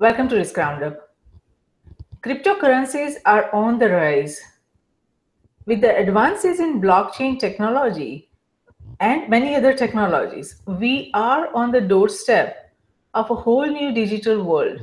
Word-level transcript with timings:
Welcome 0.00 0.28
to 0.30 0.36
Risk 0.36 0.56
Roundup. 0.56 1.14
Cryptocurrencies 2.20 3.14
are 3.24 3.48
on 3.54 3.78
the 3.78 3.90
rise. 3.90 4.40
With 5.66 5.82
the 5.82 5.96
advances 5.96 6.58
in 6.58 6.80
blockchain 6.80 7.38
technology 7.38 8.28
and 8.98 9.28
many 9.28 9.54
other 9.54 9.72
technologies, 9.72 10.62
we 10.66 11.12
are 11.14 11.48
on 11.54 11.70
the 11.70 11.80
doorstep 11.80 12.74
of 13.14 13.30
a 13.30 13.36
whole 13.36 13.66
new 13.66 13.92
digital 13.92 14.42
world 14.42 14.80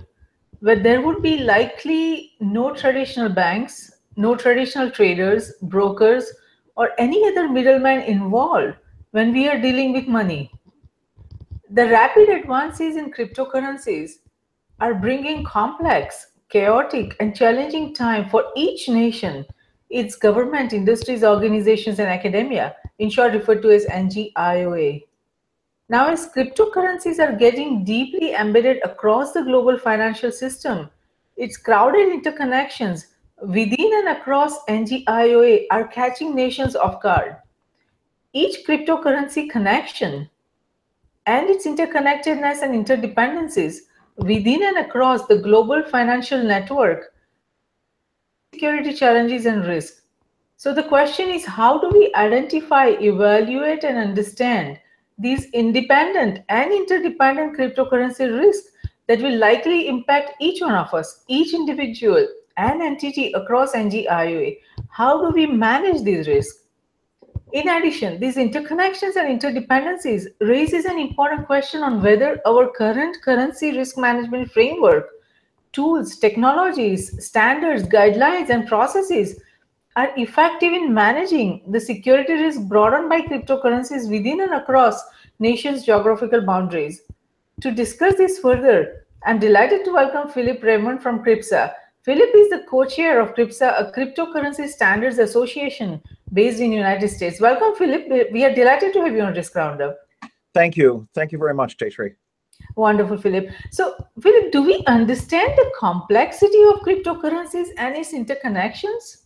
where 0.62 0.82
there 0.82 1.02
would 1.02 1.22
be 1.22 1.40
likely 1.40 2.32
no 2.40 2.74
traditional 2.74 3.28
banks, 3.28 3.92
no 4.16 4.34
traditional 4.34 4.90
traders, 4.90 5.52
brokers, 5.64 6.32
or 6.78 6.92
any 6.98 7.28
other 7.28 7.50
middleman 7.50 8.00
involved 8.04 8.76
when 9.12 9.34
we 9.34 9.50
are 9.50 9.60
dealing 9.60 9.92
with 9.92 10.08
money. 10.08 10.50
The 11.70 11.90
rapid 11.90 12.30
advances 12.30 12.96
in 12.96 13.12
cryptocurrencies 13.12 14.12
are 14.82 14.96
bringing 14.96 15.44
complex, 15.46 16.32
chaotic, 16.50 17.16
and 17.20 17.36
challenging 17.36 17.94
time 17.94 18.28
for 18.30 18.46
each 18.58 18.90
nation, 18.90 19.46
its 19.92 20.16
government, 20.16 20.74
industries, 20.74 21.24
organizations, 21.24 22.00
and 22.00 22.10
academia, 22.10 22.76
in 23.00 23.10
short 23.10 23.34
referred 23.34 23.62
to 23.62 23.70
as 23.70 23.86
NGIOA. 23.86 25.04
Now, 25.88 26.10
as 26.10 26.30
cryptocurrencies 26.36 27.20
are 27.20 27.36
getting 27.38 27.84
deeply 27.84 28.34
embedded 28.34 28.80
across 28.84 29.34
the 29.34 29.44
global 29.44 29.78
financial 29.78 30.32
system, 30.32 30.90
its 31.38 31.58
crowded 31.58 32.08
interconnections 32.08 33.06
within 33.42 33.92
and 33.94 34.18
across 34.18 34.64
NGIOA 34.66 35.66
are 35.70 35.88
catching 35.88 36.34
nations 36.34 36.76
off 36.76 37.02
guard. 37.02 37.36
Each 38.34 38.66
cryptocurrency 38.66 39.50
connection 39.50 40.30
and 41.26 41.50
its 41.50 41.68
interconnectedness 41.68 42.62
and 42.62 42.86
interdependencies 42.86 43.80
within 44.22 44.64
and 44.64 44.78
across 44.78 45.26
the 45.28 45.38
global 45.38 45.84
financial 45.84 46.42
network, 46.44 47.14
security 48.54 48.94
challenges 48.94 49.46
and 49.46 49.66
risks. 49.66 50.02
So 50.58 50.74
the 50.74 50.84
question 50.84 51.30
is 51.30 51.46
how 51.46 51.80
do 51.80 51.90
we 51.90 52.14
identify, 52.14 52.90
evaluate, 53.00 53.84
and 53.84 53.98
understand 53.98 54.80
these 55.18 55.46
independent 55.52 56.44
and 56.50 56.72
interdependent 56.72 57.58
cryptocurrency 57.58 58.32
risks 58.40 58.70
that 59.08 59.22
will 59.22 59.38
likely 59.38 59.88
impact 59.88 60.34
each 60.40 60.62
one 60.62 60.76
of 60.76 60.94
us, 60.94 61.24
each 61.28 61.54
individual 61.54 62.28
and 62.58 62.82
entity 62.82 63.32
across 63.34 63.74
NGIOA. 63.74 64.58
How 64.90 65.22
do 65.22 65.34
we 65.34 65.48
manage 65.48 66.04
these 66.04 66.28
risks? 66.28 66.61
In 67.54 67.68
addition, 67.68 68.18
these 68.22 68.38
interconnections 68.38 69.18
and 69.18 69.40
interdependencies 69.40 70.28
raises 70.40 70.86
an 70.86 70.98
important 70.98 71.48
question 71.48 71.84
on 71.84 72.02
whether 72.02 72.40
our 72.46 72.70
current 72.70 73.22
currency 73.22 73.76
risk 73.78 73.98
management 73.98 74.50
framework, 74.52 75.10
tools, 75.74 76.16
technologies, 76.16 77.26
standards, 77.26 77.84
guidelines, 77.84 78.50
and 78.50 78.68
processes 78.68 79.38
are 79.98 80.14
effective 80.16 80.72
in 80.72 80.94
managing 80.94 81.62
the 81.68 81.80
security 81.80 82.34
risk 82.34 82.62
brought 82.70 82.94
on 82.94 83.10
by 83.10 83.20
cryptocurrencies 83.20 84.10
within 84.10 84.40
and 84.40 84.54
across 84.54 85.04
nations' 85.40 85.84
geographical 85.86 86.40
boundaries. 86.40 87.02
To 87.60 87.72
discuss 87.72 88.16
this 88.16 88.40
further, 88.40 89.06
I'm 89.26 89.40
delighted 89.40 89.84
to 89.84 89.92
welcome 89.92 90.32
Philip 90.32 90.64
Raymond 90.64 91.04
from 91.04 91.22
CRYPSA. 91.22 91.74
Philip 92.04 92.30
is 92.34 92.50
the 92.50 92.64
co-chair 92.70 93.20
of 93.20 93.36
CRYPSA, 93.36 93.90
a 93.90 93.92
cryptocurrency 93.92 94.70
standards 94.70 95.20
association 95.20 96.02
based 96.34 96.60
in 96.60 96.70
the 96.70 96.76
United 96.76 97.08
States. 97.10 97.40
Welcome, 97.40 97.76
Philip. 97.76 98.32
We 98.32 98.46
are 98.46 98.54
delighted 98.54 98.94
to 98.94 99.02
have 99.02 99.14
you 99.14 99.22
on 99.22 99.34
Risk 99.34 99.56
Roundup. 99.56 99.98
Thank 100.54 100.78
you. 100.78 101.08
Thank 101.14 101.32
you 101.32 101.38
very 101.38 101.54
much, 101.54 101.78
Jayshree. 101.78 102.16
Wonderful, 102.76 103.18
Philip. 103.18 103.50
So, 103.72 103.96
Philip, 104.22 104.52
do 104.52 104.62
we 104.62 104.84
understand 104.86 105.54
the 105.58 105.72
complexity 105.80 106.62
of 106.64 106.82
cryptocurrencies 106.82 107.70
and 107.78 107.96
its 107.96 108.14
interconnections? 108.14 109.22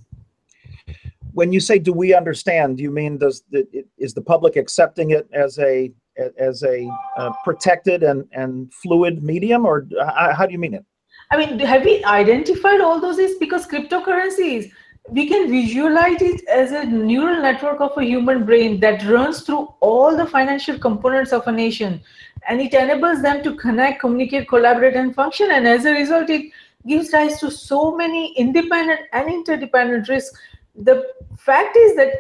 when 1.36 1.52
you 1.52 1.60
say 1.60 1.78
do 1.78 1.92
we 1.92 2.14
understand, 2.14 2.78
do 2.78 2.84
you 2.84 2.92
mean 2.92 3.18
does 3.18 3.44
the, 3.52 3.68
is 3.98 4.14
the 4.14 4.22
public 4.22 4.56
accepting 4.56 5.12
it 5.12 5.28
as 5.34 5.60
a 5.60 5.92
as 6.40 6.64
a 6.64 6.90
uh, 7.18 7.30
protected 7.44 8.02
and, 8.04 8.26
and 8.32 8.74
fluid 8.74 9.22
medium, 9.22 9.66
or 9.66 9.86
uh, 10.00 10.34
how 10.34 10.46
do 10.46 10.54
you 10.54 10.60
mean 10.60 10.74
it? 10.74 10.86
I 11.30 11.38
mean, 11.38 11.60
have 11.60 11.84
we 11.84 12.02
identified 12.06 12.80
all 12.80 13.02
those 13.02 13.18
things? 13.18 13.36
Because 13.38 13.68
cryptocurrencies, 13.68 14.72
we 15.10 15.28
can 15.28 15.50
visualize 15.50 16.22
it 16.22 16.48
as 16.48 16.72
a 16.72 16.86
neural 16.86 17.42
network 17.42 17.80
of 17.80 17.98
a 17.98 18.04
human 18.04 18.46
brain 18.46 18.80
that 18.80 19.06
runs 19.06 19.42
through 19.42 19.74
all 19.80 20.18
the 20.18 20.26
financial 20.26 20.80
components 20.80 21.32
of 21.32 21.48
a 21.48 21.52
nation 21.52 22.02
and 22.48 22.60
it 22.60 22.74
enables 22.74 23.22
them 23.22 23.44
to 23.44 23.56
connect, 23.56 24.00
communicate, 24.00 24.48
collaborate, 24.48 24.96
and 24.96 25.16
function. 25.16 25.52
And 25.52 25.68
as 25.68 25.86
a 25.86 25.92
result, 25.92 26.30
it 26.30 26.52
gives 26.88 27.12
rise 27.14 27.40
to 27.40 27.50
so 27.50 27.96
many 27.96 28.34
independent 28.34 29.02
and 29.14 29.28
interdependent 29.28 30.08
risks 30.10 30.38
the 30.76 31.06
fact 31.38 31.78
is 31.78 31.96
that 31.96 32.12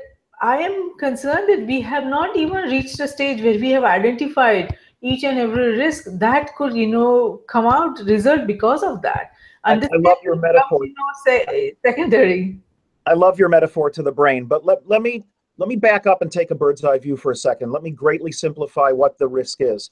I 0.41 0.57
am 0.57 0.97
concerned 0.97 1.49
that 1.49 1.65
we 1.65 1.81
have 1.81 2.05
not 2.05 2.35
even 2.35 2.69
reached 2.69 2.99
a 2.99 3.07
stage 3.07 3.41
where 3.41 3.59
we 3.59 3.69
have 3.71 3.83
identified 3.83 4.77
each 5.01 5.23
and 5.23 5.37
every 5.37 5.77
risk 5.77 6.05
that 6.13 6.55
could, 6.55 6.73
you 6.73 6.87
know, 6.87 7.41
come 7.47 7.65
out 7.65 7.99
result 8.01 8.47
because 8.47 8.83
of 8.83 9.01
that. 9.01 9.31
And 9.65 9.83
I, 9.83 9.87
I 9.87 9.97
love 9.97 10.17
your 10.23 10.35
metaphor. 10.35 10.85
You 10.85 10.93
know, 10.93 11.05
say, 11.25 11.75
secondary. 11.83 12.59
I 13.05 13.13
love 13.13 13.39
your 13.39 13.49
metaphor 13.49 13.89
to 13.91 14.03
the 14.03 14.11
brain, 14.11 14.45
but 14.45 14.65
let, 14.65 14.87
let 14.87 15.01
me 15.01 15.23
let 15.57 15.69
me 15.69 15.77
back 15.77 16.05
up 16.05 16.21
and 16.21 16.31
take 16.31 16.51
a 16.51 16.55
bird's 16.55 16.83
eye 16.83 16.99
view 16.99 17.15
for 17.15 17.31
a 17.31 17.35
second. 17.35 17.71
Let 17.71 17.81
me 17.81 17.91
greatly 17.91 18.31
simplify 18.31 18.91
what 18.91 19.17
the 19.17 19.27
risk 19.27 19.61
is. 19.61 19.89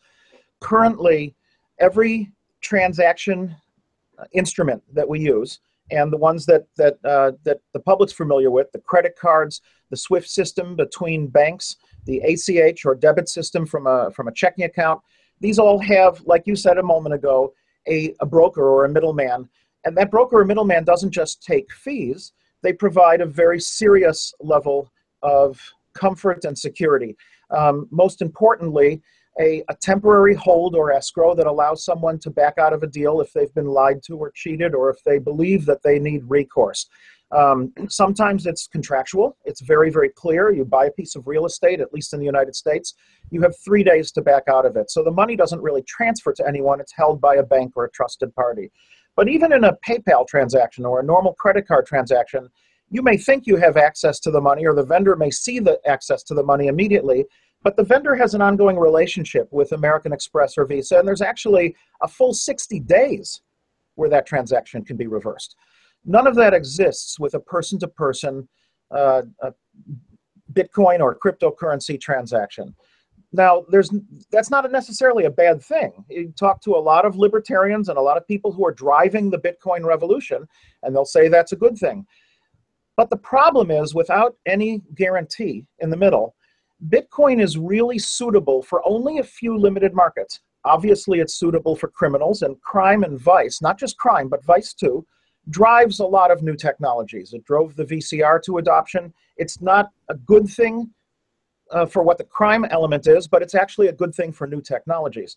Currently, 0.60 1.36
every 1.80 2.32
transaction 2.60 3.56
uh, 4.20 4.26
instrument 4.34 4.84
that 4.94 5.08
we 5.08 5.22
use 5.22 5.60
and 5.92 6.12
the 6.12 6.18
ones 6.18 6.46
that 6.46 6.66
that 6.78 6.98
uh, 7.06 7.32
that 7.44 7.60
the 7.74 7.80
public's 7.80 8.14
familiar 8.14 8.52
with, 8.52 8.72
the 8.72 8.80
credit 8.80 9.16
cards, 9.20 9.62
the 9.90 9.98
SWIFT 9.98 10.30
system 10.30 10.76
between 10.76 11.28
banks, 11.28 11.78
the 12.06 12.20
ACH 12.20 12.86
or 12.86 12.96
debit 12.96 13.30
system 13.30 13.66
from 13.66 13.88
a 13.88 14.12
from 14.12 14.28
a 14.28 14.34
checking 14.34 14.66
account. 14.66 15.02
These 15.40 15.60
all 15.60 15.80
have, 15.80 16.22
like 16.22 16.44
you 16.46 16.56
said 16.56 16.78
a 16.78 16.84
moment 16.84 17.16
ago, 17.16 17.54
a, 17.88 18.16
a 18.22 18.26
broker 18.26 18.64
or 18.64 18.86
a 18.86 18.90
middleman, 18.90 19.50
and 19.84 19.98
that 19.98 20.12
broker 20.12 20.40
or 20.40 20.46
middleman 20.46 20.84
doesn't 20.84 21.12
just 21.12 21.44
take 21.44 21.72
fees; 21.72 22.32
they 22.64 22.74
provide 22.74 23.22
a 23.22 23.26
very 23.26 23.60
serious 23.60 24.34
level 24.40 24.92
of 25.22 25.60
comfort 25.94 26.44
and 26.46 26.58
security. 26.58 27.16
Um, 27.52 27.88
most 27.92 28.22
importantly, 28.22 29.02
a, 29.40 29.64
a, 29.70 29.76
temporary 29.76 30.36
hold 30.36 30.76
or 30.76 30.92
escrow 30.92 31.36
that 31.36 31.48
allows 31.48 31.84
someone 31.84 32.20
to 32.20 32.30
back 32.30 32.58
out 32.58 32.74
of 32.74 32.84
a 32.84 32.88
deal 32.88 33.20
if 33.20 33.34
they've 33.34 33.54
been 33.54 33.66
lied 33.66 34.02
to 34.04 34.16
or 34.16 34.32
cheated 34.32 34.76
or 34.76 34.90
if 34.90 35.04
they 35.04 35.18
believe 35.18 35.66
that 35.66 35.82
they 35.84 35.98
need 35.98 36.22
recourse. 36.28 36.88
Um, 37.32 37.74
sometimes 37.90 38.46
it's 38.46 38.68
contractual. 38.68 39.36
It's 39.44 39.62
very, 39.62 39.90
very 39.90 40.10
clear. 40.10 40.52
You 40.52 40.66
buy 40.66 40.86
a 40.86 40.92
piece 40.92 41.16
of 41.16 41.26
real 41.28 41.48
estate, 41.48 41.82
at 41.82 41.92
least 41.92 42.14
in 42.14 42.20
the 42.20 42.26
United 42.26 42.56
States, 42.56 42.94
you 43.32 43.42
have 43.42 43.56
three 43.66 43.84
days 43.84 44.12
to 44.12 44.22
back 44.22 44.44
out 44.48 44.68
of 44.68 44.76
it. 44.76 44.92
So 44.92 45.04
the 45.04 45.12
money 45.12 45.36
doesn't 45.36 45.62
really 45.62 45.82
transfer 45.82 46.32
to 46.34 46.48
anyone, 46.48 46.80
it's 46.80 46.94
held 46.94 47.20
by 47.20 47.36
a 47.36 47.44
bank 47.44 47.74
or 47.76 47.86
a 47.86 47.92
trusted 47.92 48.36
party. 48.36 48.72
But 49.16 49.30
even 49.30 49.54
in 49.54 49.64
a 49.64 49.78
PayPal 49.88 50.28
transaction 50.28 50.86
or 50.86 51.00
a 51.00 51.04
normal 51.04 51.34
credit 51.34 51.68
card 51.68 51.86
transaction, 51.86 52.50
you 52.90 53.02
may 53.02 53.18
think 53.18 53.46
you 53.46 53.58
have 53.58 53.78
access 53.78 54.20
to 54.22 54.32
the 54.32 54.42
money, 54.42 54.66
or 54.66 54.74
the 54.74 54.86
vendor 54.86 55.16
may 55.16 55.32
see 55.32 55.60
the 55.60 55.80
access 55.86 56.24
to 56.24 56.34
the 56.34 56.44
money 56.44 56.68
immediately, 56.68 57.26
but 57.64 57.76
the 57.78 57.84
vendor 57.84 58.16
has 58.16 58.34
an 58.34 58.42
ongoing 58.42 58.78
relationship 58.78 59.48
with 59.52 59.72
American 59.72 60.14
Express 60.14 60.58
or 60.58 60.66
Visa, 60.66 60.98
and 60.98 61.08
there's 61.08 61.22
actually 61.22 61.76
a 62.02 62.08
full 62.08 62.34
60 62.34 62.80
days 62.82 63.42
where 63.96 64.10
that 64.10 64.26
transaction 64.26 64.84
can 64.84 64.98
be 64.98 65.08
reversed. 65.08 65.56
None 66.06 66.28
of 66.28 66.36
that 66.36 66.54
exists 66.54 67.20
with 67.20 67.36
a 67.36 67.40
person 67.40 67.80
to 67.80 67.88
person 67.88 68.50
Bitcoin 70.54 71.00
or 71.00 71.18
cryptocurrency 71.18 72.00
transaction. 72.00 72.76
Now, 73.36 73.66
there's 73.70 73.92
that's 74.32 74.52
not 74.52 74.72
necessarily 74.72 75.26
a 75.26 75.32
bad 75.32 75.62
thing. 75.62 76.06
You 76.08 76.32
talk 76.38 76.62
to 76.62 76.76
a 76.76 76.78
lot 76.78 77.04
of 77.04 77.18
libertarians 77.18 77.90
and 77.90 77.98
a 77.98 78.02
lot 78.02 78.16
of 78.16 78.28
people 78.28 78.52
who 78.52 78.66
are 78.66 78.72
driving 78.72 79.32
the 79.32 79.40
Bitcoin 79.40 79.84
revolution, 79.84 80.48
and 80.84 80.96
they'll 80.96 81.04
say 81.04 81.28
that's 81.28 81.52
a 81.52 81.58
good 81.58 81.76
thing. 81.76 82.06
But 82.96 83.10
the 83.10 83.18
problem 83.18 83.72
is, 83.72 83.96
without 83.96 84.36
any 84.46 84.84
guarantee 84.94 85.66
in 85.80 85.90
the 85.90 85.98
middle, 85.98 86.36
Bitcoin 86.90 87.42
is 87.42 87.58
really 87.58 87.98
suitable 87.98 88.62
for 88.62 88.88
only 88.88 89.18
a 89.18 89.24
few 89.24 89.58
limited 89.58 89.96
markets. 89.96 90.42
Obviously, 90.64 91.20
it's 91.20 91.34
suitable 91.34 91.76
for 91.76 91.88
criminals 91.88 92.44
and 92.44 92.62
crime 92.62 93.04
and 93.04 93.20
vice, 93.20 93.64
not 93.64 93.80
just 93.80 93.98
crime, 93.98 94.30
but 94.30 94.46
vice 94.46 94.76
too, 94.76 95.06
drives 95.50 96.00
a 96.00 96.06
lot 96.06 96.30
of 96.30 96.44
new 96.44 96.56
technologies. 96.56 97.34
It 97.34 97.44
drove 97.46 97.76
the 97.76 97.86
VCR 97.86 98.44
to 98.44 98.60
adoption. 98.60 99.12
It's 99.38 99.60
not 99.60 99.90
a 100.10 100.16
good 100.16 100.48
thing 100.48 100.92
uh, 101.74 101.86
for 101.86 102.04
what 102.04 102.18
the 102.18 102.24
crime 102.24 102.66
element 102.66 103.08
is, 103.08 103.28
but 103.28 103.42
it's 103.42 103.56
actually 103.56 103.88
a 103.88 103.94
good 103.94 104.14
thing 104.14 104.32
for 104.32 104.48
new 104.48 104.62
technologies. 104.62 105.36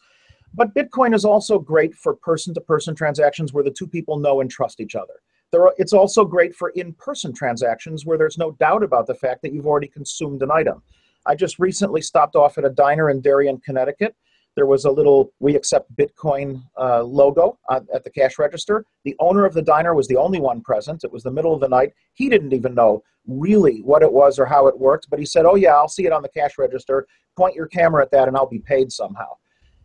But 0.55 0.75
Bitcoin 0.75 1.15
is 1.15 1.25
also 1.25 1.59
great 1.59 1.95
for 1.95 2.15
person 2.15 2.55
to 2.55 2.61
person 2.61 2.95
transactions 2.95 3.53
where 3.53 3.65
the 3.65 3.71
two 3.71 3.87
people 3.87 4.19
know 4.19 4.41
and 4.41 4.51
trust 4.51 4.81
each 4.81 4.95
other. 4.95 5.15
Are, 5.55 5.75
it's 5.79 5.93
also 5.93 6.25
great 6.25 6.55
for 6.55 6.71
in 6.71 6.93
person 6.95 7.33
transactions 7.33 8.05
where 8.05 8.19
there's 8.19 8.37
no 8.37 8.53
doubt 8.53 8.83
about 8.83 9.07
the 9.07 9.15
fact 9.15 9.43
that 9.43 9.53
you've 9.53 9.67
already 9.67 9.89
consumed 9.89 10.43
an 10.43 10.51
item. 10.51 10.83
I 11.25 11.35
just 11.35 11.59
recently 11.59 12.03
stopped 12.03 12.37
off 12.37 12.59
at 12.59 12.65
a 12.65 12.71
diner 12.71 13.11
in 13.11 13.21
Darien, 13.21 13.59
Connecticut. 13.59 14.15
There 14.57 14.67
was 14.67 14.87
a 14.87 14.91
little 14.91 15.33
we 15.39 15.55
accept 15.55 15.95
bitcoin 15.97 16.63
uh, 16.81 17.03
logo 17.03 17.59
at 17.71 18.03
the 18.03 18.11
cash 18.11 18.39
register. 18.39 18.85
The 19.05 19.15
owner 19.21 19.45
of 19.45 19.55
the 19.55 19.63
diner 19.63 19.95
was 19.95 20.09
the 20.09 20.17
only 20.17 20.41
one 20.41 20.63
present. 20.63 21.05
It 21.05 21.13
was 21.13 21.23
the 21.23 21.31
middle 21.31 21.55
of 21.55 21.61
the 21.61 21.69
night. 21.69 21.93
He 22.15 22.31
didn't 22.31 22.55
even 22.55 22.75
know 22.75 23.05
really 23.27 23.81
what 23.83 24.03
it 24.03 24.13
was 24.13 24.39
or 24.39 24.47
how 24.47 24.69
it 24.69 24.79
worked 24.79 25.11
but 25.11 25.19
he 25.19 25.27
said 25.27 25.45
oh 25.45 25.57
yeah 25.57 25.75
i'll 25.75 25.89
see 25.89 26.07
it 26.07 26.13
on 26.13 26.23
the 26.23 26.29
cash 26.29 26.59
register. 26.59 27.07
Point 27.37 27.55
your 27.55 27.67
camera 27.67 28.03
at 28.03 28.11
that 28.13 28.29
and 28.29 28.37
i'll 28.37 28.49
be 28.49 28.61
paid 28.61 28.91
somehow. 28.91 29.37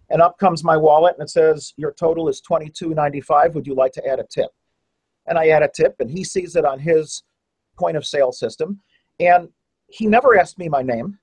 And 0.10 0.22
up 0.22 0.38
comes 0.40 0.64
my 0.64 0.78
wallet 0.78 1.16
and 1.18 1.24
it 1.24 1.30
says 1.30 1.74
your 1.76 1.92
total 1.92 2.30
is 2.30 2.42
22.95 2.50 3.54
would 3.54 3.68
you 3.68 3.76
like 3.76 3.92
to 3.94 4.08
add 4.08 4.20
a 4.20 4.26
tip? 4.32 4.52
And 5.28 5.38
i 5.38 5.50
add 5.50 5.64
a 5.64 5.70
tip 5.74 5.96
and 6.00 6.10
he 6.10 6.24
sees 6.24 6.56
it 6.56 6.66
on 6.66 6.80
his 6.80 7.24
point 7.78 7.98
of 7.98 8.06
sale 8.06 8.32
system. 8.32 8.80
And 9.20 9.50
he 9.88 10.08
never 10.08 10.40
asked 10.40 10.58
me 10.58 10.70
my 10.70 10.82
name. 10.82 11.20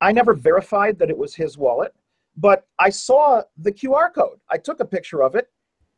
I 0.00 0.10
never 0.10 0.34
verified 0.34 0.98
that 0.98 1.10
it 1.10 1.16
was 1.16 1.36
his 1.36 1.56
wallet 1.56 1.94
but 2.36 2.66
I 2.78 2.90
saw 2.90 3.42
the 3.56 3.72
QR 3.72 4.12
code. 4.12 4.38
I 4.50 4.58
took 4.58 4.80
a 4.80 4.84
picture 4.84 5.22
of 5.22 5.34
it. 5.34 5.48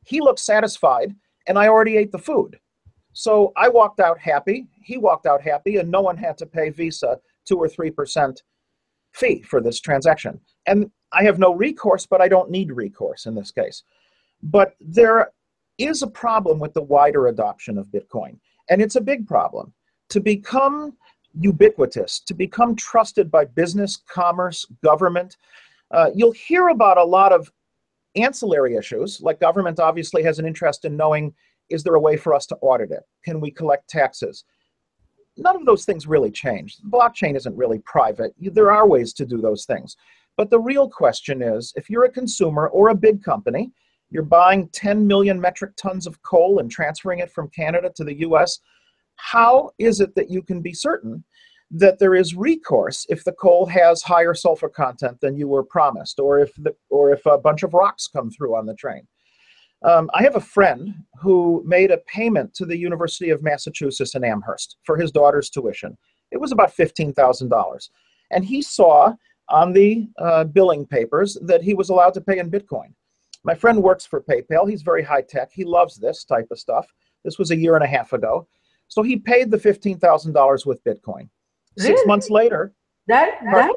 He 0.05 0.21
looked 0.21 0.41
satisfied, 0.41 1.15
and 1.47 1.59
I 1.59 1.69
already 1.69 1.97
ate 1.97 2.13
the 2.13 2.19
food. 2.19 2.59
So 3.13 3.53
I 3.57 3.69
walked 3.69 4.01
out 4.01 4.19
happy. 4.19 4.69
He 4.83 4.99
walked 4.99 5.27
out 5.27 5.41
happy, 5.41 5.79
and 5.79 5.91
no 5.91 6.03
one 6.03 6.17
had 6.17 6.37
to 6.39 6.47
pay 6.47 6.71
Visa 6.71 7.19
two 7.47 7.57
or 7.57 7.69
three 7.69 7.91
percent 7.91 8.43
fee 9.15 9.43
for 9.43 9.61
this 9.63 9.81
transaction. 9.81 10.39
And 10.67 10.91
I 11.13 11.25
have 11.25 11.39
no 11.39 11.55
recourse, 11.55 12.05
but 12.07 12.21
I 12.21 12.29
don't 12.29 12.51
need 12.51 12.73
recourse 12.73 13.25
in 13.27 13.35
this 13.35 13.51
case. 13.51 13.83
But 14.43 14.75
there 14.81 15.33
is 15.79 16.03
a 16.03 16.09
problem 16.09 16.59
with 16.59 16.75
the 16.75 16.83
wider 16.83 17.29
adoption 17.29 17.79
of 17.79 17.87
Bitcoin, 17.87 18.39
and 18.69 18.83
it's 18.83 18.97
a 18.97 19.01
big 19.01 19.27
problem. 19.27 19.73
To 20.11 20.21
become 20.21 20.97
ubiquitous, 21.39 22.21
to 22.21 22.35
become 22.35 22.77
trusted 22.77 23.31
by 23.31 23.45
business, 23.45 23.97
commerce, 24.09 24.67
government, 24.85 25.37
uh, 25.91 26.11
you'll 26.15 26.33
hear 26.33 26.69
about 26.69 26.99
a 26.99 27.05
lot 27.05 27.33
of 27.33 27.51
ancillary 28.17 28.77
issues, 28.77 29.21
like 29.21 29.41
government 29.41 29.79
obviously 29.79 30.23
has 30.23 30.39
an 30.39 30.47
interest 30.47 30.85
in 30.85 30.97
knowing 30.97 31.35
is 31.69 31.83
there 31.83 31.95
a 31.95 32.01
way 32.01 32.17
for 32.17 32.35
us 32.35 32.47
to 32.47 32.57
audit 32.57 32.91
it? 32.91 33.03
Can 33.25 33.41
we 33.41 33.51
collect 33.51 33.89
taxes? 33.89 34.45
None 35.37 35.57
of 35.57 35.67
those 35.67 35.85
things 35.85 36.07
really 36.07 36.31
change. 36.31 36.77
Blockchain 36.91 37.37
isn't 37.37 37.57
really 37.57 37.81
private. 37.81 38.33
There 38.41 38.71
are 38.71 38.89
ways 38.89 39.13
to 39.15 39.27
do 39.27 39.41
those 39.41 39.65
things. 39.65 39.97
But 40.37 40.51
the 40.51 40.61
real 40.61 40.89
question 40.89 41.43
is 41.43 41.73
if 41.77 41.91
you're 41.91 42.05
a 42.05 42.11
consumer 42.11 42.69
or 42.69 42.89
a 42.89 42.95
big 42.95 43.23
company, 43.23 43.73
you're 44.11 44.23
buying 44.23 44.69
10 44.69 45.07
million 45.07 45.41
metric 45.41 45.73
tons 45.77 46.07
of 46.07 46.23
coal 46.23 46.61
and 46.61 46.71
transferring 46.71 47.19
it 47.19 47.31
from 47.31 47.51
Canada 47.51 47.91
to 47.97 48.05
the 48.05 48.21
US, 48.21 48.61
how 49.17 49.71
is 49.79 50.01
it 50.01 50.15
that 50.15 50.31
you 50.31 50.43
can 50.43 50.61
be 50.61 50.73
certain 50.73 51.25
that 51.71 51.99
there 51.99 52.15
is 52.15 52.35
recourse 52.35 53.07
if 53.09 53.25
the 53.25 53.33
coal 53.33 53.67
has 53.67 54.03
higher 54.03 54.35
sulfur 54.35 54.69
content 54.69 55.21
than 55.21 55.37
you 55.37 55.49
were 55.49 55.65
promised, 55.65 56.21
or 56.21 56.39
if 56.39 56.55
the, 56.57 56.75
or 56.91 57.13
if 57.13 57.27
a 57.27 57.39
bunch 57.39 57.63
of 57.63 57.75
rocks 57.75 58.07
come 58.07 58.31
through 58.31 58.55
on 58.55 58.67
the 58.67 58.75
train. 58.75 59.07
Um, 59.83 60.11
I 60.15 60.23
have 60.23 60.37
a 60.37 60.41
friend 60.41 60.95
who 61.21 61.63
made 61.67 61.91
a 61.91 61.99
payment 61.99 62.55
to 62.55 62.67
the 62.67 62.79
University 62.79 63.31
of 63.31 63.43
Massachusetts 63.43 64.15
in 64.15 64.25
Amherst 64.25 64.77
for 64.85 64.97
his 64.97 65.11
daughter's 65.11 65.51
tuition. 65.51 65.97
It 66.31 66.41
was 66.41 66.53
about 66.53 66.73
fifteen 66.73 67.13
thousand 67.13 67.49
dollars, 67.49 67.91
and 68.31 68.45
he 68.45 68.63
saw 68.63 69.15
on 69.49 69.73
the 69.73 70.09
uh, 70.19 70.45
billing 70.45 70.87
papers 70.87 71.37
that 71.43 71.63
he 71.63 71.75
was 71.75 71.89
allowed 71.89 72.15
to 72.15 72.21
pay 72.21 72.39
in 72.39 72.51
Bitcoin. 72.51 72.93
My 73.45 73.55
friend 73.55 73.83
works 73.83 74.05
for 74.05 74.21
PayPal. 74.21 74.69
He's 74.69 74.83
very 74.83 75.05
high 75.05 75.23
tech. 75.23 75.51
He 75.53 75.65
loves 75.65 75.97
this 75.97 76.25
type 76.25 76.49
of 76.51 76.59
stuff. 76.59 76.87
This 77.25 77.39
was 77.39 77.53
a 77.53 77.57
year 77.57 77.77
and 77.77 77.85
a 77.85 77.89
half 77.89 78.13
ago. 78.13 78.49
So 78.89 79.03
he 79.03 79.17
paid 79.17 79.51
the 79.51 79.57
$15,000 79.57 80.67
with 80.67 80.83
Bitcoin. 80.85 81.29
Six 81.79 81.89
really? 81.89 82.07
months 82.07 82.31
later. 82.31 82.73
That 83.09 83.39
that 83.53 83.73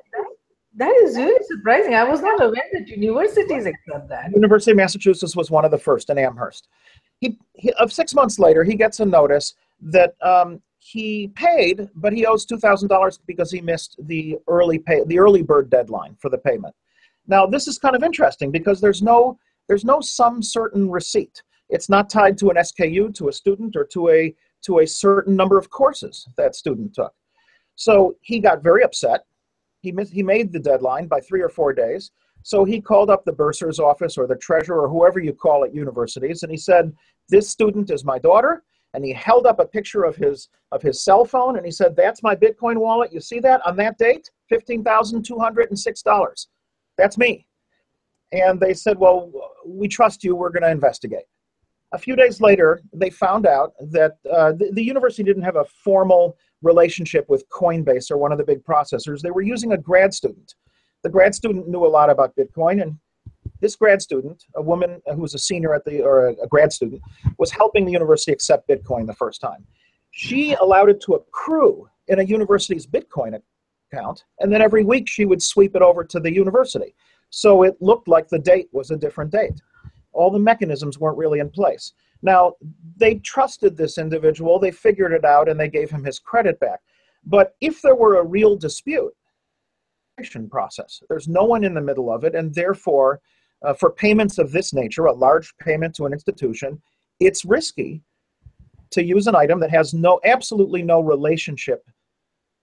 that 0.75 0.95
is 1.03 1.15
really 1.17 1.43
surprising. 1.45 1.93
I 1.93 2.03
was 2.03 2.21
not 2.21 2.41
aware 2.41 2.63
that 2.73 2.87
universities 2.87 3.65
accept 3.65 4.07
that. 4.09 4.31
University 4.33 4.71
of 4.71 4.77
Massachusetts 4.77 5.35
was 5.35 5.51
one 5.51 5.65
of 5.65 5.71
the 5.71 5.77
first 5.77 6.09
in 6.09 6.17
Amherst. 6.17 6.67
He, 7.19 7.37
he 7.53 7.71
of 7.73 7.91
six 7.91 8.13
months 8.13 8.39
later, 8.39 8.63
he 8.63 8.75
gets 8.75 8.99
a 9.01 9.05
notice 9.05 9.55
that 9.81 10.15
um, 10.21 10.61
he 10.79 11.27
paid, 11.35 11.89
but 11.95 12.13
he 12.13 12.25
owes 12.25 12.45
two 12.45 12.57
thousand 12.57 12.87
dollars 12.87 13.19
because 13.27 13.51
he 13.51 13.61
missed 13.61 13.97
the 13.99 14.37
early 14.47 14.79
pay, 14.79 15.03
the 15.05 15.19
early 15.19 15.41
bird 15.41 15.69
deadline 15.69 16.15
for 16.19 16.29
the 16.29 16.37
payment. 16.37 16.73
Now, 17.27 17.45
this 17.45 17.67
is 17.67 17.77
kind 17.77 17.95
of 17.95 18.03
interesting 18.03 18.51
because 18.51 18.79
there's 18.79 19.01
no 19.01 19.37
there's 19.67 19.85
no 19.85 19.99
some 19.99 20.41
certain 20.41 20.89
receipt. 20.89 21.43
It's 21.69 21.89
not 21.89 22.09
tied 22.09 22.37
to 22.39 22.49
an 22.49 22.55
SKU, 22.55 23.13
to 23.15 23.27
a 23.27 23.33
student, 23.33 23.75
or 23.75 23.85
to 23.85 24.09
a 24.09 24.33
to 24.63 24.79
a 24.79 24.87
certain 24.87 25.35
number 25.35 25.57
of 25.57 25.69
courses 25.69 26.27
that 26.37 26.55
student 26.55 26.93
took. 26.93 27.13
So 27.79 28.17
he 28.19 28.39
got 28.39 28.61
very 28.61 28.83
upset. 28.83 29.21
He, 29.79 29.93
missed, 29.93 30.11
he 30.11 30.21
made 30.21 30.51
the 30.51 30.59
deadline 30.59 31.07
by 31.07 31.21
three 31.21 31.41
or 31.41 31.47
four 31.47 31.71
days. 31.71 32.11
So 32.43 32.65
he 32.65 32.81
called 32.81 33.09
up 33.09 33.23
the 33.23 33.31
bursar's 33.31 33.79
office 33.79 34.17
or 34.17 34.27
the 34.27 34.35
treasurer 34.35 34.81
or 34.81 34.89
whoever 34.89 35.21
you 35.21 35.31
call 35.31 35.63
at 35.63 35.73
universities, 35.73 36.43
and 36.43 36.51
he 36.51 36.57
said, 36.57 36.93
"This 37.29 37.49
student 37.49 37.89
is 37.89 38.03
my 38.03 38.19
daughter." 38.19 38.63
And 38.93 39.05
he 39.05 39.13
held 39.13 39.45
up 39.45 39.59
a 39.59 39.65
picture 39.65 40.03
of 40.03 40.15
his 40.17 40.49
of 40.73 40.81
his 40.81 41.03
cell 41.03 41.23
phone, 41.23 41.55
and 41.55 41.65
he 41.65 41.71
said, 41.71 41.95
"That's 41.95 42.21
my 42.21 42.35
Bitcoin 42.35 42.77
wallet. 42.77 43.13
You 43.13 43.21
see 43.21 43.39
that 43.41 43.65
on 43.65 43.77
that 43.77 43.97
date? 43.97 44.29
Fifteen 44.49 44.83
thousand 44.83 45.23
two 45.23 45.39
hundred 45.39 45.69
and 45.69 45.79
six 45.79 46.01
dollars. 46.01 46.49
That's 46.97 47.17
me." 47.17 47.45
And 48.33 48.59
they 48.59 48.73
said, 48.73 48.97
"Well, 48.97 49.31
we 49.65 49.87
trust 49.87 50.23
you. 50.23 50.35
We're 50.35 50.49
going 50.49 50.63
to 50.63 50.71
investigate." 50.71 51.27
A 51.93 51.97
few 51.97 52.15
days 52.15 52.39
later, 52.39 52.81
they 52.93 53.09
found 53.09 53.47
out 53.47 53.73
that 53.91 54.17
uh, 54.31 54.51
the, 54.51 54.69
the 54.73 54.83
university 54.83 55.23
didn't 55.23 55.43
have 55.43 55.55
a 55.55 55.65
formal 55.83 56.37
relationship 56.61 57.29
with 57.29 57.47
Coinbase 57.49 58.11
or 58.11 58.17
one 58.17 58.31
of 58.31 58.37
the 58.37 58.43
big 58.43 58.63
processors. 58.63 59.21
They 59.21 59.31
were 59.31 59.41
using 59.41 59.71
a 59.71 59.77
grad 59.77 60.13
student. 60.13 60.55
The 61.03 61.09
grad 61.09 61.33
student 61.33 61.67
knew 61.67 61.85
a 61.85 61.87
lot 61.87 62.09
about 62.09 62.35
Bitcoin, 62.35 62.81
and 62.81 62.97
this 63.61 63.75
grad 63.75 64.01
student, 64.01 64.43
a 64.55 64.61
woman 64.61 65.01
who 65.05 65.21
was 65.21 65.33
a 65.33 65.39
senior 65.39 65.73
at 65.73 65.85
the, 65.85 66.01
or 66.01 66.29
a 66.29 66.47
grad 66.47 66.73
student, 66.73 67.01
was 67.37 67.51
helping 67.51 67.85
the 67.85 67.91
university 67.91 68.31
accept 68.31 68.67
Bitcoin 68.67 69.07
the 69.07 69.13
first 69.13 69.39
time. 69.41 69.65
She 70.11 70.53
allowed 70.53 70.89
it 70.89 71.01
to 71.01 71.13
accrue 71.13 71.87
in 72.07 72.19
a 72.19 72.23
university's 72.23 72.85
Bitcoin 72.87 73.39
account, 73.91 74.23
and 74.39 74.51
then 74.51 74.61
every 74.61 74.83
week 74.83 75.07
she 75.07 75.25
would 75.25 75.41
sweep 75.41 75.75
it 75.75 75.81
over 75.81 76.03
to 76.03 76.19
the 76.19 76.33
university. 76.33 76.95
So 77.29 77.63
it 77.63 77.77
looked 77.79 78.07
like 78.07 78.27
the 78.27 78.39
date 78.39 78.69
was 78.71 78.91
a 78.91 78.97
different 78.97 79.31
date. 79.31 79.61
All 80.11 80.31
the 80.31 80.39
mechanisms 80.39 80.99
weren't 80.99 81.17
really 81.17 81.39
in 81.39 81.49
place. 81.49 81.93
Now, 82.21 82.53
they 82.97 83.15
trusted 83.15 83.77
this 83.77 83.97
individual, 83.97 84.59
they 84.59 84.71
figured 84.71 85.13
it 85.13 85.23
out, 85.23 85.47
and 85.47 85.59
they 85.59 85.69
gave 85.69 85.89
him 85.89 86.03
his 86.03 86.19
credit 86.19 86.59
back. 86.59 86.81
But 87.25 87.55
if 87.61 87.81
there 87.81 87.95
were 87.95 88.19
a 88.19 88.25
real 88.25 88.55
dispute, 88.55 89.13
process, 90.51 91.01
there's 91.07 91.29
no 91.29 91.45
one 91.45 91.63
in 91.63 91.73
the 91.73 91.81
middle 91.81 92.11
of 92.11 92.25
it, 92.25 92.35
and 92.35 92.53
therefore, 92.53 93.21
uh, 93.65 93.73
for 93.73 93.89
payments 93.89 94.37
of 94.37 94.51
this 94.51 94.73
nature, 94.73 95.05
a 95.05 95.13
large 95.13 95.55
payment 95.59 95.95
to 95.95 96.05
an 96.05 96.11
institution, 96.11 96.81
it's 97.21 97.45
risky 97.45 98.01
to 98.91 99.03
use 99.03 99.27
an 99.27 99.35
item 99.35 99.61
that 99.61 99.69
has 99.69 99.93
no 99.93 100.19
absolutely 100.25 100.81
no 100.81 100.99
relationship 100.99 101.85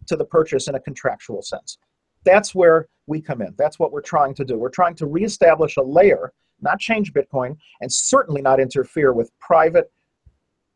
to 0.06 0.16
the 0.16 0.24
purchase 0.24 0.68
in 0.68 0.74
a 0.74 0.80
contractual 0.80 1.40
sense. 1.40 1.78
That's 2.24 2.54
where 2.54 2.88
we 3.06 3.22
come 3.22 3.40
in. 3.40 3.54
That's 3.56 3.78
what 3.78 3.92
we're 3.92 4.00
trying 4.02 4.34
to 4.34 4.44
do. 4.44 4.58
We're 4.58 4.68
trying 4.68 4.96
to 4.96 5.06
reestablish 5.06 5.76
a 5.76 5.82
layer 5.82 6.32
not 6.60 6.78
change 6.78 7.12
Bitcoin, 7.12 7.56
and 7.80 7.92
certainly 7.92 8.42
not 8.42 8.60
interfere 8.60 9.12
with 9.12 9.36
private 9.38 9.90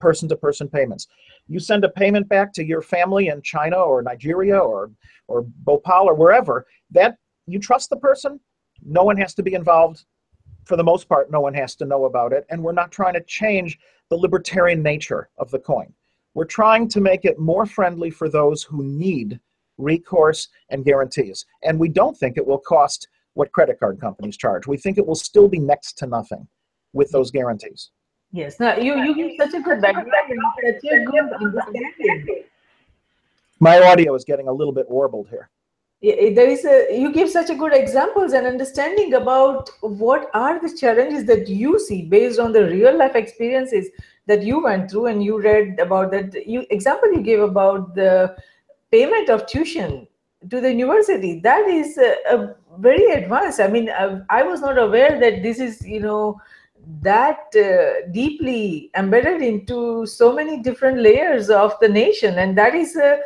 person 0.01 0.29
to 0.29 0.37
person 0.37 0.69
payments. 0.69 1.09
You 1.47 1.61
send 1.61 1.85
a 1.85 1.89
payment 1.89 2.29
back 2.29 2.53
to 2.55 2.65
your 2.65 2.83
family 2.83 3.29
in 3.29 3.43
China 3.43 3.77
or 3.77 4.03
Nigeria 4.03 4.59
or, 4.59 4.91
or 5.29 5.43
Bhopal 5.43 6.09
or 6.09 6.15
wherever, 6.15 6.67
that 6.91 7.17
you 7.47 7.59
trust 7.59 7.91
the 7.91 7.97
person, 7.97 8.41
no 8.85 9.05
one 9.05 9.17
has 9.17 9.35
to 9.35 9.43
be 9.43 9.55
involved. 9.55 10.05
For 10.65 10.77
the 10.77 10.85
most 10.85 11.09
part, 11.09 11.31
no 11.31 11.41
one 11.41 11.55
has 11.55 11.75
to 11.77 11.85
know 11.85 12.05
about 12.05 12.33
it. 12.33 12.47
And 12.51 12.63
we're 12.63 12.73
not 12.73 12.93
trying 12.93 13.15
to 13.15 13.23
change 13.25 13.79
the 14.09 14.17
libertarian 14.17 14.83
nature 14.83 15.29
of 15.39 15.51
the 15.51 15.59
coin. 15.59 15.93
We're 16.35 16.45
trying 16.45 16.89
to 16.91 17.01
make 17.01 17.25
it 17.25 17.39
more 17.39 17.67
friendly 17.67 18.11
for 18.11 18.29
those 18.29 18.63
who 18.63 18.85
need 18.85 19.41
recourse 19.79 20.49
and 20.69 20.85
guarantees. 20.85 21.45
And 21.63 21.79
we 21.79 21.89
don't 21.89 22.17
think 22.17 22.37
it 22.37 22.47
will 22.47 22.59
cost 22.59 23.09
what 23.35 23.53
credit 23.53 23.79
card 23.79 24.01
companies 24.01 24.37
charge. 24.37 24.67
We 24.67 24.77
think 24.77 24.99
it 24.99 25.07
will 25.07 25.15
still 25.15 25.49
be 25.49 25.59
next 25.59 25.99
to 25.99 26.07
nothing 26.07 26.47
with 26.93 27.11
those 27.11 27.31
guarantees. 27.31 27.91
Yes. 28.33 28.61
Now 28.61 28.77
you 28.77 29.03
you 29.03 29.15
give 29.15 29.33
such 29.39 29.55
a 29.55 29.61
good 29.61 29.81
background 29.81 30.11
such 30.11 30.93
a 30.93 31.05
good 31.05 31.33
understanding. 31.33 32.45
My 33.59 33.79
audio 33.83 34.15
is 34.15 34.25
getting 34.25 34.49
a 34.49 34.53
little 34.53 34.73
bit 34.73 34.89
warbled 34.89 35.29
here. 35.29 35.51
There 36.03 36.49
is 36.49 36.65
a 36.65 36.99
you 36.99 37.13
give 37.13 37.29
such 37.29 37.51
a 37.51 37.55
good 37.55 37.75
examples 37.75 38.33
and 38.33 38.47
understanding 38.47 39.15
about 39.15 39.69
what 39.81 40.31
are 40.33 40.59
the 40.59 40.75
challenges 40.75 41.25
that 41.27 41.49
you 41.49 41.79
see 41.79 42.03
based 42.03 42.39
on 42.39 42.53
the 42.53 42.65
real 42.65 42.97
life 42.97 43.17
experiences 43.17 43.89
that 44.27 44.43
you 44.43 44.63
went 44.63 44.91
through 44.91 45.07
and 45.07 45.23
you 45.23 45.41
read 45.43 45.79
about 45.79 46.11
that 46.13 46.47
you 46.47 46.65
example 46.71 47.13
you 47.13 47.21
gave 47.21 47.41
about 47.41 47.95
the 47.95 48.35
payment 48.91 49.29
of 49.29 49.47
tuition 49.47 50.07
to 50.49 50.61
the 50.61 50.73
university. 50.73 51.41
That 51.41 51.69
is 51.69 51.99
a, 51.99 52.55
very 52.79 53.11
advanced. 53.13 53.61
I 53.61 53.69
mean 53.69 53.91
I, 53.91 54.21
I, 54.31 54.43
was 54.43 54.61
not 54.61 54.79
aware 54.79 55.19
that 55.21 55.43
this 55.43 55.59
is 55.59 55.85
you 55.85 56.01
know 56.01 56.41
that 57.03 57.55
uh, 57.57 58.11
deeply 58.13 58.91
embedded 58.97 59.43
into 59.43 60.07
so 60.07 60.33
many 60.33 60.63
different 60.63 60.99
layers 61.01 61.51
of 61.51 61.75
the 61.81 61.89
nation. 61.89 62.39
And 62.39 62.57
that 62.57 62.75
is 62.75 62.97
a 62.97 63.19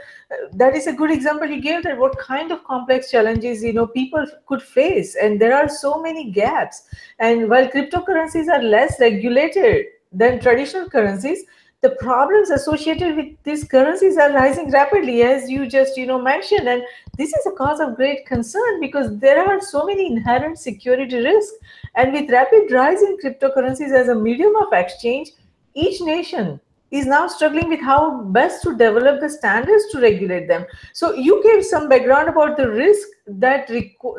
that 0.54 0.74
is 0.74 0.86
a 0.86 0.92
good 0.92 1.12
example 1.12 1.46
you 1.46 1.60
gave 1.60 1.84
that 1.84 1.98
what 1.98 2.18
kind 2.18 2.50
of 2.50 2.64
complex 2.64 3.10
challenges 3.10 3.62
you 3.62 3.72
know 3.72 3.86
people 3.86 4.26
could 4.46 4.62
face. 4.62 5.14
And 5.14 5.40
there 5.40 5.54
are 5.54 5.68
so 5.68 6.00
many 6.00 6.30
gaps. 6.30 6.82
And 7.18 7.48
while 7.48 7.68
cryptocurrencies 7.68 8.48
are 8.48 8.62
less 8.62 8.98
regulated 8.98 9.86
than 10.10 10.40
traditional 10.40 10.88
currencies 10.88 11.44
the 11.84 11.90
problems 12.00 12.48
associated 12.48 13.14
with 13.14 13.26
these 13.44 13.62
currencies 13.62 14.16
are 14.16 14.32
rising 14.32 14.70
rapidly 14.70 15.22
as 15.22 15.50
you 15.50 15.66
just 15.68 15.98
you 15.98 16.06
know 16.06 16.18
mentioned. 16.18 16.66
And 16.66 16.82
this 17.16 17.32
is 17.32 17.46
a 17.46 17.52
cause 17.52 17.80
of 17.80 17.96
great 17.96 18.26
concern 18.26 18.80
because 18.80 19.18
there 19.18 19.44
are 19.44 19.60
so 19.60 19.86
many 19.86 20.06
inherent 20.06 20.58
security 20.58 21.16
risks 21.16 21.56
and 21.94 22.12
with 22.12 22.30
rapid 22.30 22.70
rise 22.70 23.02
in 23.02 23.16
cryptocurrencies 23.18 23.92
as 23.92 24.08
a 24.08 24.14
medium 24.14 24.54
of 24.56 24.72
exchange 24.72 25.30
each 25.74 26.00
nation 26.00 26.60
is 26.90 27.06
now 27.06 27.26
struggling 27.26 27.68
with 27.68 27.80
how 27.80 28.22
best 28.22 28.62
to 28.62 28.76
develop 28.76 29.20
the 29.20 29.28
standards 29.28 29.84
to 29.90 30.00
regulate 30.00 30.46
them. 30.46 30.64
So 30.92 31.12
you 31.12 31.42
gave 31.42 31.64
some 31.64 31.88
background 31.88 32.28
about 32.28 32.56
the 32.56 32.70
risk 32.70 33.08
that 33.26 33.68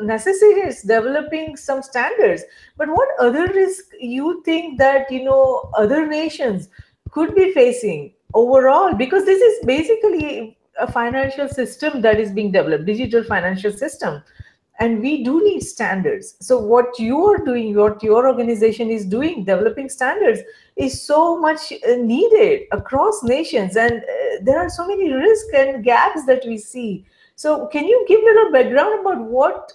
necessitates 0.02 0.82
developing 0.82 1.56
some 1.56 1.82
standards 1.82 2.42
but 2.76 2.88
what 2.88 3.08
other 3.18 3.46
risk 3.46 3.84
you 3.98 4.42
think 4.44 4.78
that 4.78 5.10
you 5.10 5.24
know 5.24 5.70
other 5.74 6.06
nations 6.06 6.68
could 7.10 7.34
be 7.34 7.52
facing 7.52 8.12
overall? 8.34 8.94
Because 8.94 9.24
this 9.24 9.40
is 9.40 9.64
basically 9.64 10.58
a 10.78 10.90
financial 10.90 11.48
system 11.48 12.00
that 12.02 12.20
is 12.20 12.32
being 12.32 12.52
developed 12.52 12.86
digital 12.86 13.24
financial 13.24 13.72
system 13.72 14.22
and 14.78 15.00
we 15.00 15.24
do 15.24 15.42
need 15.42 15.60
standards. 15.60 16.36
So 16.40 16.58
what 16.58 16.98
you 16.98 17.24
are 17.26 17.38
doing 17.38 17.74
what 17.74 18.02
your 18.02 18.28
organization 18.28 18.90
is 18.90 19.06
doing 19.06 19.44
developing 19.44 19.88
standards 19.88 20.40
is 20.76 21.00
so 21.00 21.38
much 21.38 21.72
uh, 21.72 21.94
needed 21.96 22.62
across 22.72 23.22
nations. 23.22 23.76
And 23.76 23.94
uh, 23.94 24.36
there 24.42 24.58
are 24.58 24.68
so 24.68 24.86
many 24.86 25.12
risks 25.12 25.48
and 25.54 25.82
gaps 25.82 26.26
that 26.26 26.42
we 26.46 26.58
see. 26.58 27.06
So 27.36 27.66
can 27.68 27.86
you 27.86 28.04
give 28.08 28.20
a 28.20 28.24
little 28.24 28.52
background 28.52 29.00
about 29.00 29.24
what 29.24 29.72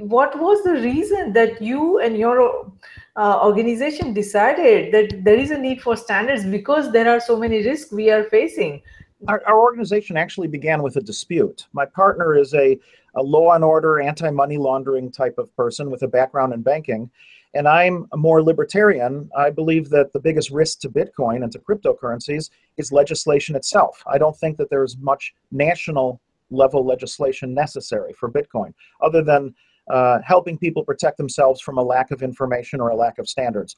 what 0.00 0.36
was 0.40 0.64
the 0.64 0.72
reason 0.72 1.32
that 1.34 1.62
you 1.62 2.00
and 2.00 2.16
your 2.18 2.72
uh, 3.16 3.38
organization 3.44 4.12
decided 4.12 4.92
that 4.92 5.24
there 5.24 5.36
is 5.36 5.52
a 5.52 5.58
need 5.58 5.80
for 5.80 5.96
standards 5.96 6.44
because 6.44 6.90
there 6.92 7.08
are 7.08 7.20
so 7.20 7.36
many 7.36 7.64
risks 7.64 7.92
we 7.92 8.10
are 8.10 8.24
facing. 8.24 8.82
Our, 9.26 9.42
our 9.46 9.58
organization 9.58 10.16
actually 10.16 10.48
began 10.48 10.82
with 10.82 10.96
a 10.96 11.00
dispute. 11.00 11.66
My 11.72 11.84
partner 11.84 12.36
is 12.36 12.54
a, 12.54 12.78
a 13.16 13.22
law 13.22 13.52
and 13.52 13.64
order, 13.64 14.00
anti 14.00 14.30
money 14.30 14.58
laundering 14.58 15.10
type 15.10 15.38
of 15.38 15.54
person 15.56 15.90
with 15.90 16.02
a 16.02 16.08
background 16.08 16.52
in 16.52 16.62
banking. 16.62 17.10
And 17.54 17.66
I'm 17.66 18.06
a 18.12 18.16
more 18.16 18.42
libertarian. 18.42 19.30
I 19.36 19.50
believe 19.50 19.88
that 19.90 20.12
the 20.12 20.20
biggest 20.20 20.50
risk 20.50 20.80
to 20.80 20.90
Bitcoin 20.90 21.42
and 21.42 21.50
to 21.52 21.58
cryptocurrencies 21.58 22.50
is 22.76 22.92
legislation 22.92 23.56
itself. 23.56 24.02
I 24.06 24.18
don't 24.18 24.36
think 24.36 24.58
that 24.58 24.70
there's 24.70 24.98
much 24.98 25.34
national 25.50 26.20
level 26.50 26.84
legislation 26.84 27.54
necessary 27.54 28.12
for 28.12 28.30
Bitcoin, 28.30 28.74
other 29.02 29.22
than 29.22 29.54
uh, 29.90 30.18
helping 30.24 30.58
people 30.58 30.84
protect 30.84 31.16
themselves 31.16 31.60
from 31.60 31.78
a 31.78 31.82
lack 31.82 32.10
of 32.10 32.22
information 32.22 32.80
or 32.80 32.90
a 32.90 32.96
lack 32.96 33.18
of 33.18 33.28
standards. 33.28 33.76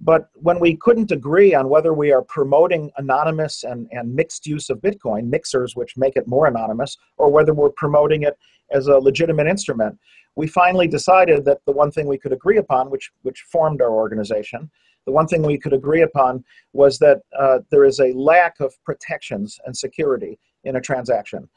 But 0.00 0.28
when 0.34 0.60
we 0.60 0.76
couldn't 0.76 1.10
agree 1.10 1.54
on 1.54 1.68
whether 1.68 1.94
we 1.94 2.12
are 2.12 2.22
promoting 2.22 2.90
anonymous 2.98 3.64
and, 3.64 3.88
and 3.92 4.14
mixed 4.14 4.46
use 4.46 4.68
of 4.68 4.78
Bitcoin, 4.78 5.28
mixers 5.28 5.74
which 5.74 5.96
make 5.96 6.16
it 6.16 6.26
more 6.26 6.46
anonymous, 6.46 6.98
or 7.16 7.30
whether 7.30 7.54
we're 7.54 7.70
promoting 7.70 8.22
it 8.22 8.36
as 8.70 8.88
a 8.88 8.98
legitimate 8.98 9.46
instrument, 9.46 9.98
we 10.34 10.46
finally 10.46 10.86
decided 10.86 11.44
that 11.46 11.64
the 11.64 11.72
one 11.72 11.90
thing 11.90 12.06
we 12.06 12.18
could 12.18 12.32
agree 12.32 12.58
upon, 12.58 12.90
which, 12.90 13.10
which 13.22 13.40
formed 13.50 13.80
our 13.80 13.92
organization, 13.92 14.70
the 15.06 15.12
one 15.12 15.26
thing 15.26 15.42
we 15.42 15.56
could 15.56 15.72
agree 15.72 16.02
upon 16.02 16.44
was 16.72 16.98
that 16.98 17.22
uh, 17.38 17.60
there 17.70 17.84
is 17.84 18.00
a 18.00 18.12
lack 18.12 18.60
of 18.60 18.74
protections 18.84 19.58
and 19.64 19.74
security 19.74 20.38
in 20.64 20.76
a 20.76 20.80
transaction. 20.80 21.48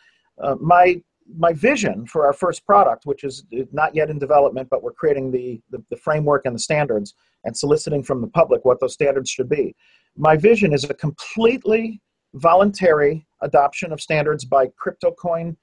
Uh, 0.41 0.55
my 0.61 1.01
my 1.37 1.53
vision 1.53 2.07
for 2.07 2.25
our 2.25 2.33
first 2.33 2.65
product, 2.65 3.05
which 3.05 3.23
is 3.23 3.43
not 3.71 3.93
yet 3.93 4.09
in 4.09 4.17
development, 4.17 4.67
but 4.67 4.81
we're 4.81 4.91
creating 4.91 5.29
the, 5.29 5.61
the, 5.69 5.83
the, 5.91 5.95
framework 5.95 6.43
and 6.45 6.55
the 6.55 6.59
standards 6.59 7.13
and 7.43 7.55
soliciting 7.55 8.03
from 8.03 8.21
the 8.21 8.27
public 8.27 8.65
what 8.65 8.79
those 8.79 8.93
standards 8.93 9.29
should 9.29 9.49
be. 9.49 9.75
My 10.17 10.35
vision 10.35 10.73
is 10.73 10.83
a 10.83 10.93
completely 10.93 12.01
voluntary 12.33 13.25
adoption 13.41 13.91
of 13.91 14.01
standards 14.01 14.45
by 14.45 14.67
crypto 14.77 15.11
coin 15.11 15.55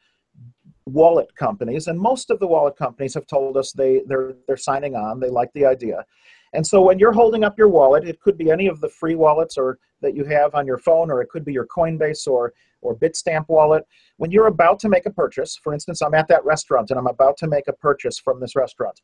wallet 0.86 1.34
companies, 1.36 1.88
and 1.88 1.98
most 1.98 2.30
of 2.30 2.38
the 2.38 2.46
wallet 2.46 2.76
companies 2.76 3.14
have 3.14 3.26
told 3.26 3.56
us 3.56 3.72
they, 3.72 4.02
they're, 4.06 4.34
they're 4.46 4.56
signing 4.56 4.94
on, 4.94 5.20
they 5.20 5.28
like 5.28 5.50
the 5.54 5.64
idea. 5.64 6.04
And 6.52 6.66
so 6.66 6.80
when 6.80 6.98
you're 6.98 7.12
holding 7.12 7.44
up 7.44 7.58
your 7.58 7.68
wallet, 7.68 8.08
it 8.08 8.20
could 8.20 8.38
be 8.38 8.50
any 8.50 8.68
of 8.68 8.80
the 8.80 8.88
free 8.88 9.16
wallets 9.16 9.58
or 9.58 9.78
that 10.00 10.14
you 10.14 10.24
have 10.24 10.54
on 10.54 10.66
your 10.66 10.78
phone, 10.78 11.10
or 11.10 11.20
it 11.20 11.28
could 11.28 11.44
be 11.44 11.52
your 11.52 11.66
Coinbase 11.66 12.26
or 12.26 12.52
or 12.82 12.94
Bitstamp 12.94 13.48
wallet. 13.48 13.84
When 14.18 14.30
you're 14.30 14.46
about 14.46 14.78
to 14.80 14.88
make 14.88 15.06
a 15.06 15.10
purchase, 15.10 15.58
for 15.62 15.74
instance, 15.74 16.02
I'm 16.02 16.14
at 16.14 16.28
that 16.28 16.44
restaurant 16.44 16.90
and 16.90 16.98
I'm 16.98 17.06
about 17.06 17.36
to 17.38 17.48
make 17.48 17.68
a 17.68 17.72
purchase 17.72 18.18
from 18.18 18.38
this 18.38 18.54
restaurant. 18.54 19.00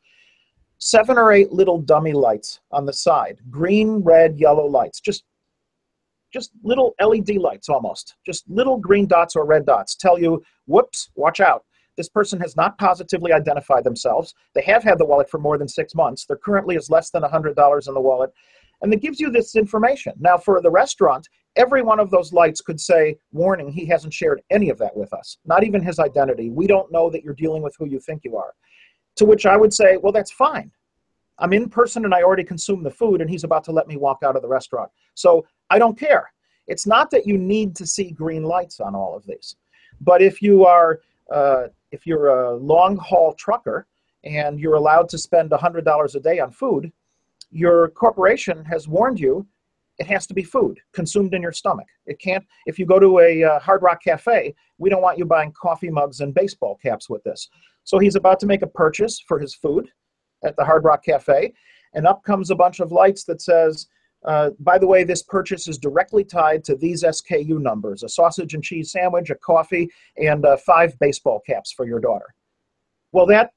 Seven 0.85 1.17
or 1.17 1.31
eight 1.31 1.53
little 1.53 1.77
dummy 1.79 2.11
lights 2.11 2.59
on 2.71 2.85
the 2.85 2.91
side, 2.91 3.39
green, 3.49 3.99
red, 3.99 4.37
yellow 4.37 4.65
lights, 4.65 4.99
just 4.99 5.23
just 6.33 6.51
little 6.61 6.93
LED 6.99 7.37
lights 7.37 7.69
almost, 7.69 8.17
just 8.25 8.43
little 8.49 8.77
green 8.77 9.07
dots 9.07 9.37
or 9.37 9.45
red 9.45 9.65
dots 9.65 9.95
tell 9.95 10.19
you, 10.19 10.43
whoops, 10.65 11.09
watch 11.15 11.39
out. 11.39 11.63
This 11.95 12.09
person 12.09 12.37
has 12.41 12.57
not 12.57 12.77
positively 12.77 13.31
identified 13.31 13.85
themselves. 13.85 14.35
They 14.55 14.61
have 14.63 14.83
had 14.83 14.97
the 14.97 15.05
wallet 15.05 15.29
for 15.29 15.37
more 15.37 15.57
than 15.57 15.69
six 15.69 15.95
months. 15.95 16.25
There 16.25 16.35
currently 16.35 16.75
is 16.75 16.89
less 16.89 17.11
than 17.11 17.23
$100 17.23 17.87
in 17.87 17.93
the 17.93 18.01
wallet. 18.01 18.31
And 18.81 18.93
it 18.93 19.01
gives 19.01 19.21
you 19.21 19.31
this 19.31 19.55
information. 19.55 20.11
Now, 20.19 20.37
for 20.37 20.61
the 20.61 20.69
restaurant, 20.69 21.29
every 21.55 21.81
one 21.81 22.01
of 22.01 22.11
those 22.11 22.33
lights 22.33 22.59
could 22.59 22.81
say, 22.81 23.15
warning, 23.31 23.71
he 23.71 23.85
hasn't 23.85 24.13
shared 24.13 24.41
any 24.49 24.69
of 24.69 24.77
that 24.79 24.97
with 24.97 25.13
us, 25.13 25.37
not 25.45 25.63
even 25.63 25.81
his 25.81 25.99
identity. 25.99 26.49
We 26.49 26.67
don't 26.67 26.91
know 26.91 27.09
that 27.09 27.23
you're 27.23 27.35
dealing 27.35 27.61
with 27.61 27.73
who 27.79 27.85
you 27.85 28.01
think 28.01 28.25
you 28.25 28.35
are. 28.35 28.53
To 29.23 29.29
which 29.29 29.45
I 29.45 29.55
would 29.55 29.73
say, 29.73 29.95
well, 29.95 30.11
that's 30.11 30.31
fine. 30.31 30.69
I'm 31.39 31.53
in 31.53 31.69
person 31.69 32.03
and 32.03 32.13
I 32.13 32.23
already 32.23 32.43
consumed 32.43 32.85
the 32.85 32.91
food, 32.91 33.21
and 33.21 33.29
he's 33.29 33.45
about 33.45 33.63
to 33.63 33.71
let 33.71 33.87
me 33.87 33.95
walk 33.95 34.19
out 34.21 34.35
of 34.35 34.41
the 34.41 34.49
restaurant. 34.49 34.91
So 35.15 35.45
I 35.69 35.79
don't 35.79 35.97
care. 35.97 36.33
It's 36.67 36.85
not 36.85 37.09
that 37.11 37.25
you 37.25 37.37
need 37.37 37.73
to 37.77 37.87
see 37.87 38.11
green 38.11 38.43
lights 38.43 38.81
on 38.81 38.95
all 38.95 39.15
of 39.15 39.25
these. 39.25 39.55
But 40.01 40.21
if 40.21 40.41
you 40.41 40.65
are, 40.65 40.99
uh, 41.31 41.67
if 41.93 42.05
you're 42.05 42.27
a 42.27 42.57
long 42.57 42.97
haul 42.97 43.33
trucker 43.35 43.87
and 44.25 44.59
you're 44.59 44.75
allowed 44.75 45.07
to 45.07 45.17
spend 45.17 45.51
$100 45.51 46.15
a 46.15 46.19
day 46.19 46.39
on 46.39 46.51
food, 46.51 46.91
your 47.49 47.91
corporation 47.91 48.65
has 48.65 48.89
warned 48.89 49.21
you 49.21 49.47
it 50.03 50.11
has 50.11 50.27
to 50.27 50.33
be 50.33 50.43
food 50.43 50.81
consumed 50.91 51.33
in 51.33 51.41
your 51.41 51.53
stomach. 51.53 51.87
It 52.05 52.19
can't, 52.19 52.45
if 52.65 52.77
you 52.77 52.85
go 52.85 52.99
to 52.99 53.19
a 53.19 53.41
uh, 53.41 53.59
Hard 53.59 53.81
Rock 53.81 54.03
Cafe, 54.03 54.53
we 54.77 54.89
don't 54.89 55.01
want 55.01 55.17
you 55.17 55.23
buying 55.23 55.53
coffee 55.53 55.89
mugs 55.89 56.19
and 56.19 56.33
baseball 56.33 56.77
caps 56.83 57.09
with 57.09 57.23
this. 57.23 57.47
So 57.85 57.99
he's 57.99 58.15
about 58.15 58.37
to 58.41 58.45
make 58.45 58.63
a 58.63 58.67
purchase 58.67 59.23
for 59.25 59.39
his 59.39 59.55
food 59.55 59.89
at 60.43 60.57
the 60.57 60.65
Hard 60.65 60.83
Rock 60.83 61.05
Cafe, 61.05 61.53
and 61.93 62.05
up 62.05 62.21
comes 62.23 62.49
a 62.49 62.55
bunch 62.55 62.81
of 62.81 62.91
lights 62.91 63.23
that 63.25 63.41
says, 63.41 63.87
uh, 64.25 64.49
by 64.59 64.77
the 64.77 64.87
way, 64.87 65.05
this 65.05 65.23
purchase 65.23 65.69
is 65.69 65.77
directly 65.77 66.25
tied 66.25 66.65
to 66.65 66.75
these 66.75 67.03
SKU 67.03 67.61
numbers 67.61 68.03
a 68.03 68.09
sausage 68.09 68.55
and 68.55 68.63
cheese 68.63 68.91
sandwich, 68.91 69.29
a 69.29 69.35
coffee, 69.35 69.89
and 70.17 70.45
uh, 70.45 70.57
five 70.57 70.99
baseball 70.99 71.41
caps 71.47 71.71
for 71.71 71.85
your 71.85 72.01
daughter. 72.01 72.35
Well, 73.13 73.25
that 73.27 73.51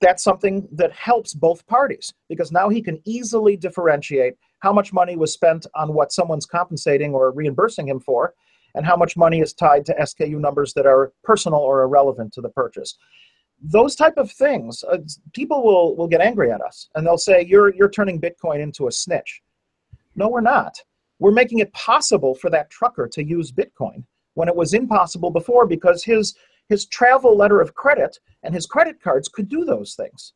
that's 0.00 0.24
something 0.24 0.66
that 0.72 0.92
helps 0.92 1.34
both 1.34 1.66
parties 1.66 2.14
because 2.28 2.50
now 2.50 2.68
he 2.68 2.82
can 2.82 3.00
easily 3.04 3.56
differentiate 3.56 4.34
how 4.60 4.72
much 4.72 4.92
money 4.92 5.16
was 5.16 5.32
spent 5.32 5.66
on 5.74 5.94
what 5.94 6.12
someone's 6.12 6.46
compensating 6.46 7.14
or 7.14 7.32
reimbursing 7.32 7.88
him 7.88 8.00
for 8.00 8.34
and 8.74 8.86
how 8.86 8.96
much 8.96 9.16
money 9.16 9.40
is 9.40 9.52
tied 9.52 9.84
to 9.84 9.94
SKU 9.94 10.38
numbers 10.38 10.72
that 10.74 10.86
are 10.86 11.12
personal 11.24 11.60
or 11.60 11.82
irrelevant 11.82 12.32
to 12.32 12.40
the 12.40 12.48
purchase. 12.48 12.96
Those 13.62 13.94
type 13.94 14.16
of 14.16 14.30
things, 14.30 14.82
uh, 14.84 14.98
people 15.34 15.62
will, 15.62 15.96
will 15.96 16.08
get 16.08 16.20
angry 16.20 16.50
at 16.50 16.62
us 16.62 16.88
and 16.94 17.06
they'll 17.06 17.18
say, 17.18 17.44
you're, 17.44 17.74
you're 17.74 17.90
turning 17.90 18.20
Bitcoin 18.20 18.60
into 18.60 18.86
a 18.86 18.92
snitch. 18.92 19.42
No, 20.14 20.28
we're 20.28 20.40
not. 20.40 20.82
We're 21.18 21.30
making 21.30 21.58
it 21.58 21.72
possible 21.74 22.34
for 22.34 22.48
that 22.50 22.70
trucker 22.70 23.06
to 23.08 23.22
use 23.22 23.52
Bitcoin 23.52 24.04
when 24.34 24.48
it 24.48 24.56
was 24.56 24.72
impossible 24.72 25.30
before 25.30 25.66
because 25.66 26.02
his 26.02 26.34
his 26.70 26.86
travel 26.86 27.36
letter 27.36 27.60
of 27.60 27.74
credit 27.74 28.18
and 28.44 28.54
his 28.54 28.64
credit 28.64 29.02
cards 29.02 29.28
could 29.28 29.48
do 29.48 29.64
those 29.64 29.94
things. 29.94 30.32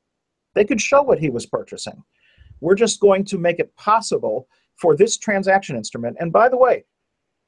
They 0.55 0.65
could 0.65 0.81
show 0.81 1.01
what 1.01 1.21
he 1.21 1.31
was 1.31 1.47
purchasing. 1.47 2.03
We're 2.61 2.75
just 2.75 3.01
going 3.01 3.25
to 3.27 3.39
make 3.39 3.61
it 3.61 3.75
possible 3.77 4.49
for 4.75 4.97
this 4.97 5.17
transaction 5.17 5.77
instrument. 5.77 6.17
And 6.19 6.33
by 6.33 6.49
the 6.49 6.57
way, 6.57 6.85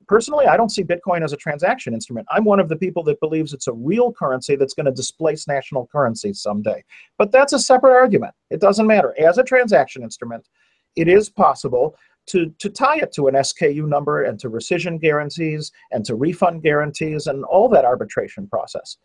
personally, 0.06 0.46
I 0.46 0.56
don't 0.56 0.70
see 0.70 0.84
Bitcoin 0.84 1.24
as 1.24 1.32
a 1.32 1.36
transaction 1.36 1.94
instrument. 1.94 2.28
I'm 2.30 2.44
one 2.44 2.60
of 2.60 2.68
the 2.68 2.76
people 2.76 3.02
that 3.04 3.18
believes 3.18 3.52
it's 3.52 3.66
a 3.66 3.72
real 3.72 4.12
currency 4.12 4.54
that's 4.54 4.74
going 4.74 4.86
to 4.86 4.92
displace 4.92 5.48
national 5.48 5.88
currencies 5.88 6.40
someday. 6.40 6.84
But 7.18 7.32
that's 7.32 7.52
a 7.54 7.58
separate 7.58 7.94
argument. 7.94 8.34
It 8.50 8.60
doesn't 8.60 8.86
matter. 8.86 9.14
As 9.18 9.38
a 9.38 9.42
transaction 9.42 10.04
instrument, 10.04 10.48
it 10.94 11.08
is 11.08 11.28
possible 11.28 11.96
to, 12.26 12.50
to 12.58 12.68
tie 12.68 12.98
it 12.98 13.12
to 13.12 13.28
an 13.28 13.34
SKU 13.34 13.86
number 13.88 14.24
and 14.24 14.38
to 14.40 14.50
rescission 14.50 15.00
guarantees 15.00 15.72
and 15.92 16.04
to 16.04 16.14
refund 16.14 16.62
guarantees 16.62 17.26
and 17.26 17.44
all 17.44 17.68
that 17.68 17.84
arbitration 17.84 18.46
process. 18.48 18.96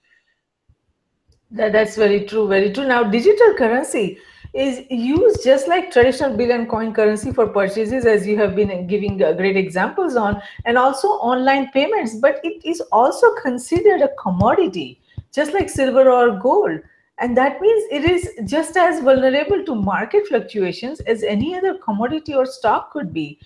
That, 1.51 1.73
that's 1.73 1.95
very 1.95 2.25
true, 2.25 2.47
very 2.47 2.71
true. 2.71 2.87
Now, 2.87 3.03
digital 3.03 3.53
currency 3.55 4.17
is 4.53 4.85
used 4.89 5.43
just 5.43 5.67
like 5.67 5.91
traditional 5.91 6.35
bill 6.35 6.51
and 6.51 6.69
coin 6.69 6.93
currency 6.93 7.31
for 7.31 7.47
purchases, 7.47 8.05
as 8.05 8.25
you 8.25 8.37
have 8.37 8.55
been 8.55 8.87
giving 8.87 9.21
uh, 9.21 9.33
great 9.33 9.57
examples 9.57 10.15
on, 10.15 10.41
and 10.65 10.77
also 10.77 11.07
online 11.07 11.69
payments. 11.71 12.15
But 12.15 12.39
it 12.43 12.65
is 12.65 12.81
also 12.91 13.33
considered 13.35 14.01
a 14.01 14.09
commodity, 14.15 15.01
just 15.33 15.53
like 15.53 15.69
silver 15.69 16.09
or 16.09 16.39
gold. 16.39 16.79
And 17.21 17.37
that 17.37 17.61
means 17.61 17.83
it 17.91 18.03
is 18.03 18.29
just 18.49 18.75
as 18.75 19.01
vulnerable 19.01 19.63
to 19.63 19.75
market 19.75 20.27
fluctuations 20.27 20.99
as 21.01 21.23
any 21.23 21.55
other 21.55 21.77
commodity 21.77 22.33
or 22.33 22.45
stock 22.45 22.91
could 22.91 23.13
be 23.13 23.39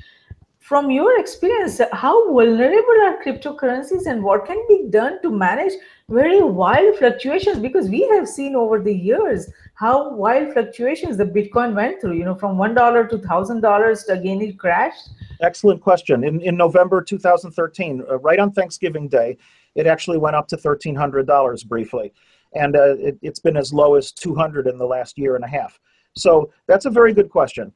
from 0.65 0.89
your 0.89 1.19
experience, 1.19 1.79
how 1.91 2.33
vulnerable 2.33 2.97
are 3.03 3.21
cryptocurrencies 3.23 4.07
and 4.07 4.23
what 4.23 4.47
can 4.47 4.59
be 4.67 4.87
done 4.89 5.21
to 5.21 5.29
manage 5.29 5.73
very 6.09 6.41
wild 6.41 6.95
fluctuations? 6.95 7.59
Because 7.59 7.87
we 7.87 8.01
have 8.13 8.27
seen 8.27 8.55
over 8.55 8.81
the 8.81 8.91
years 8.91 9.47
how 9.75 10.09
wild 10.15 10.53
fluctuations 10.53 11.17
the 11.17 11.25
Bitcoin 11.25 11.75
went 11.75 12.01
through, 12.01 12.13
you 12.13 12.25
know, 12.25 12.33
from 12.33 12.57
$1 12.57 13.09
to 13.09 13.17
$1,000 13.19 14.09
again 14.09 14.41
it 14.41 14.57
crashed. 14.57 15.09
Excellent 15.39 15.81
question. 15.81 16.23
In, 16.23 16.41
in 16.41 16.57
November 16.57 17.03
2013, 17.03 18.01
uh, 18.09 18.17
right 18.17 18.39
on 18.39 18.51
Thanksgiving 18.51 19.07
Day, 19.07 19.37
it 19.75 19.85
actually 19.85 20.17
went 20.17 20.35
up 20.35 20.47
to 20.47 20.57
$1,300 20.57 21.67
briefly. 21.67 22.11
And 22.55 22.75
uh, 22.75 22.95
it, 22.97 23.17
it's 23.21 23.39
been 23.39 23.57
as 23.57 23.73
low 23.73 23.95
as 23.95 24.11
200 24.11 24.67
in 24.67 24.77
the 24.77 24.85
last 24.85 25.17
year 25.17 25.35
and 25.35 25.45
a 25.45 25.47
half. 25.47 25.79
So 26.15 26.51
that's 26.67 26.85
a 26.85 26.89
very 26.89 27.13
good 27.13 27.29
question 27.29 27.73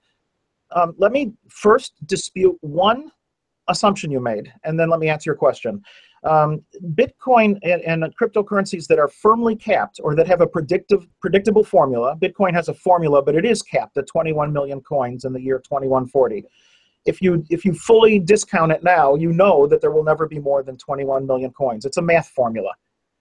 um, 0.76 0.96
let 0.98 1.12
me 1.12 1.34
first 1.48 1.94
dispute 2.06 2.58
one 2.62 3.12
assumption 3.68 4.12
you 4.12 4.20
made, 4.20 4.52
and 4.64 4.80
then 4.80 4.90
let 4.90 5.00
me 5.00 5.10
answer 5.10 5.30
your 5.30 5.36
question. 5.36 5.82
Um, 6.24 6.62
Bitcoin 6.96 7.58
and, 7.64 7.82
and, 7.84 8.04
cryptocurrencies 8.18 8.88
that 8.88 9.00
are 9.00 9.08
firmly 9.08 9.56
capped 9.56 10.02
or 10.04 10.16
that 10.16 10.28
have 10.28 10.42
a 10.42 10.48
predictive, 10.48 11.08
predictable 11.22 11.64
formula. 11.64 12.18
Bitcoin 12.18 12.54
has 12.54 12.68
a 12.68 12.74
formula, 12.74 13.22
but 13.22 13.36
it 13.36 13.46
is 13.46 13.62
capped 13.62 13.96
at 13.98 14.06
21 14.06 14.52
million 14.52 14.82
coins 14.82 15.24
in 15.24 15.32
the 15.32 15.40
year 15.40 15.60
2140. 15.60 16.44
If 17.06 17.22
you 17.22 17.46
if 17.50 17.64
you 17.64 17.74
fully 17.74 18.20
discount 18.20 18.74
it 18.74 18.84
now, 18.84 19.16
you 19.16 19.32
know 19.32 19.66
that 19.68 19.80
there 19.80 19.92
will 19.92 20.04
never 20.04 20.28
be 20.28 20.40
more 20.40 20.62
than 20.62 20.76
21 20.76 21.26
million 21.26 21.52
coins. 21.52 21.86
It's 21.86 21.96
a 21.96 22.02
math 22.02 22.28
formula, 22.30 22.72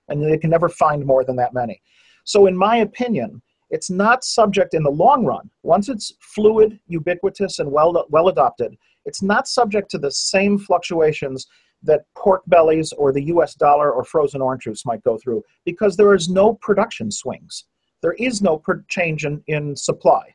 and 0.08 0.22
they 0.22 0.38
can 0.38 0.50
never 0.50 0.68
find 0.68 1.04
more 1.04 1.24
than 1.24 1.36
that 1.36 1.54
many. 1.54 1.80
So, 2.24 2.46
in 2.46 2.56
my 2.56 2.78
opinion, 2.78 3.42
it's 3.70 3.90
not 3.90 4.24
subject 4.24 4.74
in 4.74 4.82
the 4.82 4.90
long 4.90 5.24
run. 5.24 5.50
Once 5.62 5.88
it's 5.88 6.12
fluid, 6.20 6.78
ubiquitous, 6.86 7.58
and 7.58 7.70
well, 7.70 8.06
well 8.10 8.28
adopted, 8.28 8.76
it's 9.04 9.22
not 9.22 9.46
subject 9.48 9.90
to 9.90 9.98
the 9.98 10.10
same 10.10 10.58
fluctuations 10.58 11.46
that 11.82 12.02
pork 12.16 12.42
bellies 12.46 12.92
or 12.92 13.12
the 13.12 13.24
US 13.24 13.54
dollar 13.54 13.92
or 13.92 14.04
frozen 14.04 14.42
orange 14.42 14.64
juice 14.64 14.84
might 14.84 15.02
go 15.04 15.16
through 15.16 15.42
because 15.64 15.96
there 15.96 16.14
is 16.14 16.28
no 16.28 16.54
production 16.54 17.10
swings. 17.10 17.64
There 18.02 18.14
is 18.14 18.42
no 18.42 18.62
change 18.88 19.24
in, 19.24 19.42
in 19.46 19.76
supply. 19.76 20.34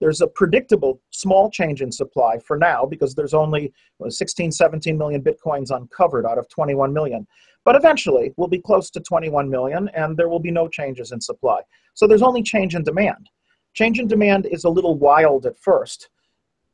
There's 0.00 0.22
a 0.22 0.26
predictable 0.26 1.00
small 1.10 1.50
change 1.50 1.82
in 1.82 1.92
supply 1.92 2.38
for 2.38 2.56
now 2.56 2.86
because 2.86 3.14
there's 3.14 3.34
only 3.34 3.72
16, 4.08 4.50
17 4.50 4.96
million 4.96 5.22
bitcoins 5.22 5.74
uncovered 5.74 6.26
out 6.26 6.38
of 6.38 6.48
21 6.48 6.92
million. 6.92 7.26
But 7.64 7.76
eventually, 7.76 8.32
we'll 8.36 8.48
be 8.48 8.60
close 8.60 8.90
to 8.90 9.00
21 9.00 9.48
million 9.50 9.88
and 9.94 10.16
there 10.16 10.28
will 10.28 10.40
be 10.40 10.50
no 10.50 10.68
changes 10.68 11.12
in 11.12 11.20
supply. 11.20 11.60
So 11.94 12.06
there's 12.06 12.22
only 12.22 12.42
change 12.42 12.74
in 12.74 12.82
demand. 12.82 13.28
Change 13.74 14.00
in 14.00 14.08
demand 14.08 14.46
is 14.46 14.64
a 14.64 14.70
little 14.70 14.96
wild 14.98 15.46
at 15.46 15.58
first, 15.58 16.08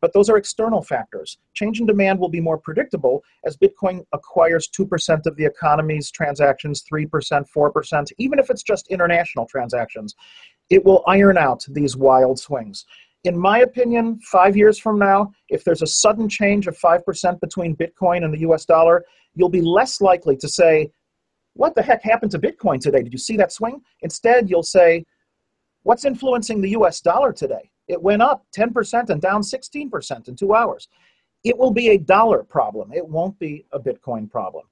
but 0.00 0.12
those 0.12 0.30
are 0.30 0.37
external 0.37 0.83
factors. 0.83 1.38
Change 1.54 1.80
in 1.80 1.87
demand 1.87 2.18
will 2.18 2.28
be 2.28 2.40
more 2.40 2.59
predictable 2.59 3.23
as 3.45 3.56
Bitcoin 3.56 4.04
acquires 4.12 4.68
2% 4.68 5.26
of 5.26 5.37
the 5.37 5.45
economy's 5.45 6.11
transactions, 6.11 6.85
3%, 6.90 7.09
4%, 7.54 8.12
even 8.18 8.38
if 8.38 8.50
it's 8.50 8.62
just 8.62 8.88
international 8.88 9.47
transactions. 9.47 10.14
It 10.71 10.85
will 10.85 11.04
iron 11.06 11.38
out 11.38 11.64
these 11.68 11.97
wild 11.97 12.38
swings. 12.38 12.87
In 13.26 13.37
my 13.37 13.59
opinion, 13.59 14.21
five 14.21 14.56
years 14.56 14.78
from 14.78 15.00
now, 15.00 15.33
if 15.49 15.64
there's 15.64 15.83
a 15.83 15.87
sudden 15.87 16.28
change 16.28 16.68
of 16.68 16.78
5% 16.78 17.40
between 17.40 17.75
Bitcoin 17.75 18.25
and 18.25 18.33
the 18.33 18.38
US 18.49 18.64
dollar, 18.64 19.04
you'll 19.35 19.49
be 19.49 19.61
less 19.61 20.00
likely 20.00 20.37
to 20.37 20.49
say, 20.49 20.92
what 21.54 21.75
the 21.75 21.83
heck 21.83 22.04
happened 22.04 22.30
to 22.30 22.38
Bitcoin 22.38 22.78
today? 22.78 23.02
Did 23.02 23.12
you 23.12 23.18
see 23.18 23.37
that 23.38 23.50
swing? 23.50 23.83
Instead, 24.02 24.49
you'll 24.49 24.62
say, 24.62 25.04
what's 25.83 26.04
influencing 26.04 26.61
the 26.61 26.71
US 26.71 27.00
dollar 27.00 27.33
today? 27.33 27.68
It 27.88 28.00
went 28.00 28.23
up 28.23 28.47
10% 28.56 29.10
and 29.10 29.21
down 29.21 29.43
16% 29.43 30.28
in 30.28 30.36
two 30.36 30.54
hours. 30.54 30.86
It 31.43 31.58
will 31.58 31.73
be 31.73 31.89
a 31.89 31.99
dollar 31.99 32.45
problem. 32.45 32.93
It 32.93 33.06
won't 33.08 33.36
be 33.41 33.67
a 33.73 33.80
Bitcoin 33.80 34.30
problem. 34.30 34.67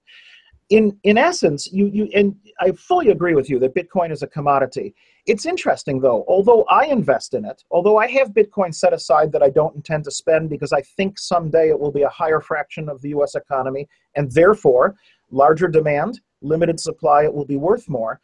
In, 0.71 0.97
in 1.03 1.19
essence, 1.19 1.73
you, 1.73 1.87
you 1.89 2.09
and 2.15 2.37
I 2.61 2.71
fully 2.71 3.09
agree 3.09 3.35
with 3.35 3.51
you 3.51 3.59
that 3.59 3.75
Bitcoin 3.75 4.13
is 4.13 4.23
a 4.23 4.29
commodity. 4.29 4.95
It's 5.27 5.47
interesting 5.47 6.01
though, 6.01 6.25
although 6.29 6.65
I 6.65 6.85
invest 6.85 7.33
in 7.33 7.47
it, 7.47 7.63
although 7.71 7.97
I 7.97 8.09
have 8.09 8.35
Bitcoin 8.35 8.75
set 8.75 8.93
aside 8.93 9.33
that 9.33 9.43
I 9.43 9.49
don't 9.49 9.75
intend 9.75 10.05
to 10.05 10.11
spend 10.11 10.51
because 10.51 10.73
I 10.73 10.83
think 10.83 11.19
someday 11.19 11.71
it 11.71 11.81
will 11.81 11.93
be 11.93 12.03
a 12.03 12.09
higher 12.11 12.41
fraction 12.41 12.91
of 12.91 13.01
the 13.01 13.09
US 13.11 13.35
economy 13.35 13.89
and 14.15 14.31
therefore 14.31 14.97
larger 15.31 15.67
demand, 15.67 16.21
limited 16.43 16.79
supply, 16.79 17.25
it 17.25 17.33
will 17.33 17.47
be 17.47 17.57
worth 17.57 17.89
more. 17.89 18.21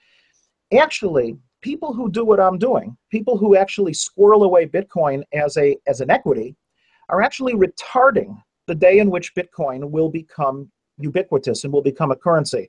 Actually, 0.78 1.38
people 1.62 1.94
who 1.94 2.10
do 2.10 2.24
what 2.24 2.38
I'm 2.38 2.58
doing, 2.58 2.96
people 3.10 3.38
who 3.38 3.56
actually 3.56 3.94
squirrel 3.94 4.44
away 4.44 4.66
Bitcoin 4.66 5.22
as 5.32 5.56
a 5.56 5.76
as 5.86 6.02
an 6.02 6.10
equity, 6.10 6.54
are 7.08 7.22
actually 7.22 7.54
retarding 7.54 8.36
the 8.66 8.74
day 8.74 8.98
in 8.98 9.10
which 9.10 9.34
Bitcoin 9.34 9.90
will 9.90 10.10
become 10.10 10.70
ubiquitous 10.98 11.64
and 11.64 11.72
will 11.72 11.82
become 11.82 12.10
a 12.10 12.16
currency. 12.16 12.68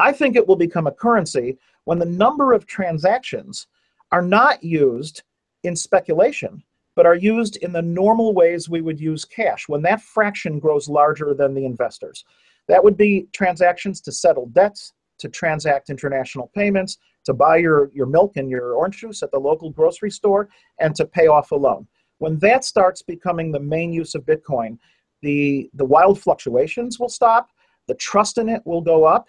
I 0.00 0.10
think 0.10 0.34
it 0.34 0.46
will 0.46 0.56
become 0.56 0.88
a 0.88 0.92
currency 0.92 1.56
when 1.84 1.98
the 1.98 2.06
number 2.06 2.52
of 2.52 2.66
transactions 2.66 3.66
are 4.12 4.22
not 4.22 4.62
used 4.62 5.22
in 5.64 5.74
speculation, 5.74 6.62
but 6.96 7.06
are 7.06 7.16
used 7.16 7.56
in 7.56 7.72
the 7.72 7.82
normal 7.82 8.32
ways 8.34 8.68
we 8.68 8.80
would 8.80 9.00
use 9.00 9.24
cash, 9.24 9.68
when 9.68 9.82
that 9.82 10.00
fraction 10.00 10.58
grows 10.58 10.88
larger 10.88 11.34
than 11.34 11.54
the 11.54 11.64
investors. 11.64 12.24
That 12.68 12.82
would 12.82 12.96
be 12.96 13.26
transactions 13.32 14.00
to 14.02 14.12
settle 14.12 14.46
debts, 14.46 14.92
to 15.18 15.28
transact 15.28 15.90
international 15.90 16.50
payments, 16.54 16.98
to 17.24 17.34
buy 17.34 17.56
your, 17.56 17.90
your 17.94 18.06
milk 18.06 18.36
and 18.36 18.50
your 18.50 18.74
orange 18.74 18.98
juice 18.98 19.22
at 19.22 19.30
the 19.30 19.38
local 19.38 19.70
grocery 19.70 20.10
store, 20.10 20.48
and 20.78 20.94
to 20.94 21.04
pay 21.04 21.26
off 21.26 21.50
a 21.50 21.56
loan. 21.56 21.86
When 22.18 22.38
that 22.38 22.64
starts 22.64 23.02
becoming 23.02 23.50
the 23.50 23.60
main 23.60 23.92
use 23.92 24.14
of 24.14 24.24
Bitcoin, 24.24 24.78
the, 25.22 25.70
the 25.74 25.84
wild 25.84 26.20
fluctuations 26.20 26.98
will 26.98 27.08
stop, 27.08 27.50
the 27.88 27.94
trust 27.94 28.38
in 28.38 28.48
it 28.48 28.62
will 28.64 28.80
go 28.80 29.04
up, 29.04 29.28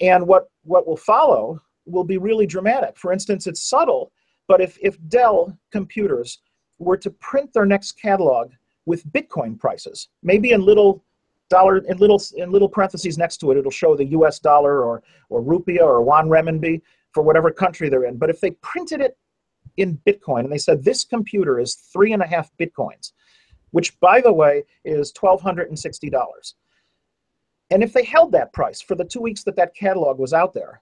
and 0.00 0.26
what, 0.26 0.46
what 0.64 0.86
will 0.86 0.96
follow 0.96 1.60
will 1.86 2.04
be 2.04 2.18
really 2.18 2.46
dramatic. 2.46 2.96
For 2.96 3.12
instance, 3.12 3.46
it's 3.46 3.62
subtle, 3.62 4.12
but 4.48 4.60
if, 4.60 4.78
if 4.80 4.96
Dell 5.08 5.56
computers 5.70 6.40
were 6.78 6.96
to 6.96 7.10
print 7.10 7.52
their 7.52 7.66
next 7.66 7.92
catalog 7.92 8.52
with 8.86 9.10
Bitcoin 9.12 9.58
prices, 9.58 10.08
maybe 10.22 10.52
in 10.52 10.62
little 10.62 11.04
dollar 11.52 11.78
in 11.78 11.98
little 11.98 12.20
in 12.36 12.50
little 12.50 12.68
parentheses 12.68 13.18
next 13.18 13.36
to 13.38 13.50
it, 13.50 13.58
it'll 13.58 13.70
show 13.70 13.94
the 13.94 14.06
U.S. 14.18 14.38
dollar 14.38 14.82
or 14.82 15.02
or 15.28 15.42
rupiah 15.42 15.82
or 15.82 16.00
yuan 16.02 16.28
renminbi 16.28 16.80
for 17.12 17.22
whatever 17.22 17.50
country 17.50 17.88
they're 17.88 18.06
in. 18.06 18.16
But 18.16 18.30
if 18.30 18.40
they 18.40 18.52
printed 18.72 19.00
it 19.00 19.16
in 19.76 20.00
Bitcoin 20.06 20.40
and 20.40 20.52
they 20.52 20.58
said 20.58 20.82
this 20.82 21.04
computer 21.04 21.60
is 21.60 21.74
three 21.74 22.12
and 22.12 22.22
a 22.22 22.26
half 22.26 22.50
Bitcoins, 22.58 23.12
which 23.70 23.98
by 24.00 24.20
the 24.20 24.32
way 24.32 24.64
is 24.84 25.12
twelve 25.12 25.40
hundred 25.42 25.68
and 25.68 25.78
sixty 25.78 26.08
dollars, 26.08 26.54
and 27.70 27.82
if 27.82 27.92
they 27.92 28.04
held 28.04 28.32
that 28.32 28.52
price 28.52 28.80
for 28.80 28.94
the 28.94 29.04
two 29.04 29.20
weeks 29.20 29.44
that 29.44 29.56
that 29.56 29.74
catalog 29.74 30.18
was 30.18 30.32
out 30.32 30.54
there, 30.54 30.80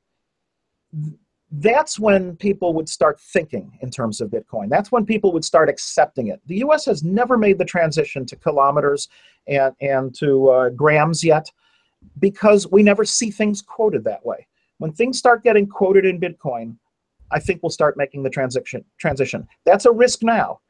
that's 1.53 1.99
when 1.99 2.37
people 2.37 2.73
would 2.75 2.89
start 2.89 3.21
thinking 3.21 3.77
in 3.83 3.91
terms 3.91 4.21
of 4.21 4.31
Bitcoin. 4.31 4.69
That's 4.69 4.93
when 4.93 5.05
people 5.05 5.33
would 5.33 5.45
start 5.45 5.69
accepting 5.69 6.29
it. 6.29 6.41
The 6.47 6.59
US 6.59 6.85
has 6.87 7.03
never 7.03 7.37
made 7.37 7.59
the 7.59 7.65
transition 7.65 8.25
to 8.27 8.37
kilometers 8.37 9.09
and, 9.49 9.75
and 9.81 10.15
to 10.17 10.49
uh, 10.49 10.69
grams 10.71 11.25
yet 11.25 11.51
because 12.19 12.71
we 12.71 12.83
never 12.83 13.05
see 13.05 13.31
things 13.31 13.63
quoted 13.63 14.05
that 14.05 14.25
way. 14.25 14.47
When 14.79 14.93
things 14.93 15.19
start 15.19 15.43
getting 15.43 15.67
quoted 15.67 16.05
in 16.05 16.21
Bitcoin, 16.21 16.77
I 17.33 17.41
think 17.41 17.63
we'll 17.63 17.71
start 17.71 17.97
making 17.97 18.23
the 18.23 18.31
transition. 18.31 18.85
transition. 18.99 19.47
That's 19.65 19.87
a 19.87 19.93
risk 19.93 20.23
now, 20.23 20.61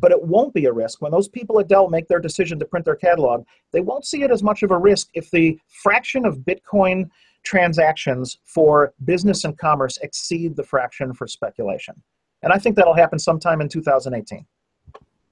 but 0.00 0.12
it 0.12 0.22
won't 0.22 0.54
be 0.54 0.66
a 0.66 0.72
risk. 0.72 1.02
When 1.02 1.12
those 1.12 1.28
people 1.28 1.58
at 1.60 1.68
Dell 1.68 1.88
make 1.88 2.08
their 2.08 2.20
decision 2.20 2.58
to 2.58 2.64
print 2.64 2.84
their 2.84 2.96
catalog, 2.96 3.44
they 3.72 3.80
won't 3.80 4.04
see 4.04 4.22
it 4.22 4.30
as 4.30 4.42
much 4.42 4.62
of 4.62 4.70
a 4.70 4.78
risk 4.78 5.08
if 5.14 5.30
the 5.30 5.58
fraction 5.68 6.24
of 6.24 6.38
Bitcoin 6.38 7.10
transactions 7.42 8.38
for 8.44 8.92
business 9.04 9.44
and 9.44 9.56
commerce 9.58 9.98
exceed 10.02 10.56
the 10.56 10.62
fraction 10.62 11.12
for 11.14 11.26
speculation. 11.26 11.94
And 12.42 12.52
I 12.52 12.58
think 12.58 12.76
that'll 12.76 12.94
happen 12.94 13.18
sometime 13.18 13.60
in 13.60 13.68
2018. 13.68 14.46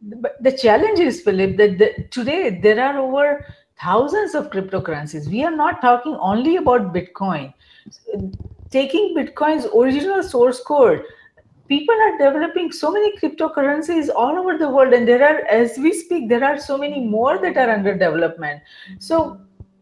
But 0.03 0.43
the 0.43 0.53
challenge 0.53 0.99
is, 0.99 1.23
Philip, 1.23 1.57
that 1.57 1.79
the, 1.79 2.05
today 2.11 2.61
there 2.61 2.81
are 2.81 2.99
over 2.99 3.47
thousands 3.81 4.35
of 4.35 4.51
cryptocurrencies. 4.51 5.29
We 5.29 5.45
are 5.45 5.55
not 5.55 5.81
talking 5.81 6.17
only 6.21 6.57
about 6.57 6.95
Bitcoin. 6.95 7.53
Taking 8.71 9.15
Bitcoin's 9.17 9.67
original 9.75 10.23
source 10.23 10.61
code, 10.61 11.03
people 11.69 11.95
are 11.95 12.19
developing 12.19 12.73
so 12.73 12.91
many 12.93 13.17
cryptocurrencies 13.19 14.09
all 14.15 14.39
over 14.39 14.59
the 14.59 14.69
world, 14.69 14.93
and 14.93 15.07
there 15.07 15.25
are, 15.25 15.45
as 15.47 15.79
we 15.79 15.93
speak, 15.93 16.29
there 16.29 16.45
are 16.45 16.59
so 16.59 16.79
many 16.79 17.01
more 17.01 17.39
that 17.39 17.57
are 17.57 17.71
under 17.71 17.93
development. 17.93 18.63
So 18.99 19.41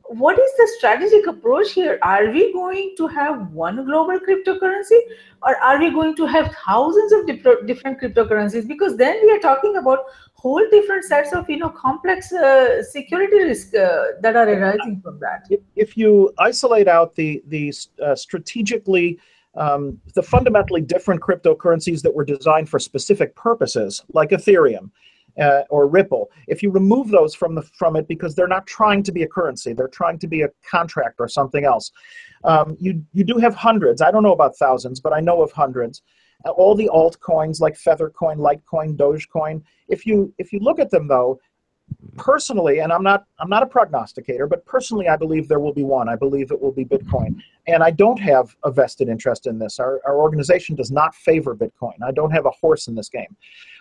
what 0.09 0.39
is 0.39 0.51
the 0.57 0.71
strategic 0.79 1.27
approach 1.27 1.73
here? 1.73 1.99
Are 2.03 2.31
we 2.31 2.53
going 2.53 2.95
to 2.97 3.07
have 3.09 3.51
one 3.53 3.85
global 3.85 4.19
cryptocurrency 4.19 4.99
or 5.43 5.57
are 5.57 5.79
we 5.79 5.91
going 5.91 6.15
to 6.17 6.27
have 6.27 6.55
thousands 6.65 7.13
of 7.13 7.27
different 7.67 8.01
cryptocurrencies? 8.01 8.69
Because 8.69 8.97
then 8.97 9.19
we 9.23 9.33
are 9.33 9.39
talking 9.39 9.77
about 9.77 10.01
whole 10.35 10.65
different 10.71 11.05
sets 11.05 11.33
of 11.33 11.49
you 11.49 11.57
know 11.57 11.71
complex 11.71 12.33
uh, 12.33 12.83
security 12.83 13.39
risks 13.45 13.75
uh, 13.75 14.13
that 14.21 14.37
are 14.37 14.49
arising 14.49 15.01
from 15.03 15.19
that. 15.21 15.49
If 15.75 15.97
you 15.97 16.33
isolate 16.39 16.87
out 16.87 17.15
the 17.15 17.43
the 17.49 17.73
uh, 18.05 18.15
strategically 18.15 19.19
um, 19.57 20.01
the 20.15 20.23
fundamentally 20.23 20.81
different 20.81 21.21
cryptocurrencies 21.21 22.03
that 22.03 22.15
were 22.15 22.25
designed 22.25 22.69
for 22.69 22.79
specific 22.79 23.35
purposes, 23.37 24.03
like 24.13 24.31
Ethereum, 24.31 24.91
uh, 25.41 25.63
or 25.71 25.87
Ripple, 25.87 26.31
if 26.47 26.63
you 26.63 26.71
remove 26.71 27.09
those 27.09 27.35
from 27.35 27.55
the 27.55 27.63
from 27.63 27.97
it 27.97 28.07
because 28.07 28.35
they're 28.35 28.49
not 28.49 28.67
trying 28.67 29.03
to 29.03 29.13
be 29.13 29.23
a 29.23 29.29
currency, 29.29 29.73
they're 29.73 29.89
trying 29.89 30.19
to 30.21 30.27
be 30.27 30.43
a 30.43 30.49
contract 30.69 31.17
or 31.19 31.29
something 31.29 31.65
else. 31.65 31.91
Um, 32.45 32.77
you 32.79 33.03
you 33.13 33.25
do 33.25 33.39
have 33.39 33.55
hundreds. 33.55 34.01
I 34.01 34.11
don't 34.11 34.23
know 34.23 34.33
about 34.33 34.57
thousands, 34.57 35.01
but 35.01 35.13
I 35.13 35.21
know 35.21 35.43
of 35.43 35.51
hundreds. 35.53 36.03
Uh, 36.45 36.51
all 36.51 36.75
the 36.75 36.91
altcoins 36.93 37.61
like 37.61 37.75
Feathercoin, 37.75 38.37
Litecoin, 38.37 38.97
Dogecoin. 38.97 39.63
If 39.89 40.07
you 40.07 40.33
if 40.39 40.53
you 40.53 40.61
look 40.61 40.79
at 40.79 40.91
them 40.91 41.09
though, 41.09 41.41
personally, 42.17 42.81
and 42.81 42.93
I'm 42.93 43.03
not 43.03 43.25
I'm 43.39 43.49
not 43.49 43.63
a 43.63 43.67
prognosticator, 43.67 44.47
but 44.47 44.65
personally, 44.67 45.09
I 45.09 45.17
believe 45.17 45.49
there 45.49 45.61
will 45.61 45.73
be 45.73 45.83
one. 45.83 46.09
I 46.09 46.17
believe 46.17 46.51
it 46.51 46.61
will 46.61 46.73
be 46.73 46.85
Bitcoin, 46.85 47.41
and 47.67 47.83
I 47.83 47.91
don't 47.91 48.21
have 48.21 48.55
a 48.65 48.71
vested 48.71 49.09
interest 49.09 49.47
in 49.47 49.59
this. 49.59 49.79
Our 49.79 50.01
our 50.07 50.17
organization 50.17 50.77
does 50.77 50.91
not 50.91 51.15
favor 51.15 51.55
Bitcoin. 51.55 51.95
I 52.07 52.13
don't 52.13 52.31
have 52.31 52.47
a 52.47 52.51
horse 52.51 52.89
in 52.89 52.95
this 52.95 53.09
game, 53.09 53.37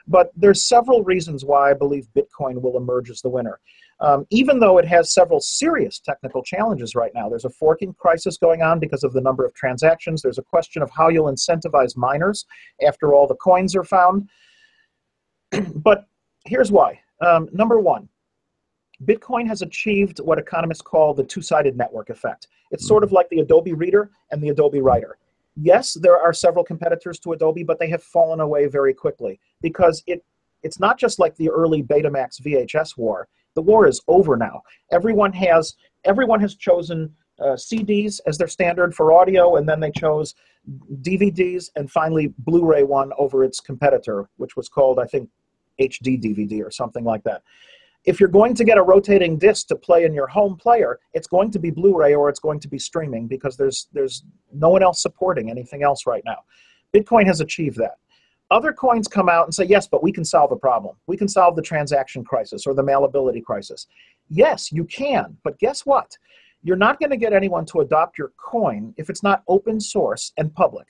but 0.08 0.32
there's 0.36 0.63
several 0.63 1.04
reasons 1.04 1.46
why 1.46 1.72
I 1.72 1.74
believe 1.74 2.08
Bitcoin 2.16 2.62
will 2.62 2.78
emerge 2.78 3.10
as 3.10 3.22
the 3.22 3.30
winner. 3.30 3.60
Um, 4.00 4.26
even 4.32 4.60
though 4.60 4.80
it 4.80 4.86
has 4.86 5.13
several 5.13 5.39
serious 5.39 6.00
technical 6.00 6.44
challenges 6.44 6.96
right 6.96 7.12
now. 7.13 7.30
There's 7.30 7.46
a 7.46 7.50
forking 7.50 7.94
crisis 7.94 8.38
going 8.38 8.62
on 8.62 8.80
because 8.80 9.04
of 9.04 9.13
the 9.13 9.22
number 9.22 9.46
of 9.46 9.54
transactions. 9.54 10.22
There's 10.22 10.39
a 10.39 10.44
question 10.44 10.82
of 10.82 10.89
how 10.89 11.08
you'll 11.08 11.32
incentivize 11.32 11.96
miners 11.96 12.46
after 12.86 13.13
all 13.13 13.28
the 13.28 13.36
coins 13.36 13.76
are 13.76 13.84
found. 13.84 14.28
but 15.76 16.06
here's 16.46 16.72
why 16.72 17.00
um, 17.21 17.49
number 17.52 17.80
one, 17.80 18.10
Bitcoin 19.06 19.47
has 19.47 19.62
achieved 19.62 20.19
what 20.19 20.39
economists 20.39 20.82
call 20.82 21.13
the 21.13 21.23
two 21.23 21.41
sided 21.41 21.78
network 21.78 22.10
effect. 22.10 22.47
It's 22.71 22.88
sort 22.88 23.04
of 23.04 23.12
like 23.12 23.30
the 23.30 23.39
Adobe 23.39 23.73
Reader 23.73 24.12
and 24.32 24.41
the 24.41 24.49
Adobe 24.49 24.82
Writer. 24.82 25.17
Yes, 25.56 25.93
there 25.93 26.17
are 26.17 26.34
several 26.34 26.63
competitors 26.63 27.19
to 27.19 27.34
Adobe, 27.34 27.63
but 27.63 27.80
they 27.80 27.89
have 27.89 28.04
fallen 28.04 28.39
away 28.39 28.67
very 28.67 28.93
quickly 28.93 29.39
because 29.62 30.04
it, 30.08 30.23
it's 30.63 30.80
not 30.80 30.97
just 30.97 31.19
like 31.19 31.36
the 31.36 31.49
early 31.49 31.84
Betamax 31.84 32.41
VHS 32.41 32.97
war. 32.97 33.28
The 33.56 33.62
war 33.62 33.88
is 33.88 34.02
over 34.08 34.36
now. 34.36 34.63
Everyone 34.91 35.32
has, 35.34 35.76
everyone 36.06 36.39
has 36.39 36.56
chosen 36.56 37.13
uh, 37.39 37.56
CDs 37.56 38.19
as 38.26 38.38
their 38.38 38.47
standard 38.47 38.95
for 38.95 39.12
audio, 39.12 39.58
and 39.58 39.67
then 39.67 39.80
they 39.80 39.91
chose 39.91 40.34
DVDs, 41.02 41.69
and 41.76 41.91
finally 41.91 42.34
Blu 42.39 42.65
ray 42.65 42.84
won 42.84 43.12
over 43.17 43.43
its 43.43 43.60
competitor, 43.60 44.30
which 44.38 44.56
was 44.56 44.69
called, 44.69 44.97
I 44.97 45.06
think, 45.06 45.30
HD 45.80 46.22
DVD 46.22 46.64
or 46.64 46.72
something 46.72 47.04
like 47.04 47.24
that. 47.24 47.44
If 48.06 48.20
you're 48.20 48.30
going 48.30 48.54
to 48.56 48.66
get 48.66 48.78
a 48.78 48.84
rotating 48.84 49.38
disc 49.38 49.68
to 49.68 49.76
play 49.76 50.04
in 50.04 50.14
your 50.14 50.28
home 50.28 50.58
player, 50.58 51.00
it's 51.14 51.28
going 51.28 51.52
to 51.52 51.60
be 51.60 51.72
Blu-ray 51.72 52.16
or 52.16 52.28
it's 52.28 52.40
going 52.40 52.60
to 52.60 52.68
be 52.68 52.78
streaming 52.78 53.28
because 53.28 53.56
there's 53.56 53.88
there's 53.94 54.24
no 54.52 54.70
one 54.70 54.84
else 54.84 55.02
supporting 55.02 55.50
anything 55.50 55.84
else 55.84 56.06
right 56.06 56.24
now. 56.26 56.44
Bitcoin 56.94 57.26
has 57.26 57.40
achieved 57.40 57.78
that. 57.78 57.98
Other 58.52 58.74
coins 58.74 59.08
come 59.08 59.30
out 59.30 59.46
and 59.46 59.54
say, 59.54 59.64
yes, 59.64 59.88
but 59.88 60.04
we 60.04 60.12
can 60.12 60.24
solve 60.24 60.52
a 60.52 60.56
problem. 60.56 60.96
We 61.08 61.18
can 61.18 61.28
solve 61.28 61.56
the 61.56 61.62
transaction 61.62 62.24
crisis 62.24 62.68
or 62.68 62.76
the 62.76 62.84
malleability 62.84 63.42
crisis. 63.42 63.88
Yes, 64.30 64.72
you 64.72 64.84
can, 64.86 65.38
but 65.44 65.58
guess 65.58 65.86
what? 65.86 66.16
You're 66.62 66.78
not 66.78 67.00
going 67.00 67.10
to 67.10 67.18
get 67.18 67.34
anyone 67.34 67.66
to 67.68 67.80
adopt 67.80 68.18
your 68.18 68.32
coin 68.38 68.94
if 68.98 69.10
it's 69.10 69.24
not 69.24 69.44
open 69.48 69.80
source 69.80 70.34
and 70.38 70.54
public. 70.54 70.88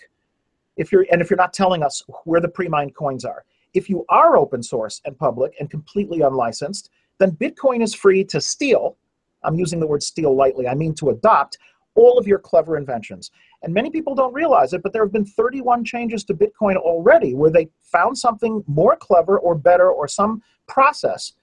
If 0.77 0.91
you're 0.91 1.05
and 1.11 1.21
if 1.21 1.29
you're 1.29 1.37
not 1.37 1.53
telling 1.53 1.83
us 1.83 2.03
where 2.25 2.41
the 2.41 2.49
pre-mined 2.49 2.95
coins 2.95 3.25
are. 3.25 3.45
If 3.73 3.89
you 3.89 4.05
are 4.09 4.37
open 4.37 4.61
source 4.61 5.01
and 5.05 5.17
public 5.17 5.53
and 5.59 5.69
completely 5.69 6.21
unlicensed, 6.21 6.89
then 7.19 7.31
Bitcoin 7.31 7.81
is 7.81 7.93
free 7.93 8.23
to 8.25 8.41
steal. 8.41 8.97
I'm 9.43 9.55
using 9.55 9.79
the 9.79 9.87
word 9.87 10.03
steal 10.03 10.35
lightly, 10.35 10.67
I 10.67 10.75
mean 10.75 10.93
to 10.95 11.09
adopt 11.09 11.57
all 11.95 12.17
of 12.17 12.27
your 12.27 12.39
clever 12.39 12.77
inventions. 12.77 13.31
And 13.61 13.73
many 13.73 13.89
people 13.89 14.15
don't 14.15 14.33
realize 14.33 14.73
it, 14.73 14.81
but 14.81 14.93
there 14.93 15.03
have 15.03 15.13
been 15.13 15.25
31 15.25 15.85
changes 15.85 16.23
to 16.25 16.33
Bitcoin 16.33 16.75
already 16.75 17.33
where 17.33 17.51
they 17.51 17.69
found 17.81 18.17
something 18.17 18.63
more 18.67 18.95
clever 18.95 19.39
or 19.39 19.55
better 19.55 19.91
or 19.91 20.07
some 20.07 20.41
process 20.67 21.33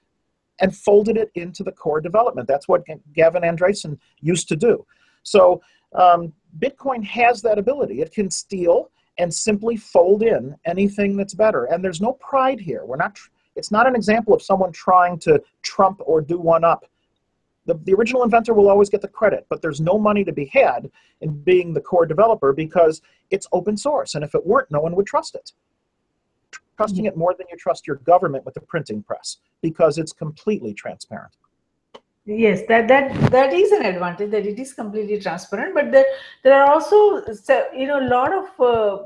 and 0.60 0.76
folded 0.76 1.16
it 1.16 1.30
into 1.34 1.62
the 1.62 1.72
core 1.72 2.00
development. 2.00 2.46
That's 2.48 2.68
what 2.68 2.84
Gavin 3.14 3.42
Andresen 3.42 3.98
used 4.20 4.48
to 4.48 4.56
do. 4.56 4.84
So 5.22 5.62
um, 5.94 6.32
Bitcoin 6.58 7.02
has 7.04 7.42
that 7.42 7.58
ability. 7.58 8.00
It 8.00 8.12
can 8.12 8.30
steal, 8.30 8.90
and 9.20 9.32
simply 9.32 9.76
fold 9.76 10.22
in 10.22 10.56
anything 10.64 11.14
that's 11.14 11.34
better. 11.34 11.66
And 11.66 11.84
there's 11.84 12.00
no 12.00 12.14
pride 12.14 12.58
here. 12.58 12.84
We're 12.86 12.96
not. 12.96 13.18
It's 13.54 13.70
not 13.70 13.86
an 13.86 13.94
example 13.94 14.32
of 14.32 14.40
someone 14.40 14.72
trying 14.72 15.18
to 15.20 15.42
trump 15.62 16.00
or 16.06 16.22
do 16.22 16.38
one 16.38 16.64
up. 16.64 16.86
The, 17.66 17.74
the 17.84 17.92
original 17.92 18.22
inventor 18.22 18.54
will 18.54 18.70
always 18.70 18.88
get 18.88 19.02
the 19.02 19.08
credit, 19.08 19.44
but 19.50 19.60
there's 19.60 19.80
no 19.80 19.98
money 19.98 20.24
to 20.24 20.32
be 20.32 20.46
had 20.46 20.90
in 21.20 21.42
being 21.42 21.74
the 21.74 21.80
core 21.80 22.06
developer 22.06 22.54
because 22.54 23.02
it's 23.30 23.46
open 23.52 23.76
source. 23.76 24.14
And 24.14 24.24
if 24.24 24.34
it 24.34 24.46
weren't, 24.46 24.70
no 24.70 24.80
one 24.80 24.96
would 24.96 25.06
trust 25.06 25.34
it. 25.34 25.52
Trusting 26.78 27.04
it 27.04 27.16
more 27.16 27.34
than 27.36 27.46
you 27.50 27.58
trust 27.58 27.86
your 27.86 27.96
government 27.96 28.46
with 28.46 28.54
the 28.54 28.60
printing 28.60 29.02
press 29.02 29.36
because 29.60 29.98
it's 29.98 30.14
completely 30.14 30.72
transparent 30.72 31.36
yes 32.26 32.62
that 32.68 32.86
that 32.86 33.12
that 33.30 33.52
is 33.52 33.72
an 33.72 33.84
advantage 33.84 34.30
that 34.30 34.46
it 34.46 34.58
is 34.58 34.72
completely 34.74 35.18
transparent 35.18 35.74
but 35.74 35.90
there 35.90 36.04
there 36.42 36.54
are 36.54 36.70
also 36.70 37.22
you 37.74 37.86
know 37.86 38.00
a 38.00 38.08
lot 38.08 38.32
of 38.32 38.60
uh, 38.60 39.02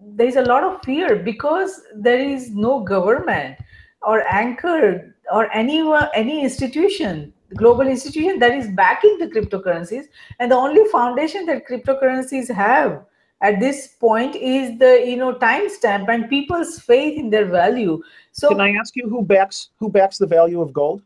there 0.00 0.26
is 0.26 0.36
a 0.36 0.42
lot 0.42 0.62
of 0.62 0.80
fear 0.82 1.16
because 1.16 1.82
there 1.94 2.18
is 2.18 2.50
no 2.50 2.80
government 2.80 3.56
or 4.02 4.22
anchor 4.28 5.14
or 5.32 5.52
any 5.52 5.82
any 6.14 6.42
institution 6.42 7.32
global 7.56 7.86
institution 7.86 8.38
that 8.38 8.52
is 8.52 8.68
backing 8.68 9.16
the 9.18 9.26
cryptocurrencies 9.26 10.04
and 10.38 10.50
the 10.50 10.56
only 10.56 10.84
foundation 10.90 11.46
that 11.46 11.66
cryptocurrencies 11.68 12.52
have 12.52 13.04
at 13.40 13.60
this 13.60 13.88
point 14.00 14.34
is 14.36 14.78
the 14.78 15.04
you 15.06 15.16
know 15.16 15.34
timestamp 15.34 16.08
and 16.08 16.28
people's 16.28 16.78
faith 16.78 17.18
in 17.18 17.30
their 17.30 17.46
value. 17.46 18.02
So 18.32 18.48
can 18.48 18.60
i 18.60 18.70
ask 18.72 18.96
you 18.96 19.08
who 19.08 19.22
backs 19.22 19.70
who 19.78 19.90
backs 19.90 20.18
the 20.18 20.26
value 20.26 20.60
of 20.60 20.72
gold 20.72 21.02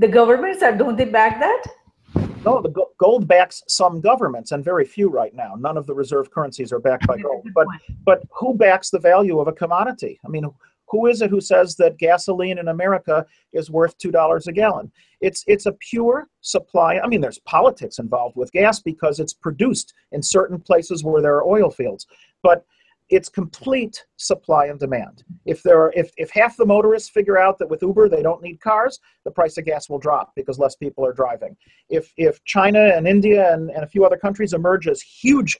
the 0.00 0.08
governments 0.08 0.62
are 0.62 0.74
don't 0.76 0.96
they 0.96 1.04
back 1.04 1.38
that? 1.38 1.62
No 2.44 2.62
the 2.62 2.72
gold 2.98 3.28
backs 3.28 3.62
some 3.68 4.00
governments 4.00 4.52
and 4.52 4.64
very 4.64 4.86
few 4.86 5.10
right 5.10 5.34
now. 5.34 5.54
None 5.58 5.76
of 5.76 5.86
the 5.86 5.94
reserve 5.94 6.30
currencies 6.30 6.72
are 6.72 6.80
backed 6.80 7.06
by 7.06 7.18
gold. 7.18 7.46
but 7.54 7.66
but 8.04 8.22
who 8.30 8.54
backs 8.54 8.88
the 8.90 8.98
value 8.98 9.38
of 9.38 9.46
a 9.46 9.52
commodity? 9.52 10.18
I 10.24 10.28
mean 10.28 10.46
who 10.88 11.06
is 11.06 11.20
it 11.20 11.30
who 11.30 11.40
says 11.40 11.76
that 11.76 11.98
gasoline 11.98 12.58
in 12.58 12.68
america 12.68 13.24
is 13.52 13.70
worth 13.70 13.96
$2 13.98 14.46
a 14.46 14.52
gallon? 14.52 14.90
It's 15.20 15.44
it's 15.46 15.66
a 15.66 15.72
pure 15.90 16.28
supply. 16.40 16.98
I 16.98 17.06
mean 17.06 17.20
there's 17.20 17.40
politics 17.40 17.98
involved 17.98 18.36
with 18.36 18.52
gas 18.52 18.80
because 18.80 19.20
it's 19.20 19.34
produced 19.34 19.92
in 20.12 20.22
certain 20.22 20.58
places 20.58 21.04
where 21.04 21.20
there 21.20 21.36
are 21.36 21.46
oil 21.46 21.70
fields. 21.70 22.06
But 22.42 22.64
it's 23.10 23.28
complete 23.28 24.04
supply 24.16 24.66
and 24.66 24.78
demand. 24.78 25.24
If 25.44 25.62
there 25.62 25.82
are, 25.82 25.92
if, 25.94 26.12
if 26.16 26.30
half 26.30 26.56
the 26.56 26.64
motorists 26.64 27.10
figure 27.10 27.38
out 27.38 27.58
that 27.58 27.68
with 27.68 27.82
Uber 27.82 28.08
they 28.08 28.22
don't 28.22 28.42
need 28.42 28.60
cars, 28.60 29.00
the 29.24 29.30
price 29.30 29.58
of 29.58 29.64
gas 29.64 29.90
will 29.90 29.98
drop 29.98 30.32
because 30.36 30.58
less 30.58 30.76
people 30.76 31.04
are 31.04 31.12
driving. 31.12 31.56
If 31.88 32.12
if 32.16 32.42
China 32.44 32.80
and 32.94 33.06
India 33.06 33.52
and, 33.52 33.70
and 33.70 33.82
a 33.82 33.88
few 33.88 34.04
other 34.04 34.16
countries 34.16 34.52
emerge 34.52 34.86
as 34.86 35.02
huge 35.02 35.58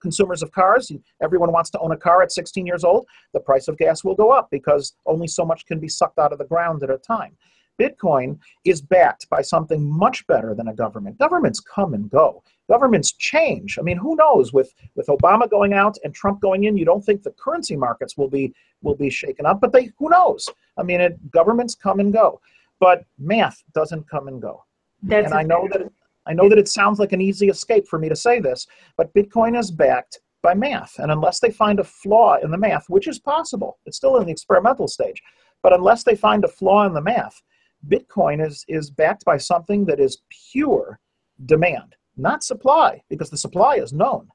consumers 0.00 0.42
of 0.42 0.50
cars, 0.52 0.90
everyone 1.22 1.52
wants 1.52 1.70
to 1.70 1.78
own 1.78 1.92
a 1.92 1.96
car 1.96 2.22
at 2.22 2.32
16 2.32 2.66
years 2.66 2.82
old, 2.82 3.06
the 3.32 3.40
price 3.40 3.68
of 3.68 3.78
gas 3.78 4.02
will 4.02 4.16
go 4.16 4.30
up 4.30 4.48
because 4.50 4.94
only 5.06 5.28
so 5.28 5.44
much 5.44 5.64
can 5.66 5.78
be 5.78 5.88
sucked 5.88 6.18
out 6.18 6.32
of 6.32 6.38
the 6.38 6.44
ground 6.44 6.82
at 6.82 6.90
a 6.90 6.98
time. 6.98 7.36
Bitcoin 7.80 8.38
is 8.64 8.80
backed 8.80 9.28
by 9.28 9.42
something 9.42 9.88
much 9.88 10.26
better 10.26 10.54
than 10.54 10.68
a 10.68 10.74
government. 10.74 11.18
Governments 11.18 11.60
come 11.60 11.94
and 11.94 12.10
go. 12.10 12.42
Governments 12.68 13.12
change. 13.12 13.78
I 13.78 13.82
mean, 13.82 13.96
who 13.96 14.16
knows? 14.16 14.52
With 14.52 14.72
with 14.94 15.06
Obama 15.06 15.48
going 15.48 15.72
out 15.72 15.96
and 16.04 16.14
Trump 16.14 16.40
going 16.40 16.64
in, 16.64 16.76
you 16.76 16.84
don't 16.84 17.04
think 17.04 17.22
the 17.22 17.32
currency 17.32 17.76
markets 17.76 18.16
will 18.16 18.28
be 18.28 18.54
will 18.82 18.94
be 18.94 19.10
shaken 19.10 19.46
up, 19.46 19.60
but 19.60 19.72
they 19.72 19.90
who 19.98 20.08
knows? 20.10 20.48
I 20.76 20.82
mean, 20.82 21.00
it, 21.00 21.30
governments 21.30 21.74
come 21.74 22.00
and 22.00 22.12
go, 22.12 22.40
but 22.80 23.04
math 23.18 23.62
doesn't 23.74 24.08
come 24.08 24.28
and 24.28 24.40
go. 24.40 24.64
That's 25.02 25.26
and 25.26 25.34
I 25.34 25.42
know 25.42 25.68
that 25.72 25.90
I 26.26 26.32
know 26.32 26.48
that 26.48 26.58
it 26.58 26.68
sounds 26.68 26.98
like 26.98 27.12
an 27.12 27.20
easy 27.20 27.48
escape 27.48 27.88
for 27.88 27.98
me 27.98 28.08
to 28.08 28.16
say 28.16 28.38
this, 28.38 28.66
but 28.96 29.12
Bitcoin 29.12 29.58
is 29.58 29.70
backed 29.70 30.20
by 30.42 30.54
math, 30.54 30.98
and 30.98 31.10
unless 31.10 31.40
they 31.40 31.50
find 31.50 31.80
a 31.80 31.84
flaw 31.84 32.36
in 32.42 32.50
the 32.50 32.58
math, 32.58 32.88
which 32.88 33.08
is 33.08 33.18
possible, 33.18 33.78
it's 33.86 33.96
still 33.96 34.16
in 34.16 34.26
the 34.26 34.32
experimental 34.32 34.88
stage, 34.88 35.22
but 35.62 35.72
unless 35.72 36.02
they 36.04 36.16
find 36.16 36.44
a 36.44 36.48
flaw 36.48 36.84
in 36.86 36.94
the 36.94 37.00
math, 37.00 37.42
Bitcoin 37.88 38.46
is, 38.46 38.64
is 38.68 38.90
backed 38.90 39.24
by 39.24 39.36
something 39.36 39.84
that 39.86 40.00
is 40.00 40.22
pure 40.52 41.00
demand, 41.46 41.96
not 42.16 42.44
supply, 42.44 43.02
because 43.08 43.30
the 43.30 43.36
supply 43.36 43.76
is 43.76 43.92
known. 43.92 44.28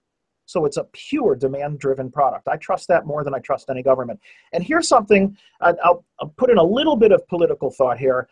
So 0.45 0.65
it's 0.65 0.77
a 0.77 0.85
pure 0.93 1.35
demand 1.35 1.79
driven 1.79 2.09
product. 2.09 2.47
I 2.47 2.55
trust 2.57 2.87
that 2.87 3.05
more 3.05 3.23
than 3.23 3.33
I 3.33 3.39
trust 3.39 3.69
any 3.69 3.83
government. 3.83 4.19
And 4.53 4.63
here's 4.63 4.87
something 4.87 5.37
I'll, 5.61 6.05
I'll 6.19 6.33
put 6.37 6.49
in 6.49 6.57
a 6.57 6.63
little 6.63 6.95
bit 6.95 7.11
of 7.11 7.27
political 7.27 7.69
thought 7.69 7.97
here. 7.97 8.29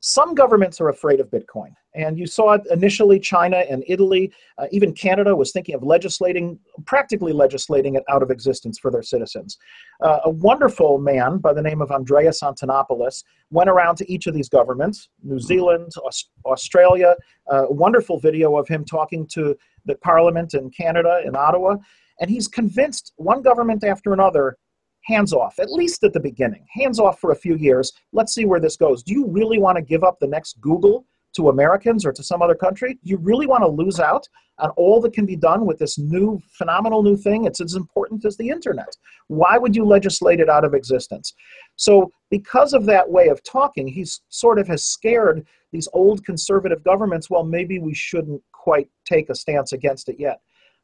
some 0.00 0.34
governments 0.34 0.80
are 0.80 0.88
afraid 0.88 1.18
of 1.20 1.30
Bitcoin. 1.30 1.74
And 1.96 2.18
you 2.18 2.26
saw 2.26 2.52
it 2.52 2.62
initially, 2.70 3.18
China 3.18 3.64
and 3.70 3.82
Italy, 3.86 4.30
uh, 4.58 4.66
even 4.70 4.92
Canada 4.92 5.34
was 5.34 5.50
thinking 5.50 5.74
of 5.74 5.82
legislating, 5.82 6.58
practically 6.84 7.32
legislating 7.32 7.94
it 7.94 8.04
out 8.10 8.22
of 8.22 8.30
existence 8.30 8.78
for 8.78 8.90
their 8.90 9.02
citizens. 9.02 9.56
Uh, 10.02 10.18
a 10.24 10.30
wonderful 10.30 10.98
man 10.98 11.38
by 11.38 11.54
the 11.54 11.62
name 11.62 11.80
of 11.80 11.90
Andreas 11.90 12.42
Antonopoulos 12.42 13.24
went 13.50 13.70
around 13.70 13.96
to 13.96 14.12
each 14.12 14.26
of 14.26 14.34
these 14.34 14.50
governments, 14.50 15.08
New 15.22 15.40
Zealand, 15.40 15.90
Aust- 16.04 16.30
Australia, 16.44 17.16
uh, 17.50 17.64
wonderful 17.70 18.20
video 18.20 18.56
of 18.56 18.68
him 18.68 18.84
talking 18.84 19.26
to 19.28 19.56
the 19.86 19.94
parliament 19.96 20.52
in 20.52 20.68
Canada, 20.70 21.22
in 21.24 21.34
Ottawa. 21.34 21.76
And 22.20 22.30
he's 22.30 22.46
convinced 22.46 23.14
one 23.16 23.40
government 23.40 23.84
after 23.84 24.12
another 24.12 24.58
hands 25.04 25.32
off, 25.32 25.58
at 25.58 25.70
least 25.70 26.04
at 26.04 26.12
the 26.12 26.20
beginning. 26.20 26.66
Hands 26.74 26.98
off 26.98 27.20
for 27.20 27.30
a 27.30 27.36
few 27.36 27.56
years. 27.56 27.92
Let's 28.12 28.34
see 28.34 28.44
where 28.44 28.60
this 28.60 28.76
goes. 28.76 29.02
Do 29.02 29.14
you 29.14 29.26
really 29.28 29.58
want 29.58 29.76
to 29.76 29.82
give 29.82 30.04
up 30.04 30.18
the 30.20 30.26
next 30.26 30.60
Google 30.60 31.06
to 31.36 31.48
Americans 31.48 32.04
or 32.04 32.12
to 32.12 32.22
some 32.22 32.42
other 32.42 32.54
country? 32.54 32.98
You 33.02 33.18
really 33.18 33.46
want 33.46 33.62
to 33.62 33.68
lose 33.68 34.00
out 34.00 34.28
on 34.58 34.70
all 34.70 35.00
that 35.02 35.12
can 35.12 35.26
be 35.26 35.36
done 35.36 35.66
with 35.66 35.78
this 35.78 35.98
new, 35.98 36.40
phenomenal 36.52 37.02
new 37.02 37.16
thing? 37.16 37.44
It's 37.44 37.60
as 37.60 37.74
important 37.74 38.24
as 38.24 38.36
the 38.36 38.48
internet. 38.48 38.96
Why 39.28 39.58
would 39.58 39.76
you 39.76 39.84
legislate 39.84 40.40
it 40.40 40.48
out 40.48 40.64
of 40.64 40.74
existence? 40.74 41.34
So, 41.76 42.10
because 42.30 42.72
of 42.72 42.86
that 42.86 43.08
way 43.08 43.28
of 43.28 43.42
talking, 43.42 43.86
he 43.86 44.04
sort 44.28 44.58
of 44.58 44.66
has 44.68 44.84
scared 44.84 45.46
these 45.72 45.88
old 45.92 46.24
conservative 46.24 46.82
governments. 46.82 47.30
Well, 47.30 47.44
maybe 47.44 47.78
we 47.78 47.94
shouldn't 47.94 48.42
quite 48.52 48.88
take 49.04 49.28
a 49.28 49.34
stance 49.34 49.72
against 49.72 50.08
it 50.08 50.16
yet. 50.18 50.40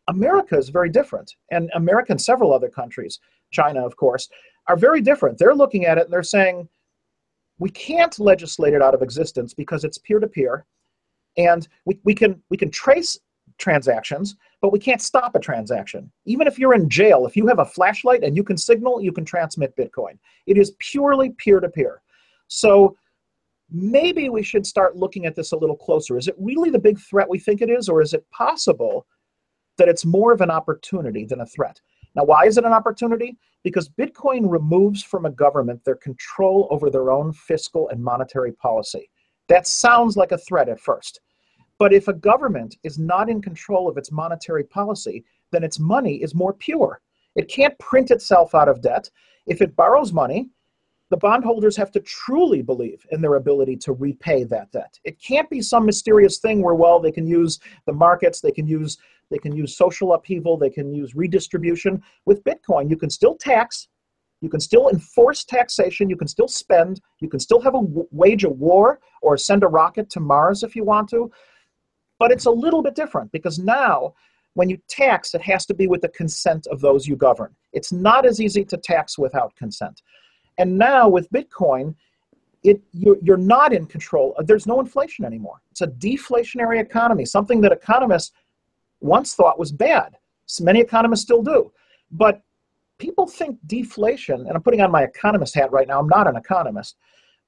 America 0.08 0.56
is 0.56 0.68
very 0.68 0.90
different, 0.90 1.34
and 1.50 1.70
America 1.74 2.12
and 2.12 2.20
several 2.20 2.52
other 2.52 2.68
countries, 2.68 3.20
China, 3.50 3.84
of 3.86 3.96
course, 3.96 4.28
are 4.68 4.76
very 4.76 5.00
different. 5.00 5.38
They're 5.38 5.54
looking 5.54 5.86
at 5.86 5.98
it 5.98 6.04
and 6.04 6.12
they're 6.12 6.22
saying, 6.22 6.68
we 7.62 7.70
can't 7.70 8.18
legislate 8.18 8.74
it 8.74 8.82
out 8.82 8.94
of 8.94 9.02
existence 9.02 9.54
because 9.54 9.84
it's 9.84 9.98
peer 9.98 10.18
to 10.18 10.26
peer, 10.26 10.66
and 11.36 11.68
we, 11.86 11.98
we, 12.04 12.14
can, 12.14 12.42
we 12.50 12.56
can 12.56 12.70
trace 12.70 13.18
transactions, 13.58 14.36
but 14.60 14.72
we 14.72 14.78
can't 14.78 15.00
stop 15.00 15.34
a 15.36 15.38
transaction. 15.38 16.10
Even 16.24 16.46
if 16.46 16.58
you're 16.58 16.74
in 16.74 16.88
jail, 16.88 17.24
if 17.24 17.36
you 17.36 17.46
have 17.46 17.60
a 17.60 17.64
flashlight 17.64 18.24
and 18.24 18.36
you 18.36 18.42
can 18.42 18.56
signal, 18.56 19.00
you 19.00 19.12
can 19.12 19.24
transmit 19.24 19.76
Bitcoin. 19.76 20.18
It 20.46 20.58
is 20.58 20.72
purely 20.78 21.30
peer 21.38 21.60
to 21.60 21.68
peer. 21.68 22.02
So 22.48 22.96
maybe 23.70 24.28
we 24.28 24.42
should 24.42 24.66
start 24.66 24.96
looking 24.96 25.24
at 25.26 25.36
this 25.36 25.52
a 25.52 25.56
little 25.56 25.76
closer. 25.76 26.18
Is 26.18 26.26
it 26.26 26.34
really 26.38 26.70
the 26.70 26.78
big 26.78 26.98
threat 26.98 27.30
we 27.30 27.38
think 27.38 27.62
it 27.62 27.70
is, 27.70 27.88
or 27.88 28.02
is 28.02 28.12
it 28.12 28.28
possible 28.30 29.06
that 29.78 29.88
it's 29.88 30.04
more 30.04 30.32
of 30.32 30.40
an 30.40 30.50
opportunity 30.50 31.24
than 31.24 31.40
a 31.40 31.46
threat. 31.46 31.80
Now, 32.14 32.24
why 32.24 32.46
is 32.46 32.58
it 32.58 32.64
an 32.64 32.72
opportunity? 32.72 33.38
Because 33.62 33.88
Bitcoin 33.88 34.50
removes 34.50 35.02
from 35.02 35.24
a 35.24 35.30
government 35.30 35.84
their 35.84 35.96
control 35.96 36.68
over 36.70 36.90
their 36.90 37.10
own 37.10 37.32
fiscal 37.32 37.88
and 37.88 38.02
monetary 38.02 38.52
policy. 38.52 39.10
That 39.48 39.66
sounds 39.66 40.16
like 40.16 40.32
a 40.32 40.38
threat 40.38 40.68
at 40.68 40.80
first. 40.80 41.20
But 41.78 41.92
if 41.92 42.08
a 42.08 42.12
government 42.12 42.76
is 42.84 42.98
not 42.98 43.28
in 43.28 43.42
control 43.42 43.88
of 43.88 43.96
its 43.96 44.12
monetary 44.12 44.64
policy, 44.64 45.24
then 45.50 45.64
its 45.64 45.78
money 45.78 46.16
is 46.22 46.34
more 46.34 46.52
pure. 46.52 47.00
It 47.34 47.48
can't 47.48 47.78
print 47.78 48.10
itself 48.10 48.54
out 48.54 48.68
of 48.68 48.82
debt. 48.82 49.10
If 49.46 49.62
it 49.62 49.74
borrows 49.74 50.12
money, 50.12 50.50
the 51.10 51.16
bondholders 51.16 51.76
have 51.76 51.90
to 51.92 52.00
truly 52.00 52.62
believe 52.62 53.04
in 53.10 53.20
their 53.20 53.34
ability 53.34 53.76
to 53.76 53.92
repay 53.92 54.44
that 54.44 54.72
debt. 54.72 54.98
It 55.04 55.20
can't 55.20 55.50
be 55.50 55.60
some 55.60 55.84
mysterious 55.84 56.38
thing 56.38 56.62
where, 56.62 56.74
well, 56.74 57.00
they 57.00 57.12
can 57.12 57.26
use 57.26 57.58
the 57.84 57.92
markets, 57.92 58.40
they 58.40 58.50
can 58.50 58.66
use 58.66 58.96
they 59.32 59.38
can 59.38 59.56
use 59.56 59.76
social 59.76 60.12
upheaval, 60.12 60.56
they 60.56 60.70
can 60.70 60.94
use 60.94 61.14
redistribution. 61.14 62.02
With 62.26 62.44
Bitcoin, 62.44 62.90
you 62.90 62.96
can 62.96 63.10
still 63.10 63.34
tax, 63.34 63.88
you 64.40 64.48
can 64.48 64.60
still 64.60 64.88
enforce 64.88 65.44
taxation, 65.44 66.10
you 66.10 66.16
can 66.16 66.28
still 66.28 66.48
spend, 66.48 67.00
you 67.20 67.28
can 67.28 67.40
still 67.40 67.60
have 67.60 67.74
a 67.74 67.82
wage 68.10 68.44
a 68.44 68.48
war 68.48 69.00
or 69.22 69.36
send 69.36 69.62
a 69.62 69.68
rocket 69.68 70.10
to 70.10 70.20
Mars 70.20 70.62
if 70.62 70.76
you 70.76 70.84
want 70.84 71.08
to. 71.10 71.30
But 72.18 72.30
it's 72.30 72.46
a 72.46 72.50
little 72.50 72.82
bit 72.82 72.94
different 72.94 73.32
because 73.32 73.58
now 73.58 74.14
when 74.54 74.68
you 74.68 74.78
tax, 74.88 75.34
it 75.34 75.40
has 75.42 75.64
to 75.66 75.74
be 75.74 75.86
with 75.86 76.02
the 76.02 76.08
consent 76.10 76.66
of 76.66 76.80
those 76.80 77.06
you 77.06 77.16
govern. 77.16 77.54
It's 77.72 77.92
not 77.92 78.26
as 78.26 78.40
easy 78.40 78.64
to 78.66 78.76
tax 78.76 79.16
without 79.18 79.56
consent. 79.56 80.02
And 80.58 80.76
now 80.76 81.08
with 81.08 81.30
Bitcoin, 81.30 81.94
it 82.62 82.80
you're, 82.92 83.16
you're 83.22 83.36
not 83.36 83.72
in 83.72 83.86
control. 83.86 84.36
There's 84.44 84.66
no 84.66 84.78
inflation 84.80 85.24
anymore. 85.24 85.62
It's 85.70 85.80
a 85.80 85.88
deflationary 85.88 86.80
economy, 86.80 87.24
something 87.24 87.60
that 87.62 87.72
economists 87.72 88.32
once 89.02 89.34
thought 89.34 89.58
was 89.58 89.72
bad. 89.72 90.16
So 90.46 90.64
many 90.64 90.80
economists 90.80 91.22
still 91.22 91.42
do. 91.42 91.72
But 92.10 92.42
people 92.98 93.26
think 93.26 93.58
deflation, 93.66 94.46
and 94.46 94.50
I'm 94.50 94.62
putting 94.62 94.80
on 94.80 94.90
my 94.90 95.02
economist 95.02 95.54
hat 95.54 95.72
right 95.72 95.88
now, 95.88 95.98
I'm 95.98 96.08
not 96.08 96.28
an 96.28 96.36
economist, 96.36 96.96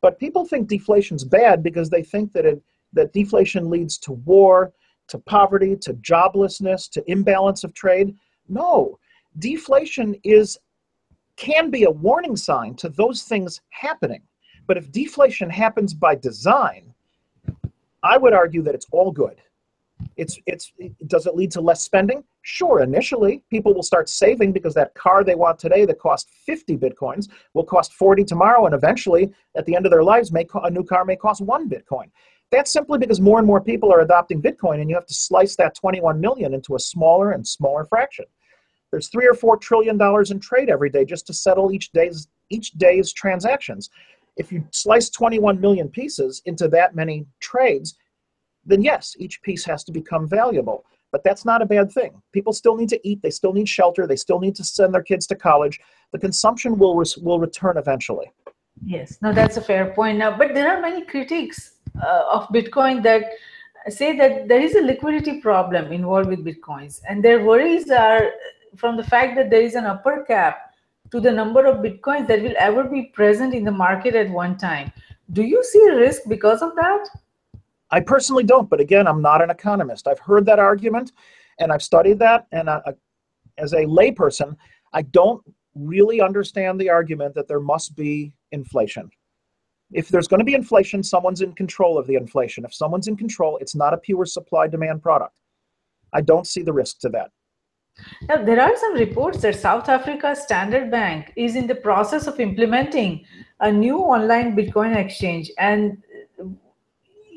but 0.00 0.18
people 0.18 0.44
think 0.44 0.68
deflation's 0.68 1.24
bad 1.24 1.62
because 1.62 1.90
they 1.90 2.02
think 2.02 2.32
that 2.32 2.44
it 2.44 2.62
that 2.92 3.12
deflation 3.12 3.70
leads 3.70 3.98
to 3.98 4.12
war, 4.12 4.72
to 5.08 5.18
poverty, 5.18 5.76
to 5.76 5.94
joblessness, 5.94 6.88
to 6.90 7.10
imbalance 7.10 7.64
of 7.64 7.74
trade. 7.74 8.16
No, 8.48 8.98
deflation 9.38 10.14
is 10.22 10.58
can 11.36 11.70
be 11.70 11.84
a 11.84 11.90
warning 11.90 12.36
sign 12.36 12.74
to 12.76 12.88
those 12.88 13.24
things 13.24 13.60
happening. 13.70 14.22
But 14.66 14.76
if 14.76 14.92
deflation 14.92 15.50
happens 15.50 15.92
by 15.92 16.14
design, 16.14 16.94
I 18.02 18.16
would 18.16 18.32
argue 18.32 18.62
that 18.62 18.74
it's 18.74 18.86
all 18.92 19.10
good. 19.10 19.40
It's 20.16 20.38
it's 20.46 20.72
does 21.06 21.26
it 21.26 21.34
lead 21.34 21.50
to 21.52 21.60
less 21.60 21.82
spending? 21.82 22.24
Sure, 22.42 22.82
initially 22.82 23.42
people 23.50 23.74
will 23.74 23.82
start 23.82 24.08
saving 24.08 24.52
because 24.52 24.74
that 24.74 24.94
car 24.94 25.24
they 25.24 25.34
want 25.34 25.58
today 25.58 25.84
that 25.86 25.98
cost 25.98 26.30
50 26.46 26.76
bitcoins 26.76 27.28
will 27.54 27.64
cost 27.64 27.94
40 27.94 28.24
tomorrow 28.24 28.66
and 28.66 28.74
eventually 28.74 29.32
at 29.56 29.66
the 29.66 29.74
end 29.74 29.86
of 29.86 29.92
their 29.92 30.04
lives 30.04 30.32
may 30.32 30.46
a 30.62 30.70
new 30.70 30.84
car 30.84 31.04
may 31.04 31.16
cost 31.16 31.40
1 31.40 31.68
bitcoin. 31.68 32.10
That's 32.50 32.70
simply 32.70 32.98
because 32.98 33.20
more 33.20 33.38
and 33.38 33.46
more 33.46 33.60
people 33.60 33.92
are 33.92 34.00
adopting 34.00 34.42
bitcoin 34.42 34.80
and 34.80 34.88
you 34.88 34.96
have 34.96 35.06
to 35.06 35.14
slice 35.14 35.56
that 35.56 35.74
21 35.74 36.20
million 36.20 36.54
into 36.54 36.74
a 36.74 36.78
smaller 36.80 37.32
and 37.32 37.46
smaller 37.46 37.84
fraction. 37.84 38.26
There's 38.90 39.08
3 39.08 39.26
or 39.26 39.34
4 39.34 39.56
trillion 39.56 39.96
dollars 39.96 40.30
in 40.30 40.38
trade 40.38 40.68
every 40.68 40.90
day 40.90 41.04
just 41.04 41.26
to 41.26 41.32
settle 41.32 41.72
each 41.72 41.90
day's 41.92 42.28
each 42.50 42.72
day's 42.72 43.12
transactions. 43.12 43.90
If 44.36 44.52
you 44.52 44.66
slice 44.70 45.08
21 45.10 45.60
million 45.60 45.88
pieces 45.88 46.42
into 46.44 46.68
that 46.68 46.94
many 46.94 47.26
trades, 47.40 47.96
then 48.66 48.82
yes, 48.82 49.16
each 49.18 49.42
piece 49.42 49.64
has 49.64 49.84
to 49.84 49.92
become 49.92 50.28
valuable. 50.28 50.84
But 51.12 51.22
that's 51.22 51.44
not 51.44 51.62
a 51.62 51.66
bad 51.66 51.92
thing. 51.92 52.20
People 52.32 52.52
still 52.52 52.76
need 52.76 52.88
to 52.88 53.08
eat, 53.08 53.22
they 53.22 53.30
still 53.30 53.52
need 53.52 53.68
shelter, 53.68 54.06
they 54.06 54.16
still 54.16 54.40
need 54.40 54.56
to 54.56 54.64
send 54.64 54.92
their 54.92 55.02
kids 55.02 55.26
to 55.28 55.36
college. 55.36 55.78
The 56.12 56.18
consumption 56.18 56.76
will, 56.76 56.96
res- 56.96 57.16
will 57.16 57.38
return 57.38 57.76
eventually. 57.76 58.32
Yes, 58.84 59.18
no, 59.22 59.32
that's 59.32 59.56
a 59.56 59.60
fair 59.60 59.92
point. 59.94 60.18
Now, 60.18 60.36
but 60.36 60.54
there 60.54 60.74
are 60.74 60.80
many 60.80 61.04
critics 61.04 61.76
uh, 62.02 62.24
of 62.32 62.48
Bitcoin 62.48 63.02
that 63.04 63.22
say 63.88 64.16
that 64.16 64.48
there 64.48 64.60
is 64.60 64.74
a 64.74 64.80
liquidity 64.80 65.40
problem 65.40 65.92
involved 65.92 66.28
with 66.28 66.44
Bitcoins, 66.44 67.00
and 67.08 67.22
their 67.22 67.44
worries 67.44 67.90
are 67.90 68.30
from 68.76 68.96
the 68.96 69.04
fact 69.04 69.36
that 69.36 69.50
there 69.50 69.62
is 69.62 69.74
an 69.74 69.84
upper 69.84 70.24
cap 70.24 70.74
to 71.12 71.20
the 71.20 71.30
number 71.30 71.64
of 71.64 71.76
Bitcoins 71.76 72.26
that 72.26 72.42
will 72.42 72.56
ever 72.58 72.84
be 72.84 73.04
present 73.14 73.54
in 73.54 73.62
the 73.62 73.70
market 73.70 74.14
at 74.16 74.28
one 74.30 74.56
time. 74.56 74.90
Do 75.32 75.42
you 75.42 75.62
see 75.62 75.86
a 75.86 75.96
risk 75.96 76.22
because 76.28 76.60
of 76.60 76.74
that? 76.74 77.08
I 77.94 78.00
personally 78.00 78.42
don't, 78.42 78.68
but 78.68 78.80
again, 78.80 79.06
I'm 79.06 79.22
not 79.22 79.40
an 79.40 79.50
economist. 79.50 80.08
I've 80.08 80.18
heard 80.18 80.44
that 80.46 80.58
argument 80.58 81.12
and 81.60 81.70
I've 81.70 81.82
studied 81.82 82.18
that. 82.18 82.48
And 82.50 82.68
uh, 82.68 82.80
as 83.56 83.72
a 83.72 83.84
layperson, 83.84 84.56
I 84.92 85.02
don't 85.02 85.40
really 85.76 86.20
understand 86.20 86.80
the 86.80 86.90
argument 86.90 87.36
that 87.36 87.46
there 87.46 87.60
must 87.60 87.94
be 87.94 88.34
inflation. 88.50 89.08
If 89.92 90.08
there's 90.08 90.26
going 90.26 90.40
to 90.40 90.44
be 90.44 90.54
inflation, 90.54 91.04
someone's 91.04 91.40
in 91.40 91.52
control 91.52 91.96
of 91.96 92.08
the 92.08 92.16
inflation. 92.16 92.64
If 92.64 92.74
someone's 92.74 93.06
in 93.06 93.16
control, 93.16 93.58
it's 93.58 93.76
not 93.76 93.94
a 93.94 93.98
pure 93.98 94.26
supply 94.26 94.66
demand 94.66 95.00
product. 95.00 95.38
I 96.12 96.20
don't 96.20 96.48
see 96.48 96.62
the 96.62 96.72
risk 96.72 96.98
to 97.02 97.08
that. 97.10 97.30
Now, 98.28 98.42
there 98.42 98.60
are 98.60 98.76
some 98.76 98.94
reports 98.94 99.38
that 99.42 99.54
South 99.54 99.88
Africa's 99.88 100.42
Standard 100.42 100.90
Bank 100.90 101.32
is 101.36 101.54
in 101.54 101.68
the 101.68 101.76
process 101.76 102.26
of 102.26 102.40
implementing 102.40 103.24
a 103.60 103.70
new 103.70 103.98
online 103.98 104.56
Bitcoin 104.56 104.96
exchange. 104.96 105.48
And 105.58 106.02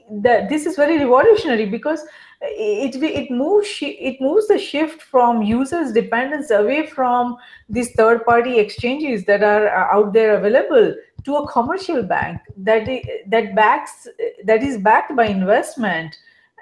that 0.10 0.50
this 0.50 0.66
is 0.66 0.76
very 0.76 0.98
revolutionary 0.98 1.66
because 1.66 2.04
it 2.42 2.96
it 3.02 3.32
moves 3.32 3.68
it 3.82 4.22
moves 4.22 4.48
the 4.48 4.58
shift 4.58 5.02
from 5.02 5.42
users 5.42 5.92
dependence 5.92 6.52
away 6.52 6.86
from 6.86 7.36
these 7.68 7.92
third 7.94 8.24
party 8.26 8.60
exchanges 8.60 9.26
that 9.26 9.44
are 9.44 9.68
uh, 9.68 9.98
out 9.98 10.14
there 10.14 10.36
available 10.38 10.94
to 11.24 11.36
a 11.36 11.48
commercial 11.52 12.04
bank 12.04 12.40
that 12.56 12.88
that 13.28 13.56
backs 13.56 14.08
that 14.46 14.64
is 14.64 14.78
backed 14.78 15.16
by 15.16 15.26
investment 15.26 16.16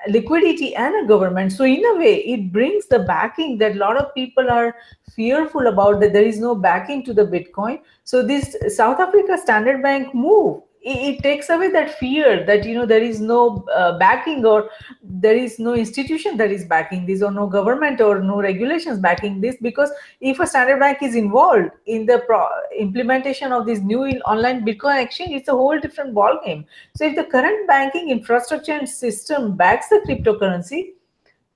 liquidity 0.08 0.76
and 0.76 1.04
a 1.04 1.08
government. 1.08 1.52
So 1.52 1.64
in 1.64 1.84
a 1.84 1.96
way 1.98 2.18
it 2.18 2.52
brings 2.52 2.86
the 2.88 3.00
backing 3.00 3.58
that 3.60 3.76
a 3.76 3.80
lot 3.80 3.98
of 3.98 4.14
people 4.14 4.50
are 4.50 4.76
fearful 5.16 5.68
about 5.68 6.00
that 6.02 6.14
there 6.14 6.24
is 6.24 6.40
no 6.40 6.56
backing 6.56 7.04
to 7.06 7.14
the 7.14 7.26
bitcoin. 7.26 7.82
So 8.04 8.26
this 8.26 8.56
south 8.76 9.00
africa 9.00 9.38
standard 9.38 9.82
bank 9.82 10.14
move 10.14 10.62
it, 10.86 11.24
takes 11.24 11.50
away 11.50 11.70
that 11.72 11.98
fear 11.98 12.46
that 12.46 12.66
you 12.66 12.76
know 12.76 12.86
there 12.86 13.02
is 13.02 13.20
no 13.20 13.66
uh, 13.74 13.98
backing 13.98 14.46
or 14.46 14.70
there 15.02 15.36
is 15.36 15.58
no 15.58 15.74
institution 15.74 16.38
that 16.38 16.52
is 16.52 16.66
backing 16.66 17.06
this 17.06 17.24
or 17.24 17.32
no 17.32 17.48
government 17.48 18.02
or 18.02 18.22
no 18.22 18.40
regulations 18.40 19.00
backing 19.00 19.42
this. 19.42 19.56
Because 19.62 19.92
if 20.22 20.40
a 20.40 20.48
standard 20.48 20.80
bank 20.80 21.00
is 21.02 21.16
involved 21.16 21.72
in 21.88 22.06
the 22.06 22.20
pro- 22.28 22.48
implementation 22.78 23.52
of 23.52 23.66
this 23.66 23.80
new 23.80 24.06
online 24.34 24.66
bitcoin 24.66 25.02
exchange 25.02 25.32
it's 25.32 25.48
a 25.48 25.52
whole 25.52 25.80
different 25.80 26.14
ball 26.14 26.40
game 26.46 26.66
so 26.96 27.06
if 27.06 27.16
the 27.16 27.24
current 27.24 27.68
banking 27.68 28.10
infrastructure 28.10 28.74
and 28.74 28.88
system 28.88 29.56
backs 29.56 29.90
the 29.90 30.02
cryptocurrency 30.08 30.94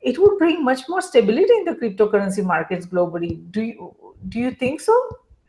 it 0.01 0.17
would 0.17 0.37
bring 0.37 0.63
much 0.63 0.87
more 0.87 1.01
stability 1.01 1.53
in 1.53 1.65
the 1.65 1.73
cryptocurrency 1.73 2.43
markets 2.43 2.85
globally. 2.85 3.51
Do 3.51 3.61
you 3.61 3.95
do 4.29 4.39
you 4.39 4.51
think 4.51 4.81
so? 4.81 4.95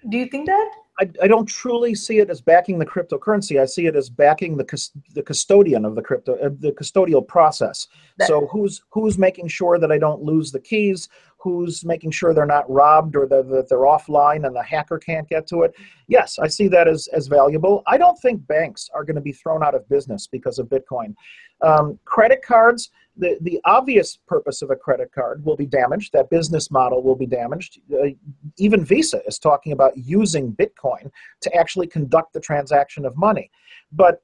Do 0.09 0.17
you 0.17 0.27
think 0.27 0.47
that 0.47 0.71
I, 1.01 1.09
I 1.23 1.29
don't 1.29 1.47
truly 1.47 1.95
see 1.95 2.19
it 2.19 2.29
as 2.29 2.41
backing 2.41 2.79
the 2.79 2.87
cryptocurrency. 2.87 3.61
I 3.61 3.65
see 3.65 3.87
it 3.87 3.97
as 3.97 4.11
backing 4.11 4.57
the 4.57 4.91
the 5.15 5.23
custodian 5.23 5.85
of 5.85 5.95
the 5.95 6.03
crypto, 6.03 6.35
uh, 6.35 6.51
the 6.59 6.73
custodial 6.73 7.27
process. 7.27 7.89
That, 8.19 8.29
so 8.29 8.47
who's 8.49 8.83
who's 8.91 9.17
making 9.17 9.49
sure 9.49 9.79
that 9.79 9.91
I 9.91 9.99
don't 9.99 10.23
lose 10.23 10.53
the 10.53 10.61
keys? 10.61 11.09
Who's 11.43 11.85
making 11.85 12.11
sure 12.11 12.35
they're 12.35 12.47
not 12.47 12.71
robbed 12.71 13.17
or 13.17 13.27
that, 13.27 13.49
that 13.49 13.69
they're 13.69 13.79
offline 13.79 14.47
and 14.47 14.55
the 14.55 14.63
hacker 14.63 14.99
can't 14.99 15.29
get 15.29 15.47
to 15.49 15.63
it? 15.63 15.75
Yes, 16.07 16.39
I 16.39 16.49
see 16.49 16.69
that 16.69 16.89
as 16.89 17.09
as 17.13 17.27
valuable. 17.27 17.83
I 17.87 17.97
don't 17.99 18.19
think 18.19 18.47
banks 18.47 18.89
are 18.95 19.05
going 19.05 19.17
to 19.17 19.23
be 19.23 19.33
thrown 19.33 19.63
out 19.63 19.75
of 19.75 19.89
business 19.89 20.27
because 20.27 20.59
of 20.59 20.69
Bitcoin. 20.69 21.15
Um, 21.63 21.99
credit 22.05 22.43
cards 22.43 22.91
the, 23.21 23.37
the 23.43 23.61
obvious 23.65 24.19
purpose 24.27 24.63
of 24.63 24.71
a 24.71 24.77
credit 24.77 25.13
card 25.13 25.45
will 25.45 25.57
be 25.57 25.67
damaged. 25.67 26.13
That 26.13 26.31
business 26.31 26.71
model 26.71 27.03
will 27.03 27.15
be 27.15 27.27
damaged. 27.27 27.81
Uh, 27.93 28.09
even 28.59 28.85
Visa 28.85 29.21
is 29.27 29.39
talking 29.39 29.73
about 29.73 29.97
using 29.97 30.53
Bitcoin 30.53 31.11
to 31.43 31.55
actually 31.55 31.87
conduct 31.87 32.33
the 32.33 32.41
transaction 32.41 33.05
of 33.05 33.17
money, 33.17 33.51
but 33.93 34.23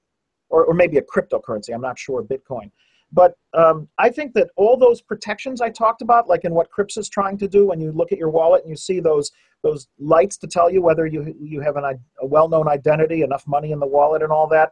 or, 0.48 0.64
or 0.64 0.74
maybe 0.74 0.96
a 0.96 1.02
cryptocurrency. 1.02 1.74
I'm 1.74 1.80
not 1.80 1.98
sure 1.98 2.22
Bitcoin. 2.22 2.70
But 3.12 3.34
um, 3.54 3.88
I 3.98 4.10
think 4.10 4.34
that 4.34 4.50
all 4.56 4.76
those 4.76 5.00
protections 5.00 5.60
I 5.60 5.70
talked 5.70 6.02
about, 6.02 6.28
like 6.28 6.44
in 6.44 6.52
what 6.52 6.68
CRYPSA 6.70 6.98
is 6.98 7.08
trying 7.08 7.38
to 7.38 7.48
do, 7.48 7.66
when 7.66 7.80
you 7.80 7.92
look 7.92 8.12
at 8.12 8.18
your 8.18 8.30
wallet 8.30 8.62
and 8.62 8.70
you 8.70 8.76
see 8.76 9.00
those 9.00 9.30
those 9.62 9.88
lights 9.98 10.36
to 10.36 10.46
tell 10.46 10.70
you 10.70 10.82
whether 10.82 11.06
you 11.06 11.34
you 11.40 11.60
have 11.60 11.76
an, 11.76 11.84
a 11.84 12.26
well-known 12.26 12.68
identity, 12.68 13.22
enough 13.22 13.46
money 13.46 13.72
in 13.72 13.78
the 13.78 13.86
wallet, 13.86 14.22
and 14.22 14.32
all 14.32 14.48
that, 14.48 14.70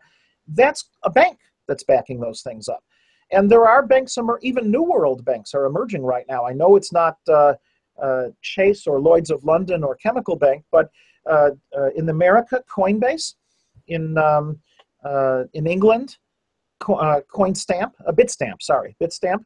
that's 0.48 0.90
a 1.04 1.10
bank 1.10 1.38
that's 1.66 1.84
backing 1.84 2.20
those 2.20 2.42
things 2.42 2.68
up. 2.68 2.82
And 3.32 3.50
there 3.50 3.66
are 3.66 3.86
banks, 3.86 4.16
even 4.42 4.70
New 4.70 4.82
World 4.82 5.24
banks 5.24 5.54
are 5.54 5.64
emerging 5.64 6.02
right 6.02 6.26
now. 6.28 6.44
I 6.44 6.52
know 6.52 6.76
it's 6.76 6.92
not 6.92 7.16
uh, 7.28 7.54
uh, 8.00 8.26
Chase 8.42 8.86
or 8.86 9.00
Lloyd's 9.00 9.30
of 9.30 9.44
London 9.44 9.82
or 9.82 9.96
Chemical 9.96 10.36
Bank, 10.36 10.64
but 10.70 10.90
uh, 11.30 11.50
uh 11.76 11.90
in 11.96 12.08
America, 12.08 12.62
Coinbase, 12.70 13.34
in 13.88 14.18
um, 14.18 14.58
uh, 15.04 15.44
in 15.54 15.66
England, 15.66 16.18
Co- 16.84 17.00
uh, 17.06 17.20
CoinStamp, 17.32 17.92
a 18.06 18.12
Bitstamp, 18.12 18.58
sorry, 18.60 18.96
Bitstamp, 19.02 19.42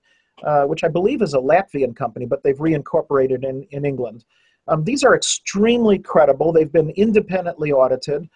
which 0.70 0.82
I 0.84 0.88
believe 0.88 1.20
is 1.22 1.34
a 1.34 1.42
Latvian 1.52 1.94
company, 2.02 2.26
but 2.26 2.42
they've 2.42 2.62
reincorporated 2.68 3.44
in 3.50 3.56
in 3.70 3.84
England. 3.84 4.24
Um, 4.68 4.84
these 4.84 5.02
are 5.06 5.14
extremely 5.14 5.98
credible. 5.98 6.52
They've 6.52 6.76
been 6.80 6.90
independently 6.90 7.72
audited. 7.72 8.28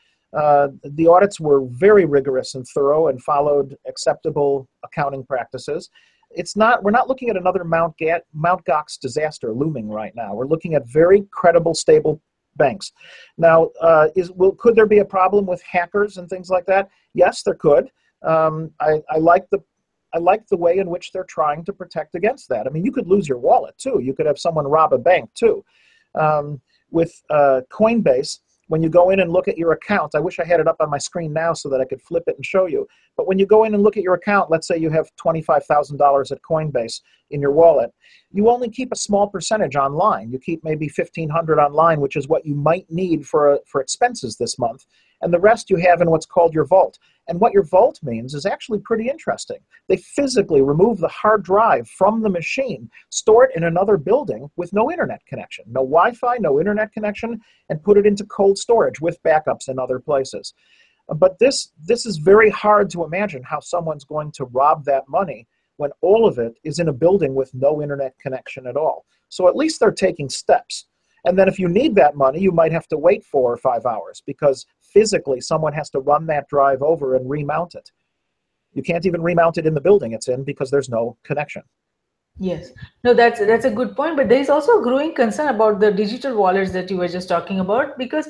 Uh, 0.42 0.68
the 0.82 1.06
audits 1.06 1.38
were 1.38 1.60
very 1.86 2.06
rigorous 2.06 2.54
and 2.54 2.66
thorough 2.74 3.08
and 3.08 3.22
followed 3.22 3.76
acceptable 3.86 4.66
accounting 4.82 5.24
practices. 5.24 5.90
It's 6.30 6.56
not, 6.56 6.82
we're 6.82 6.90
not 6.90 7.08
looking 7.10 7.28
at 7.28 7.36
another 7.36 7.64
Mount, 7.64 7.94
Ga- 7.98 8.24
Mount 8.32 8.64
Gox 8.64 8.98
disaster 8.98 9.52
looming 9.52 9.88
right 9.90 10.14
now. 10.14 10.34
We're 10.34 10.46
looking 10.46 10.74
at 10.74 10.86
very 10.88 11.26
credible, 11.30 11.74
stable 11.74 12.14
banks. 12.56 12.92
Now, 13.36 13.58
uh, 13.82 14.08
is, 14.16 14.30
will, 14.32 14.52
could 14.52 14.74
there 14.74 14.86
be 14.86 15.00
a 15.00 15.04
problem 15.04 15.44
with 15.44 15.62
hackers 15.62 16.16
and 16.16 16.30
things 16.30 16.48
like 16.48 16.64
that? 16.66 16.88
Yes, 17.12 17.42
there 17.42 17.54
could. 17.66 17.90
Um, 18.24 18.70
I, 18.80 19.02
I 19.10 19.18
like 19.18 19.48
the 19.50 19.62
I 20.14 20.18
like 20.18 20.46
the 20.48 20.56
way 20.56 20.78
in 20.78 20.90
which 20.90 21.10
they're 21.10 21.24
trying 21.24 21.64
to 21.64 21.72
protect 21.72 22.14
against 22.14 22.48
that. 22.50 22.66
I 22.66 22.70
mean, 22.70 22.84
you 22.84 22.92
could 22.92 23.06
lose 23.06 23.26
your 23.26 23.38
wallet 23.38 23.76
too. 23.78 24.00
You 24.02 24.12
could 24.12 24.26
have 24.26 24.38
someone 24.38 24.66
rob 24.66 24.92
a 24.92 24.98
bank 24.98 25.30
too. 25.34 25.64
Um, 26.14 26.60
with 26.90 27.14
uh, 27.30 27.62
Coinbase, 27.72 28.40
when 28.68 28.82
you 28.82 28.88
go 28.88 29.10
in 29.10 29.20
and 29.20 29.32
look 29.32 29.48
at 29.48 29.58
your 29.58 29.72
account, 29.72 30.14
I 30.14 30.20
wish 30.20 30.38
I 30.38 30.44
had 30.44 30.60
it 30.60 30.68
up 30.68 30.76
on 30.80 30.88
my 30.90 30.98
screen 30.98 31.32
now 31.32 31.52
so 31.52 31.68
that 31.68 31.80
I 31.80 31.84
could 31.84 32.00
flip 32.00 32.24
it 32.26 32.36
and 32.36 32.44
show 32.44 32.66
you. 32.66 32.86
But 33.16 33.26
when 33.26 33.38
you 33.38 33.46
go 33.46 33.64
in 33.64 33.74
and 33.74 33.82
look 33.82 33.96
at 33.96 34.02
your 34.02 34.14
account, 34.14 34.50
let's 34.50 34.66
say 34.66 34.76
you 34.76 34.90
have 34.90 35.10
$25,000 35.16 36.32
at 36.32 36.38
Coinbase 36.42 37.00
in 37.30 37.40
your 37.40 37.50
wallet, 37.50 37.90
you 38.30 38.48
only 38.48 38.70
keep 38.70 38.92
a 38.92 38.96
small 38.96 39.26
percentage 39.26 39.76
online. 39.76 40.30
You 40.30 40.38
keep 40.38 40.62
maybe 40.64 40.86
1500 40.86 41.58
online, 41.58 42.00
which 42.00 42.16
is 42.16 42.28
what 42.28 42.46
you 42.46 42.54
might 42.54 42.86
need 42.90 43.26
for, 43.26 43.60
for 43.66 43.80
expenses 43.80 44.36
this 44.36 44.58
month 44.58 44.86
and 45.22 45.32
the 45.32 45.40
rest 45.40 45.70
you 45.70 45.76
have 45.76 46.00
in 46.00 46.10
what's 46.10 46.26
called 46.26 46.52
your 46.52 46.64
vault. 46.64 46.98
And 47.28 47.40
what 47.40 47.52
your 47.52 47.62
vault 47.62 48.00
means 48.02 48.34
is 48.34 48.44
actually 48.44 48.80
pretty 48.80 49.08
interesting. 49.08 49.58
They 49.88 49.96
physically 49.96 50.60
remove 50.60 50.98
the 50.98 51.08
hard 51.08 51.44
drive 51.44 51.88
from 51.88 52.20
the 52.20 52.28
machine, 52.28 52.90
store 53.10 53.44
it 53.44 53.56
in 53.56 53.64
another 53.64 53.96
building 53.96 54.50
with 54.56 54.72
no 54.72 54.90
internet 54.90 55.24
connection, 55.26 55.64
no 55.68 55.82
Wi 55.82 56.12
Fi, 56.12 56.36
no 56.38 56.58
internet 56.58 56.92
connection, 56.92 57.40
and 57.68 57.82
put 57.82 57.96
it 57.96 58.06
into 58.06 58.24
cold 58.24 58.58
storage 58.58 59.00
with 59.00 59.22
backups 59.22 59.68
in 59.68 59.78
other 59.78 60.00
places. 60.00 60.52
But 61.08 61.38
this, 61.38 61.70
this 61.80 62.06
is 62.06 62.16
very 62.16 62.50
hard 62.50 62.90
to 62.90 63.04
imagine 63.04 63.42
how 63.44 63.60
someone's 63.60 64.04
going 64.04 64.32
to 64.32 64.44
rob 64.46 64.84
that 64.86 65.08
money 65.08 65.46
when 65.76 65.90
all 66.00 66.26
of 66.26 66.38
it 66.38 66.54
is 66.64 66.78
in 66.78 66.88
a 66.88 66.92
building 66.92 67.34
with 67.34 67.54
no 67.54 67.82
internet 67.82 68.18
connection 68.18 68.66
at 68.66 68.76
all. 68.76 69.04
So 69.28 69.48
at 69.48 69.56
least 69.56 69.80
they're 69.80 69.90
taking 69.90 70.28
steps. 70.28 70.86
And 71.24 71.38
then 71.38 71.48
if 71.48 71.58
you 71.58 71.68
need 71.68 71.94
that 71.94 72.16
money, 72.16 72.40
you 72.40 72.52
might 72.52 72.72
have 72.72 72.88
to 72.88 72.98
wait 72.98 73.24
four 73.24 73.52
or 73.52 73.56
five 73.56 73.86
hours 73.86 74.22
because 74.26 74.66
physically 74.92 75.40
someone 75.40 75.72
has 75.72 75.90
to 75.90 76.00
run 76.00 76.26
that 76.26 76.48
drive 76.48 76.82
over 76.82 77.16
and 77.16 77.28
remount 77.28 77.74
it. 77.74 77.90
You 78.74 78.82
can't 78.82 79.06
even 79.06 79.22
remount 79.22 79.58
it 79.58 79.66
in 79.66 79.74
the 79.74 79.80
building 79.80 80.12
it's 80.12 80.28
in 80.28 80.44
because 80.44 80.70
there's 80.70 80.88
no 80.88 81.16
connection. 81.24 81.62
Yes, 82.38 82.72
no, 83.04 83.12
that's 83.12 83.40
that's 83.40 83.66
a 83.66 83.70
good 83.70 83.94
point. 83.94 84.16
But 84.16 84.28
there 84.30 84.40
is 84.40 84.48
also 84.48 84.80
a 84.80 84.82
growing 84.82 85.14
concern 85.14 85.48
about 85.54 85.80
the 85.80 85.92
digital 85.92 86.34
wallets 86.36 86.72
that 86.72 86.90
you 86.90 86.96
were 86.96 87.08
just 87.08 87.28
talking 87.28 87.60
about 87.60 87.98
because 87.98 88.26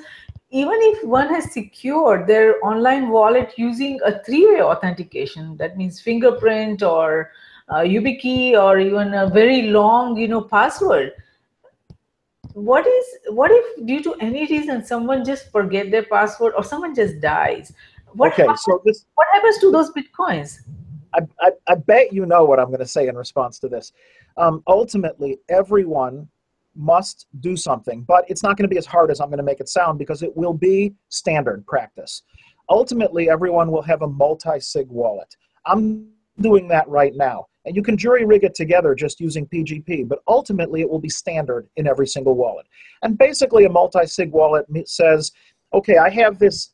even 0.51 0.75
if 0.83 1.05
one 1.05 1.29
has 1.29 1.53
secured 1.53 2.27
their 2.27 2.63
online 2.63 3.09
wallet 3.09 3.55
using 3.57 3.99
a 4.05 4.23
three-way 4.23 4.61
authentication, 4.61 5.57
that 5.57 5.79
means 5.79 6.01
fingerprint 6.01 6.83
or 6.83 7.31
uh, 7.69 7.79
YubiKey 7.79 8.53
or 8.61 8.79
even 8.79 9.15
a 9.15 9.29
very 9.29 9.63
long, 9.63 10.17
you 10.17 10.29
know, 10.29 10.43
password, 10.43 11.13
what 12.55 12.87
is 12.87 13.05
what 13.29 13.51
if 13.51 13.87
due 13.87 14.03
to 14.03 14.15
any 14.15 14.47
reason 14.47 14.85
someone 14.85 15.25
just 15.25 15.51
forget 15.51 15.91
their 15.91 16.05
password 16.05 16.55
or 16.57 16.65
someone 16.65 16.95
just 16.95 17.21
dies? 17.21 17.73
What 18.13 18.33
okay 18.33 18.43
happens, 18.43 18.63
so 18.65 18.83
this 18.85 19.07
what 19.15 19.27
happens 19.33 19.59
to 19.59 19.71
those 19.71 19.91
bitcoins? 19.91 20.59
I, 21.15 21.21
I, 21.41 21.51
I 21.69 21.75
bet 21.75 22.13
you 22.13 22.27
know 22.27 22.45
what 22.45 22.59
i'm 22.59 22.69
going 22.69 22.81
to 22.81 22.87
say 22.87 23.09
in 23.09 23.17
response 23.17 23.59
to 23.61 23.69
this. 23.69 23.93
Um, 24.37 24.63
ultimately 24.67 25.39
everyone 25.49 26.29
must 26.75 27.27
do 27.41 27.57
something 27.57 28.03
but 28.03 28.25
it's 28.29 28.43
not 28.43 28.57
going 28.57 28.65
to 28.65 28.73
be 28.73 28.79
as 28.79 28.87
hard 28.87 29.11
as 29.11 29.21
i'm 29.21 29.29
going 29.29 29.37
to 29.37 29.43
make 29.45 29.61
it 29.61 29.69
sound 29.69 29.99
because 29.99 30.23
it 30.23 30.35
will 30.37 30.55
be 30.55 30.95
standard 31.09 31.67
practice. 31.67 32.23
Ultimately 32.69 33.29
everyone 33.29 33.71
will 33.71 33.83
have 33.83 34.03
a 34.03 34.09
multi-sig 34.09 34.89
wallet. 34.89 35.37
I'm 35.67 36.09
doing 36.41 36.69
that 36.69 36.89
right 36.89 37.15
now 37.15 37.47
and 37.65 37.77
you 37.77 37.83
can 37.83 37.97
jury 37.97 38.25
rig 38.25 38.45
it 38.45 38.55
together 38.55 38.95
just 38.95 39.21
using 39.21 39.47
PGP, 39.47 40.09
but 40.09 40.21
ultimately 40.27 40.81
it 40.81 40.91
will 40.91 40.99
be 40.99 41.09
standard 41.09 41.69
in 41.77 41.87
every 41.87 42.07
single 42.07 42.35
wallet. 42.35 42.67
And 43.03 43.17
basically, 43.17 43.65
a 43.65 43.69
multi 43.69 44.07
sig 44.07 44.33
wallet 44.33 44.67
says, 44.89 45.33
okay, 45.73 45.99
I 45.99 46.11
have 46.11 46.39
this 46.39 46.71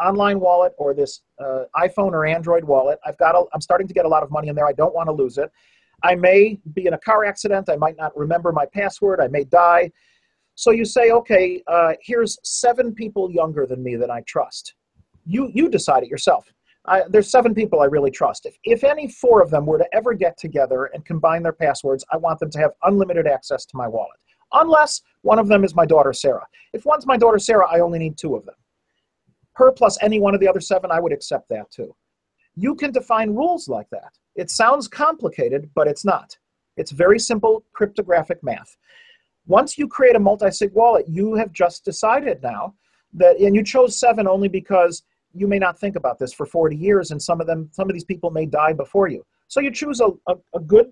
online 0.00 0.40
wallet 0.40 0.72
or 0.78 0.94
this 0.94 1.20
uh, 1.38 1.64
iPhone 1.76 2.12
or 2.12 2.26
Android 2.26 2.64
wallet. 2.64 2.98
I've 3.06 3.18
got, 3.18 3.34
a, 3.34 3.44
I'm 3.54 3.60
starting 3.60 3.86
to 3.86 3.94
get 3.94 4.04
a 4.04 4.08
lot 4.08 4.22
of 4.22 4.30
money 4.30 4.48
in 4.48 4.56
there. 4.56 4.66
I 4.66 4.72
don't 4.72 4.94
want 4.94 5.08
to 5.08 5.12
lose 5.12 5.38
it. 5.38 5.50
I 6.02 6.16
may 6.16 6.58
be 6.74 6.86
in 6.86 6.94
a 6.94 6.98
car 6.98 7.24
accident. 7.24 7.68
I 7.68 7.76
might 7.76 7.96
not 7.96 8.16
remember 8.16 8.50
my 8.50 8.66
password. 8.66 9.20
I 9.20 9.28
may 9.28 9.44
die. 9.44 9.92
So 10.54 10.70
you 10.70 10.84
say, 10.84 11.10
okay, 11.12 11.62
uh, 11.66 11.92
here's 12.02 12.38
seven 12.42 12.94
people 12.94 13.30
younger 13.30 13.66
than 13.66 13.82
me 13.82 13.96
that 13.96 14.10
I 14.10 14.22
trust. 14.22 14.74
You 15.24 15.50
you 15.54 15.68
decide 15.68 16.02
it 16.02 16.08
yourself. 16.08 16.52
I, 16.86 17.02
there's 17.08 17.30
seven 17.30 17.54
people 17.54 17.80
I 17.80 17.84
really 17.84 18.10
trust. 18.10 18.44
If, 18.46 18.56
if 18.64 18.82
any 18.82 19.06
four 19.08 19.40
of 19.40 19.50
them 19.50 19.66
were 19.66 19.78
to 19.78 19.88
ever 19.94 20.14
get 20.14 20.36
together 20.36 20.86
and 20.86 21.04
combine 21.04 21.42
their 21.42 21.52
passwords, 21.52 22.04
I 22.12 22.16
want 22.16 22.40
them 22.40 22.50
to 22.50 22.58
have 22.58 22.72
unlimited 22.82 23.26
access 23.26 23.64
to 23.66 23.76
my 23.76 23.86
wallet. 23.86 24.18
Unless 24.52 25.02
one 25.22 25.38
of 25.38 25.48
them 25.48 25.64
is 25.64 25.74
my 25.74 25.86
daughter 25.86 26.12
Sarah. 26.12 26.46
If 26.72 26.84
one's 26.84 27.06
my 27.06 27.16
daughter 27.16 27.38
Sarah, 27.38 27.68
I 27.70 27.80
only 27.80 27.98
need 27.98 28.18
two 28.18 28.34
of 28.34 28.44
them. 28.44 28.56
Her 29.54 29.70
plus 29.70 29.96
any 30.02 30.18
one 30.18 30.34
of 30.34 30.40
the 30.40 30.48
other 30.48 30.60
seven, 30.60 30.90
I 30.90 31.00
would 31.00 31.12
accept 31.12 31.48
that 31.50 31.70
too. 31.70 31.94
You 32.56 32.74
can 32.74 32.90
define 32.90 33.30
rules 33.34 33.68
like 33.68 33.88
that. 33.90 34.12
It 34.34 34.50
sounds 34.50 34.88
complicated, 34.88 35.70
but 35.74 35.86
it's 35.86 36.04
not. 36.04 36.36
It's 36.76 36.90
very 36.90 37.18
simple 37.18 37.64
cryptographic 37.72 38.42
math. 38.42 38.76
Once 39.46 39.76
you 39.76 39.88
create 39.88 40.16
a 40.16 40.20
multi 40.20 40.50
sig 40.50 40.72
wallet, 40.72 41.06
you 41.08 41.34
have 41.34 41.52
just 41.52 41.84
decided 41.84 42.42
now 42.42 42.74
that, 43.14 43.38
and 43.38 43.54
you 43.54 43.62
chose 43.62 43.98
seven 43.98 44.26
only 44.26 44.48
because 44.48 45.02
you 45.34 45.46
may 45.46 45.58
not 45.58 45.78
think 45.78 45.96
about 45.96 46.18
this 46.18 46.32
for 46.32 46.46
40 46.46 46.76
years 46.76 47.10
and 47.10 47.20
some 47.20 47.40
of 47.40 47.46
them 47.46 47.68
some 47.72 47.88
of 47.88 47.94
these 47.94 48.04
people 48.04 48.30
may 48.30 48.46
die 48.46 48.72
before 48.72 49.08
you 49.08 49.24
so 49.48 49.60
you 49.60 49.70
choose 49.70 50.00
a, 50.00 50.08
a, 50.28 50.34
a, 50.54 50.60
good 50.60 50.86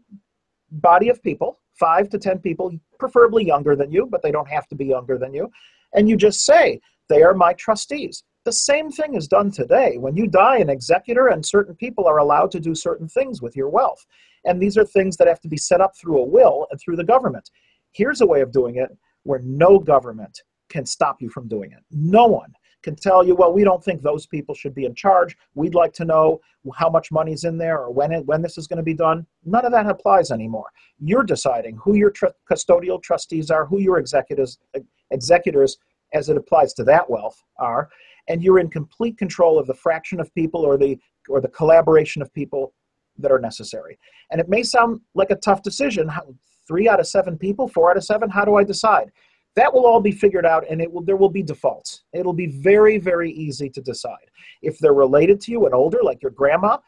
body 0.70 1.08
of 1.08 1.22
people 1.22 1.58
five 1.78 2.08
to 2.08 2.18
ten 2.18 2.38
people 2.38 2.72
preferably 2.98 3.44
younger 3.44 3.74
than 3.76 3.90
you 3.90 4.06
but 4.06 4.22
they 4.22 4.30
don't 4.30 4.48
have 4.48 4.66
to 4.68 4.74
be 4.74 4.84
younger 4.84 5.18
than 5.18 5.32
you 5.34 5.50
and 5.94 6.08
you 6.08 6.16
just 6.16 6.44
say 6.44 6.80
they 7.08 7.22
are 7.22 7.34
my 7.34 7.52
trustees 7.54 8.24
The 8.44 8.52
same 8.52 8.90
thing 8.90 9.14
is 9.14 9.28
done 9.28 9.50
today. 9.50 9.98
When 9.98 10.16
you 10.16 10.26
die, 10.26 10.58
an 10.58 10.70
executor 10.70 11.26
and 11.28 11.44
certain 11.44 11.74
people 11.74 12.06
are 12.06 12.18
allowed 12.18 12.50
to 12.52 12.60
do 12.60 12.74
certain 12.74 13.08
things 13.08 13.42
with 13.42 13.54
your 13.54 13.68
wealth. 13.68 14.06
And 14.46 14.58
these 14.58 14.78
are 14.78 14.84
things 14.86 15.16
that 15.16 15.28
have 15.28 15.40
to 15.40 15.48
be 15.48 15.58
set 15.58 15.82
up 15.82 15.92
through 15.96 16.18
a 16.18 16.24
will 16.24 16.66
and 16.70 16.80
through 16.80 16.96
the 16.96 17.04
government. 17.04 17.50
Here's 17.92 18.22
a 18.22 18.26
way 18.26 18.40
of 18.40 18.52
doing 18.52 18.76
it 18.76 18.96
where 19.24 19.40
no 19.40 19.78
government 19.78 20.42
can 20.70 20.86
stop 20.86 21.20
you 21.20 21.28
from 21.28 21.48
doing 21.48 21.72
it. 21.72 21.82
No 21.90 22.26
one 22.26 22.52
can 22.82 22.96
tell 22.96 23.24
you, 23.24 23.34
well, 23.34 23.52
we 23.52 23.64
don't 23.64 23.82
think 23.82 24.02
those 24.02 24.26
people 24.26 24.54
should 24.54 24.74
be 24.74 24.84
in 24.84 24.94
charge. 24.94 25.36
We'd 25.54 25.74
like 25.74 25.92
to 25.94 26.04
know 26.04 26.40
how 26.74 26.88
much 26.88 27.12
money's 27.12 27.44
in 27.44 27.58
there 27.58 27.78
or 27.78 27.90
when 27.92 28.12
it, 28.12 28.24
when 28.26 28.42
this 28.42 28.58
is 28.58 28.66
going 28.66 28.78
to 28.78 28.82
be 28.82 28.94
done. 28.94 29.26
None 29.44 29.64
of 29.64 29.72
that 29.72 29.86
applies 29.86 30.30
anymore. 30.30 30.70
You're 30.98 31.22
deciding 31.22 31.76
who 31.76 31.94
your 31.94 32.10
tr- 32.10 32.26
custodial 32.50 33.02
trustees 33.02 33.50
are, 33.50 33.66
who 33.66 33.80
your 33.80 33.98
executors 33.98 34.58
executors 35.10 35.78
as 36.12 36.28
it 36.28 36.36
applies 36.36 36.72
to 36.74 36.84
that 36.84 37.08
wealth 37.08 37.42
are, 37.58 37.88
and 38.28 38.42
you're 38.42 38.58
in 38.58 38.68
complete 38.68 39.18
control 39.18 39.58
of 39.58 39.66
the 39.66 39.74
fraction 39.74 40.20
of 40.20 40.34
people 40.34 40.62
or 40.62 40.76
the 40.76 40.98
or 41.28 41.40
the 41.40 41.48
collaboration 41.48 42.22
of 42.22 42.32
people 42.32 42.72
that 43.18 43.30
are 43.30 43.38
necessary. 43.38 43.98
And 44.30 44.40
it 44.40 44.48
may 44.48 44.62
sound 44.62 45.00
like 45.14 45.30
a 45.30 45.36
tough 45.36 45.62
decision. 45.62 46.08
How, 46.08 46.22
three 46.66 46.88
out 46.88 47.00
of 47.00 47.06
seven 47.06 47.36
people, 47.36 47.68
four 47.68 47.90
out 47.90 47.96
of 47.96 48.04
seven. 48.04 48.30
How 48.30 48.44
do 48.44 48.54
I 48.54 48.64
decide? 48.64 49.10
That 49.56 49.72
will 49.72 49.84
all 49.84 50.00
be 50.00 50.12
figured 50.12 50.46
out, 50.46 50.64
and 50.70 50.80
it 50.80 50.90
will 50.90 51.02
there 51.02 51.16
will 51.16 51.30
be 51.30 51.42
defaults. 51.42 52.02
It'll 52.12 52.32
be 52.32 52.46
very 52.46 52.98
very 52.98 53.32
easy 53.32 53.68
to 53.70 53.80
decide 53.80 54.30
if 54.62 54.78
they're 54.78 54.94
related 54.94 55.40
to 55.42 55.50
you 55.50 55.66
and 55.66 55.74
older, 55.74 55.98
like 56.02 56.22
your 56.22 56.30
grandma. 56.30 56.78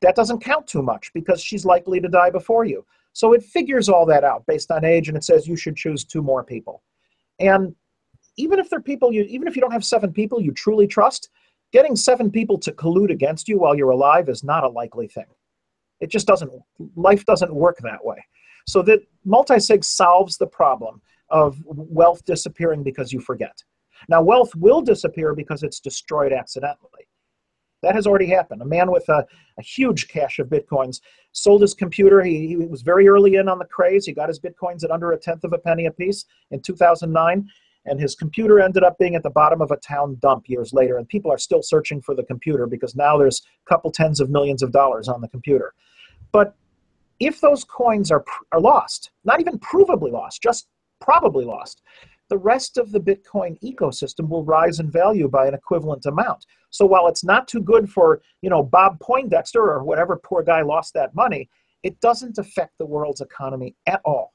That 0.00 0.14
doesn't 0.14 0.40
count 0.40 0.66
too 0.66 0.82
much 0.82 1.12
because 1.12 1.42
she's 1.42 1.64
likely 1.64 2.00
to 2.00 2.08
die 2.08 2.30
before 2.30 2.64
you. 2.64 2.84
So 3.14 3.32
it 3.32 3.42
figures 3.42 3.88
all 3.88 4.06
that 4.06 4.22
out 4.22 4.44
based 4.46 4.70
on 4.70 4.84
age, 4.84 5.08
and 5.08 5.16
it 5.16 5.24
says 5.24 5.48
you 5.48 5.56
should 5.56 5.76
choose 5.76 6.04
two 6.04 6.22
more 6.22 6.44
people. 6.44 6.82
And 7.40 7.74
even 8.36 8.58
if 8.58 8.70
they're 8.70 8.80
people 8.80 9.12
you 9.12 9.22
even 9.22 9.48
if 9.48 9.56
you 9.56 9.62
don't 9.62 9.72
have 9.72 9.84
seven 9.84 10.12
people 10.12 10.40
you 10.40 10.52
truly 10.52 10.86
trust, 10.86 11.30
getting 11.72 11.96
seven 11.96 12.30
people 12.30 12.58
to 12.58 12.72
collude 12.72 13.10
against 13.10 13.48
you 13.48 13.58
while 13.58 13.74
you're 13.74 13.90
alive 13.90 14.28
is 14.28 14.44
not 14.44 14.62
a 14.62 14.68
likely 14.68 15.08
thing. 15.08 15.26
It 16.00 16.10
just 16.10 16.26
doesn't 16.26 16.52
life 16.96 17.24
doesn't 17.24 17.52
work 17.52 17.78
that 17.78 18.04
way. 18.04 18.24
So 18.66 18.82
that 18.82 19.00
multi-sig 19.24 19.82
solves 19.82 20.36
the 20.36 20.46
problem 20.46 21.00
of 21.30 21.56
wealth 21.66 22.24
disappearing 22.24 22.82
because 22.82 23.12
you 23.12 23.20
forget. 23.20 23.62
Now 24.08 24.22
wealth 24.22 24.54
will 24.54 24.80
disappear 24.80 25.34
because 25.34 25.62
it's 25.62 25.80
destroyed 25.80 26.32
accidentally. 26.32 27.08
That 27.82 27.94
has 27.94 28.06
already 28.06 28.26
happened. 28.26 28.60
A 28.62 28.64
man 28.64 28.90
with 28.90 29.08
a, 29.08 29.24
a 29.58 29.62
huge 29.62 30.08
cache 30.08 30.40
of 30.40 30.48
bitcoins 30.48 31.00
sold 31.32 31.62
his 31.62 31.74
computer. 31.74 32.22
He, 32.22 32.48
he, 32.48 32.56
was 32.56 32.82
very 32.82 33.08
early 33.08 33.36
in 33.36 33.48
on 33.48 33.58
the 33.60 33.64
craze. 33.64 34.04
He 34.04 34.12
got 34.12 34.28
his 34.28 34.40
bitcoins 34.40 34.82
at 34.82 34.90
under 34.90 35.12
a 35.12 35.18
tenth 35.18 35.44
of 35.44 35.52
a 35.52 35.58
penny 35.58 35.86
a 35.86 35.92
piece 35.92 36.24
in 36.50 36.60
2009 36.60 37.48
and 37.88 38.00
his 38.00 38.14
computer 38.14 38.60
ended 38.60 38.82
up 38.82 38.98
being 38.98 39.14
at 39.14 39.22
the 39.22 39.30
bottom 39.30 39.60
of 39.60 39.70
a 39.70 39.76
town 39.76 40.16
dump 40.20 40.48
years 40.48 40.72
later 40.72 40.98
and 40.98 41.08
people 41.08 41.30
are 41.30 41.38
still 41.38 41.62
searching 41.62 42.00
for 42.00 42.14
the 42.14 42.22
computer 42.24 42.66
because 42.66 42.94
now 42.94 43.16
there's 43.16 43.42
a 43.66 43.68
couple 43.68 43.90
tens 43.90 44.20
of 44.20 44.30
millions 44.30 44.62
of 44.62 44.72
dollars 44.72 45.08
on 45.08 45.20
the 45.20 45.28
computer 45.28 45.74
but 46.32 46.54
if 47.20 47.40
those 47.40 47.64
coins 47.64 48.10
are 48.10 48.24
are 48.52 48.60
lost 48.60 49.10
not 49.24 49.40
even 49.40 49.58
provably 49.58 50.10
lost 50.10 50.42
just 50.42 50.68
probably 51.00 51.44
lost 51.44 51.82
the 52.28 52.38
rest 52.38 52.76
of 52.76 52.92
the 52.92 53.00
bitcoin 53.00 53.58
ecosystem 53.62 54.28
will 54.28 54.44
rise 54.44 54.80
in 54.80 54.90
value 54.90 55.28
by 55.28 55.46
an 55.46 55.54
equivalent 55.54 56.04
amount 56.06 56.44
so 56.70 56.84
while 56.84 57.06
it's 57.08 57.24
not 57.24 57.48
too 57.48 57.60
good 57.60 57.90
for 57.90 58.20
you 58.42 58.50
know 58.50 58.62
bob 58.62 58.98
poindexter 59.00 59.62
or 59.62 59.82
whatever 59.82 60.16
poor 60.16 60.42
guy 60.42 60.62
lost 60.62 60.92
that 60.94 61.14
money 61.14 61.48
it 61.82 61.98
doesn't 62.00 62.38
affect 62.38 62.76
the 62.78 62.86
world's 62.86 63.20
economy 63.20 63.74
at 63.86 64.00
all 64.04 64.32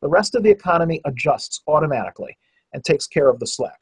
the 0.00 0.08
rest 0.08 0.34
of 0.34 0.42
the 0.42 0.50
economy 0.50 1.00
adjusts 1.04 1.60
automatically 1.66 2.36
and 2.72 2.84
takes 2.84 3.06
care 3.06 3.28
of 3.28 3.38
the 3.38 3.46
slack. 3.46 3.78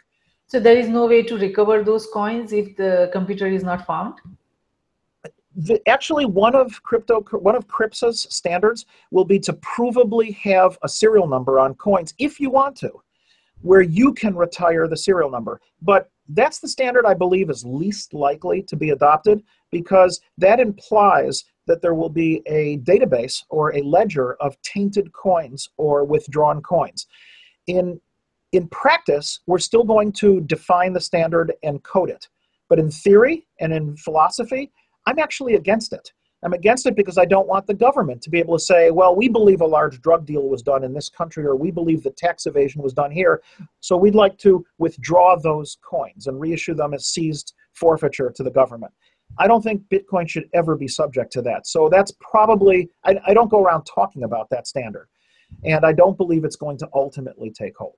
So 0.47 0.59
there 0.59 0.77
is 0.77 0.89
no 0.89 1.07
way 1.07 1.23
to 1.23 1.37
recover 1.37 1.83
those 1.85 2.07
coins 2.07 2.53
if 2.53 2.77
the 2.77 3.11
computer 3.13 3.47
is 3.47 3.63
not 3.63 3.87
found. 3.87 4.15
The, 5.57 5.81
actually, 5.89 6.27
one 6.27 6.55
of 6.55 6.83
crypto, 6.83 7.21
one 7.33 7.57
of 7.57 7.67
CRYPSA's 7.67 8.27
standards 8.31 8.87
will 9.11 9.25
be 9.25 9.39
to 9.41 9.53
provably 9.55 10.35
have 10.37 10.79
a 10.83 10.89
serial 10.89 11.27
number 11.27 11.59
on 11.59 11.75
coins 11.75 12.15
if 12.19 12.39
you 12.39 12.51
want 12.51 12.77
to, 12.77 12.91
where 13.63 13.81
you 13.81 14.13
can 14.13 14.37
retire 14.37 14.87
the 14.87 14.97
serial 14.97 15.31
number. 15.31 15.61
But 15.83 16.11
that's 16.29 16.61
the 16.61 16.69
standard 16.69 17.07
I 17.07 17.15
believe 17.15 17.51
is 17.51 17.65
least 17.65 18.13
likely 18.13 18.63
to 18.63 18.77
be 18.77 18.91
adopted 18.91 19.43
because 19.71 20.21
that 20.37 20.61
implies 20.61 21.45
that 21.67 21.83
there 21.83 21.95
will 21.95 22.09
be 22.11 22.43
a 22.47 22.79
database 22.79 23.45
or 23.49 23.75
a 23.75 23.83
ledger 23.83 24.35
of 24.35 24.61
tainted 24.63 25.13
coins 25.13 25.69
or 25.77 26.05
withdrawn 26.05 26.61
coins. 26.63 27.07
In 27.67 28.01
in 28.53 28.67
practice, 28.69 29.41
we're 29.47 29.59
still 29.59 29.85
going 29.85 30.11
to 30.11 30.41
define 30.41 30.95
the 30.95 31.01
standard 31.01 31.53
and 31.63 31.83
code 31.83 32.09
it. 32.09 32.29
But 32.71 32.79
in 32.79 32.91
theory 32.91 33.47
and 33.61 33.75
in 33.75 33.95
philosophy, 33.99 34.73
I'm 35.09 35.19
actually 35.19 35.55
against 35.55 35.95
it. 35.95 36.13
I'm 36.45 36.53
against 36.53 36.85
it 36.85 36.95
because 36.95 37.17
I 37.17 37.25
don't 37.25 37.49
want 37.49 37.67
the 37.67 37.73
government 37.73 38.21
to 38.23 38.31
be 38.31 38.39
able 38.39 38.59
to 38.59 38.63
say, 38.63 38.91
well, 38.91 39.17
we 39.17 39.27
believe 39.27 39.63
a 39.63 39.67
large 39.67 40.03
drug 40.03 40.27
deal 40.27 40.43
was 40.43 40.63
done 40.63 40.85
in 40.85 40.93
this 40.93 41.09
country, 41.09 41.47
or 41.47 41.57
we 41.57 41.71
believe 41.71 42.03
that 42.03 42.19
tax 42.19 42.45
evasion 42.45 42.83
was 42.83 42.93
done 42.93 43.11
here. 43.11 43.41
So 43.81 43.97
we'd 43.97 44.15
like 44.15 44.37
to 44.41 44.67
withdraw 44.77 45.37
those 45.37 45.79
coins 45.83 46.27
and 46.27 46.39
reissue 46.39 46.75
them 46.75 46.93
as 46.93 47.07
seized 47.07 47.55
forfeiture 47.73 48.31
to 48.37 48.43
the 48.43 48.51
government. 48.51 48.93
I 49.39 49.47
don't 49.47 49.63
think 49.63 49.83
Bitcoin 49.91 50.29
should 50.29 50.49
ever 50.53 50.77
be 50.77 50.89
subject 50.89 51.33
to 51.33 51.43
that. 51.43 51.67
So 51.67 51.89
that's 51.89 52.13
probably, 52.21 52.91
I, 53.05 53.17
I 53.27 53.33
don't 53.33 53.51
go 53.51 53.63
around 53.63 53.85
talking 53.85 54.25
about 54.25 54.51
that 54.51 54.67
standard. 54.67 55.09
And 55.65 55.87
I 55.87 55.95
don't 55.95 56.19
believe 56.19 56.45
it's 56.45 56.57
going 56.57 56.77
to 56.79 56.89
ultimately 56.95 57.51
take 57.51 57.79
hold. 57.79 57.97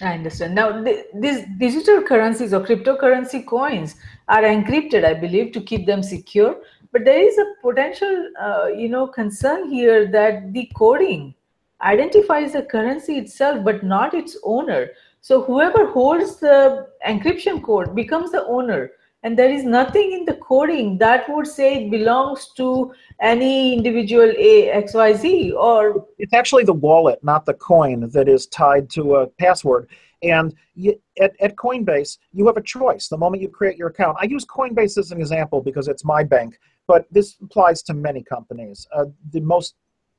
I 0.00 0.14
understand. 0.14 0.54
Now, 0.54 0.82
th- 0.82 1.06
these 1.14 1.44
digital 1.58 2.02
currencies 2.02 2.54
or 2.54 2.60
cryptocurrency 2.60 3.44
coins 3.44 3.96
are 4.28 4.42
encrypted, 4.42 5.04
I 5.04 5.14
believe, 5.14 5.52
to 5.52 5.60
keep 5.60 5.86
them 5.86 6.02
secure. 6.02 6.56
But 6.92 7.04
there 7.04 7.20
is 7.20 7.36
a 7.36 7.54
potential, 7.60 8.30
uh, 8.40 8.66
you 8.66 8.88
know, 8.88 9.08
concern 9.08 9.68
here 9.68 10.06
that 10.06 10.52
the 10.52 10.70
coding 10.76 11.34
identifies 11.82 12.52
the 12.52 12.62
currency 12.62 13.18
itself, 13.18 13.64
but 13.64 13.82
not 13.82 14.14
its 14.14 14.38
owner. 14.44 14.88
So 15.20 15.42
whoever 15.42 15.86
holds 15.86 16.36
the 16.36 16.86
encryption 17.06 17.62
code 17.62 17.94
becomes 17.94 18.30
the 18.30 18.44
owner 18.46 18.92
and 19.22 19.38
there 19.38 19.50
is 19.50 19.64
nothing 19.64 20.12
in 20.12 20.24
the 20.24 20.34
coding 20.34 20.96
that 20.98 21.28
would 21.28 21.46
say 21.46 21.84
it 21.84 21.90
belongs 21.90 22.52
to 22.56 22.92
any 23.20 23.74
individual 23.74 24.30
a 24.36 24.82
xyz 24.84 25.52
or 25.54 26.06
it's 26.18 26.32
actually 26.32 26.64
the 26.64 26.72
wallet 26.72 27.18
not 27.22 27.44
the 27.44 27.54
coin 27.54 28.08
that 28.10 28.28
is 28.28 28.46
tied 28.46 28.88
to 28.90 29.16
a 29.16 29.26
password. 29.26 29.88
And 30.20 30.52
you, 30.74 31.00
at, 31.20 31.32
at 31.40 31.54
coinbase 31.54 32.18
you 32.32 32.46
have 32.48 32.56
a 32.56 32.62
choice. 32.62 33.06
The 33.06 33.16
moment 33.16 33.40
you 33.42 33.48
create 33.48 33.76
your 33.76 33.88
account 33.88 34.16
i 34.20 34.24
use 34.24 34.44
coinbase 34.44 34.98
as 34.98 35.10
an 35.10 35.20
example 35.20 35.60
because 35.62 35.88
it's 35.88 36.04
my 36.04 36.22
bank 36.22 36.58
but 36.86 37.06
this 37.10 37.36
applies 37.42 37.82
to 37.82 37.94
many 37.94 38.22
companies. 38.22 38.86
Uh, 38.96 39.04
the 39.32 39.40
most 39.40 39.74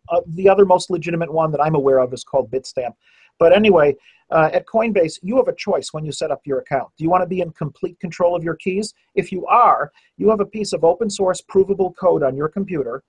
uh, 0.09 0.21
the 0.27 0.47
other 0.47 0.65
most 0.65 0.89
legitimate 0.89 1.31
one 1.31 1.51
that 1.51 1.61
i'm 1.61 1.75
aware 1.75 1.99
of 1.99 2.13
is 2.13 2.23
called 2.23 2.49
bitstamp 2.51 2.93
but 3.39 3.53
anyway 3.53 3.95
uh, 4.31 4.49
at 4.53 4.67
Coinbase, 4.67 5.17
you 5.23 5.37
have 5.37 5.47
a 5.47 5.55
choice 5.55 5.89
when 5.91 6.05
you 6.05 6.11
set 6.11 6.31
up 6.31 6.41
your 6.45 6.59
account. 6.59 6.89
Do 6.97 7.03
you 7.03 7.09
want 7.09 7.23
to 7.23 7.27
be 7.27 7.41
in 7.41 7.51
complete 7.51 7.99
control 7.99 8.35
of 8.35 8.43
your 8.43 8.55
keys? 8.55 8.93
If 9.15 9.31
you 9.31 9.45
are, 9.47 9.91
you 10.17 10.29
have 10.29 10.39
a 10.39 10.45
piece 10.45 10.71
of 10.71 10.83
open 10.83 11.09
source 11.09 11.41
provable 11.41 11.93
code 11.93 12.21
on 12.21 12.35
your 12.35 12.47
computer. 12.47 13.01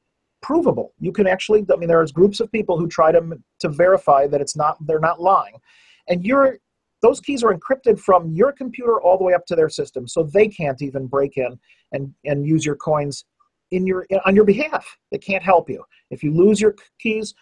Provable. 0.43 0.95
You 0.99 1.13
can 1.13 1.27
actually, 1.27 1.67
I 1.71 1.77
mean, 1.77 1.89
there's 1.89 2.13
groups 2.13 2.41
of 2.41 2.51
people 2.51 2.79
who 2.79 2.89
try 2.89 3.13
to, 3.13 3.39
to 3.61 3.69
verify 3.69 4.27
that 4.29 4.41
it's 4.41 4.57
not, 4.57 4.79
they're 4.87 4.99
not 4.99 5.21
lying. 5.21 5.57
And 6.09 6.25
you're, 6.25 6.59
those 7.03 7.21
keys 7.21 7.43
are 7.43 7.55
encrypted 7.55 7.99
from 8.01 8.31
your 8.31 8.53
computer 8.53 9.01
all 9.01 9.19
the 9.19 9.25
way 9.25 9.35
up 9.35 9.45
to 9.47 9.57
their 9.57 9.69
system, 9.69 10.09
so 10.09 10.23
they 10.23 10.49
can't 10.49 10.81
even 10.81 11.07
break 11.07 11.37
in 11.37 11.59
and, 11.93 12.15
and 12.25 12.47
use 12.47 12.65
your 12.65 12.77
coins 12.77 13.25
in 13.71 13.87
your 13.87 14.07
on 14.27 14.35
your 14.35 14.45
behalf. 14.45 14.99
They 15.11 15.19
can't 15.19 15.43
help 15.43 15.71
you. 15.71 15.85
If 16.11 16.23
you 16.23 16.35
lose 16.35 16.61
your 16.61 16.75
keys, 16.99 17.35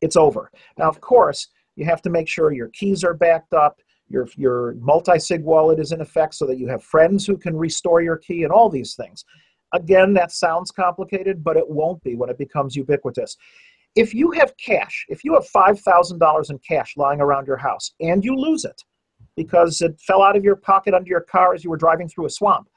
it's 0.00 0.16
over. 0.16 0.50
Now, 0.76 0.88
of 0.88 1.00
course, 1.00 1.48
you 1.78 1.84
have 1.84 2.02
to 2.02 2.10
make 2.10 2.28
sure 2.28 2.52
your 2.52 2.68
keys 2.68 3.04
are 3.04 3.14
backed 3.14 3.54
up, 3.54 3.80
your, 4.08 4.26
your 4.36 4.74
multi-sig 4.80 5.44
wallet 5.44 5.78
is 5.78 5.92
in 5.92 6.00
effect 6.00 6.34
so 6.34 6.44
that 6.46 6.58
you 6.58 6.66
have 6.66 6.82
friends 6.82 7.24
who 7.24 7.36
can 7.36 7.56
restore 7.56 8.02
your 8.02 8.16
key 8.16 8.42
and 8.42 8.52
all 8.52 8.68
these 8.68 8.94
things. 8.94 9.24
Again, 9.72 10.12
that 10.14 10.32
sounds 10.32 10.70
complicated, 10.70 11.44
but 11.44 11.56
it 11.56 11.68
won't 11.68 12.02
be 12.02 12.16
when 12.16 12.30
it 12.30 12.38
becomes 12.38 12.74
ubiquitous. 12.74 13.36
If 13.94 14.12
you 14.12 14.32
have 14.32 14.56
cash, 14.56 15.06
if 15.08 15.24
you 15.24 15.34
have 15.34 15.46
$5,000 15.48 16.50
in 16.50 16.58
cash 16.58 16.94
lying 16.96 17.20
around 17.20 17.46
your 17.46 17.56
house 17.56 17.92
and 18.00 18.24
you 18.24 18.34
lose 18.34 18.64
it 18.64 18.82
because 19.36 19.80
it 19.80 20.00
fell 20.00 20.22
out 20.22 20.36
of 20.36 20.44
your 20.44 20.56
pocket 20.56 20.94
under 20.94 21.08
your 21.08 21.20
car 21.20 21.54
as 21.54 21.62
you 21.62 21.70
were 21.70 21.76
driving 21.76 22.08
through 22.08 22.26
a 22.26 22.30
swamp, 22.30 22.68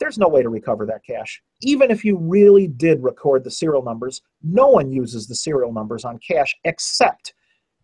there's 0.00 0.18
no 0.18 0.28
way 0.28 0.42
to 0.42 0.48
recover 0.48 0.84
that 0.86 1.04
cash. 1.06 1.40
Even 1.62 1.90
if 1.90 2.04
you 2.04 2.16
really 2.18 2.66
did 2.66 3.02
record 3.02 3.44
the 3.44 3.50
serial 3.50 3.82
numbers, 3.82 4.20
no 4.42 4.66
one 4.66 4.90
uses 4.90 5.28
the 5.28 5.34
serial 5.36 5.72
numbers 5.72 6.04
on 6.04 6.18
cash 6.18 6.56
except 6.64 7.34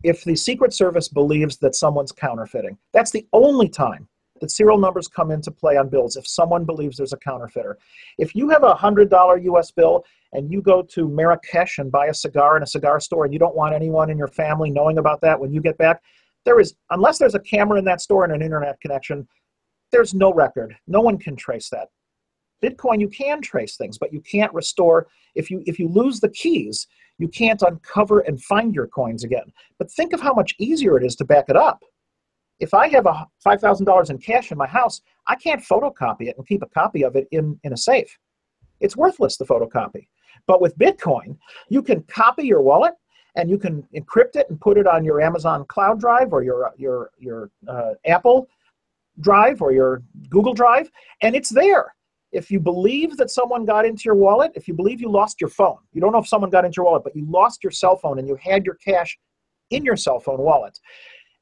if 0.02 0.24
the 0.24 0.36
Secret 0.36 0.72
Service 0.72 1.08
believes 1.08 1.58
that 1.58 1.74
someone's 1.74 2.12
counterfeiting. 2.12 2.78
That's 2.92 3.10
the 3.10 3.26
only 3.32 3.68
time 3.68 4.08
that 4.40 4.50
serial 4.50 4.78
numbers 4.78 5.06
come 5.06 5.30
into 5.30 5.50
play 5.50 5.76
on 5.76 5.88
bills 5.88 6.16
if 6.16 6.26
someone 6.26 6.64
believes 6.64 6.96
there's 6.96 7.12
a 7.12 7.18
counterfeiter. 7.18 7.78
If 8.18 8.34
you 8.34 8.48
have 8.48 8.62
a 8.62 8.74
$100 8.74 9.44
US 9.44 9.70
bill 9.70 10.04
and 10.32 10.50
you 10.50 10.62
go 10.62 10.82
to 10.82 11.08
Marrakesh 11.08 11.78
and 11.78 11.92
buy 11.92 12.06
a 12.06 12.14
cigar 12.14 12.56
in 12.56 12.62
a 12.62 12.66
cigar 12.66 13.00
store 13.00 13.24
and 13.24 13.32
you 13.32 13.38
don't 13.38 13.56
want 13.56 13.74
anyone 13.74 14.10
in 14.10 14.16
your 14.18 14.28
family 14.28 14.70
knowing 14.70 14.98
about 14.98 15.20
that 15.20 15.38
when 15.38 15.52
you 15.52 15.60
get 15.60 15.76
back, 15.76 16.02
there 16.44 16.58
is, 16.58 16.74
unless 16.90 17.18
there's 17.18 17.34
a 17.34 17.40
camera 17.40 17.78
in 17.78 17.84
that 17.84 18.00
store 18.00 18.24
and 18.24 18.32
an 18.32 18.40
internet 18.40 18.80
connection, 18.80 19.28
there's 19.92 20.14
no 20.14 20.32
record. 20.32 20.74
No 20.86 21.00
one 21.00 21.18
can 21.18 21.36
trace 21.36 21.68
that. 21.70 21.88
Bitcoin, 22.62 23.00
you 23.00 23.08
can 23.08 23.40
trace 23.40 23.76
things, 23.76 23.98
but 23.98 24.12
you 24.12 24.20
can't 24.20 24.52
restore. 24.52 25.06
If 25.34 25.50
you 25.50 25.62
if 25.66 25.78
you 25.78 25.88
lose 25.88 26.20
the 26.20 26.28
keys, 26.28 26.86
you 27.20 27.28
can't 27.28 27.60
uncover 27.60 28.20
and 28.20 28.42
find 28.42 28.74
your 28.74 28.86
coins 28.86 29.24
again. 29.24 29.52
But 29.78 29.92
think 29.92 30.14
of 30.14 30.20
how 30.20 30.32
much 30.32 30.54
easier 30.58 30.96
it 30.96 31.04
is 31.04 31.14
to 31.16 31.24
back 31.24 31.44
it 31.48 31.56
up. 31.56 31.82
If 32.58 32.72
I 32.72 32.88
have 32.88 33.06
a 33.06 33.26
five 33.44 33.60
thousand 33.60 33.84
dollars 33.86 34.08
in 34.08 34.18
cash 34.18 34.50
in 34.50 34.58
my 34.58 34.66
house, 34.66 35.02
I 35.28 35.36
can't 35.36 35.62
photocopy 35.62 36.28
it 36.28 36.36
and 36.38 36.46
keep 36.46 36.62
a 36.62 36.66
copy 36.66 37.04
of 37.04 37.16
it 37.16 37.28
in, 37.30 37.60
in 37.62 37.74
a 37.74 37.76
safe. 37.76 38.18
It's 38.80 38.96
worthless, 38.96 39.36
the 39.36 39.44
photocopy. 39.44 40.08
But 40.46 40.62
with 40.62 40.78
Bitcoin, 40.78 41.36
you 41.68 41.82
can 41.82 42.02
copy 42.04 42.44
your 42.44 42.62
wallet 42.62 42.94
and 43.36 43.50
you 43.50 43.58
can 43.58 43.86
encrypt 43.94 44.36
it 44.36 44.48
and 44.48 44.58
put 44.58 44.78
it 44.78 44.86
on 44.86 45.04
your 45.04 45.20
Amazon 45.20 45.66
Cloud 45.66 46.00
Drive 46.00 46.32
or 46.32 46.42
your 46.42 46.72
your 46.78 47.10
your 47.18 47.50
uh, 47.68 47.92
Apple 48.06 48.48
Drive 49.20 49.60
or 49.60 49.72
your 49.72 50.02
Google 50.30 50.54
Drive, 50.54 50.90
and 51.20 51.36
it's 51.36 51.50
there. 51.50 51.94
If 52.32 52.50
you 52.50 52.60
believe 52.60 53.16
that 53.16 53.30
someone 53.30 53.64
got 53.64 53.84
into 53.84 54.02
your 54.04 54.14
wallet, 54.14 54.52
if 54.54 54.68
you 54.68 54.74
believe 54.74 55.00
you 55.00 55.10
lost 55.10 55.40
your 55.40 55.50
phone, 55.50 55.78
you 55.92 56.00
don't 56.00 56.12
know 56.12 56.18
if 56.18 56.28
someone 56.28 56.50
got 56.50 56.64
into 56.64 56.76
your 56.76 56.86
wallet, 56.86 57.02
but 57.04 57.16
you 57.16 57.26
lost 57.28 57.64
your 57.64 57.72
cell 57.72 57.96
phone 57.96 58.18
and 58.18 58.28
you 58.28 58.36
had 58.40 58.64
your 58.64 58.76
cash 58.76 59.18
in 59.70 59.84
your 59.84 59.96
cell 59.96 60.20
phone 60.20 60.38
wallet, 60.38 60.78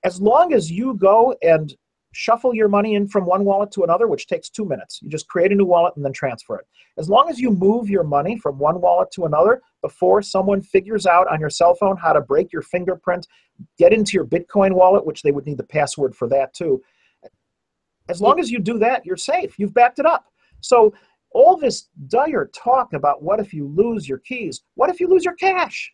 as 0.05 0.21
long 0.21 0.53
as 0.53 0.71
you 0.71 0.95
go 0.95 1.35
and 1.43 1.75
shuffle 2.13 2.55
your 2.55 2.69
money 2.69 2.95
in 2.95 3.07
from 3.07 3.27
one 3.27 3.45
wallet 3.45 3.71
to 3.71 3.85
another, 3.85 4.09
which 4.09 4.27
takes 4.27 4.49
two 4.49 4.65
minutes. 4.65 5.01
You 5.03 5.11
just 5.11 5.29
create 5.29 5.53
a 5.53 5.55
new 5.55 5.67
wallet 5.67 5.95
and 5.97 6.05
then 6.05 6.13
transfer 6.13 6.57
it. 6.57 6.67
As 6.97 7.09
long 7.09 7.29
as 7.29 7.39
you 7.39 7.51
move 7.51 7.89
your 7.89 8.03
money 8.03 8.39
from 8.39 8.59
one 8.59 8.81
wallet 8.81 9.11
to 9.13 9.27
another 9.27 9.61
before 9.83 10.23
someone 10.23 10.63
figures 10.63 11.07
out 11.07 11.29
on 11.29 11.39
your 11.39 11.51
cell 11.51 11.75
phone 11.75 11.97
how 11.97 12.13
to 12.13 12.21
break 12.21 12.53
your 12.53 12.63
fingerprint, 12.63 13.27
get 13.79 13.93
into 13.93 14.13
your 14.15 14.25
Bitcoin 14.25 14.73
wallet, 14.73 15.05
which 15.05 15.23
they 15.23 15.33
would 15.33 15.47
need 15.47 15.59
the 15.59 15.65
password 15.65 16.17
for 16.17 16.29
that 16.29 16.55
too. 16.55 16.83
As 18.09 18.23
long 18.23 18.41
as 18.41 18.51
you 18.51 18.59
do 18.59 18.79
that, 18.79 19.05
you're 19.05 19.19
safe. 19.19 19.59
You've 19.59 19.75
backed 19.75 19.99
it 19.99 20.07
up. 20.07 20.25
So, 20.61 20.93
all 21.33 21.57
this 21.57 21.89
dire 22.09 22.51
talk 22.55 22.95
about 22.95 23.23
what 23.23 23.39
if 23.39 23.53
you 23.53 23.67
lose 23.69 24.09
your 24.09 24.19
keys? 24.19 24.63
What 24.75 24.91
if 24.91 24.99
you 24.99 25.09
lose 25.09 25.25
your 25.25 25.35
cash? 25.35 25.93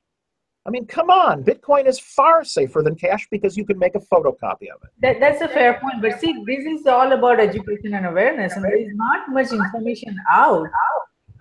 I 0.67 0.71
mean, 0.71 0.87
come 0.87 1.11
on, 1.11 1.45
Bitcoin 1.45 1.87
is 1.87 1.99
far 2.01 2.43
safer 2.43 2.83
than 2.83 2.95
cash 2.95 3.27
because 3.31 3.55
you 3.55 3.67
can 3.67 3.79
make 3.79 3.95
a 3.97 4.01
photocopy 4.01 4.69
of 4.75 4.83
it. 4.83 4.91
That, 5.01 5.21
that's 5.21 5.43
a 5.43 5.49
fair 5.49 5.75
point. 5.75 6.01
But 6.01 6.19
see, 6.21 6.33
this 6.47 6.65
is 6.65 6.87
all 6.87 7.13
about 7.13 7.39
education 7.39 7.93
and 7.93 8.07
awareness, 8.07 8.55
and 8.55 8.65
there 8.65 8.77
is 8.77 8.89
not 8.95 9.29
much 9.29 9.53
information 9.53 10.17
out 10.31 10.67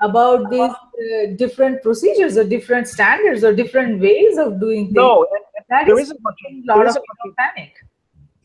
about 0.01 0.49
these 0.49 0.69
uh, 0.69 1.35
different 1.37 1.81
procedures 1.81 2.35
or 2.37 2.43
different 2.43 2.87
standards 2.87 3.45
or 3.45 3.53
different 3.53 4.01
ways 4.01 4.37
of 4.37 4.59
doing 4.59 4.85
things. 4.87 4.95
No, 4.95 5.25
that 5.69 5.85
there 5.85 5.97
is 5.97 6.07
isn't 6.07 6.21
much. 6.21 6.35
a 6.49 6.67
lot 6.67 6.75
there 6.75 6.83
of 6.87 6.89
isn't 6.89 7.35
panic. 7.37 7.73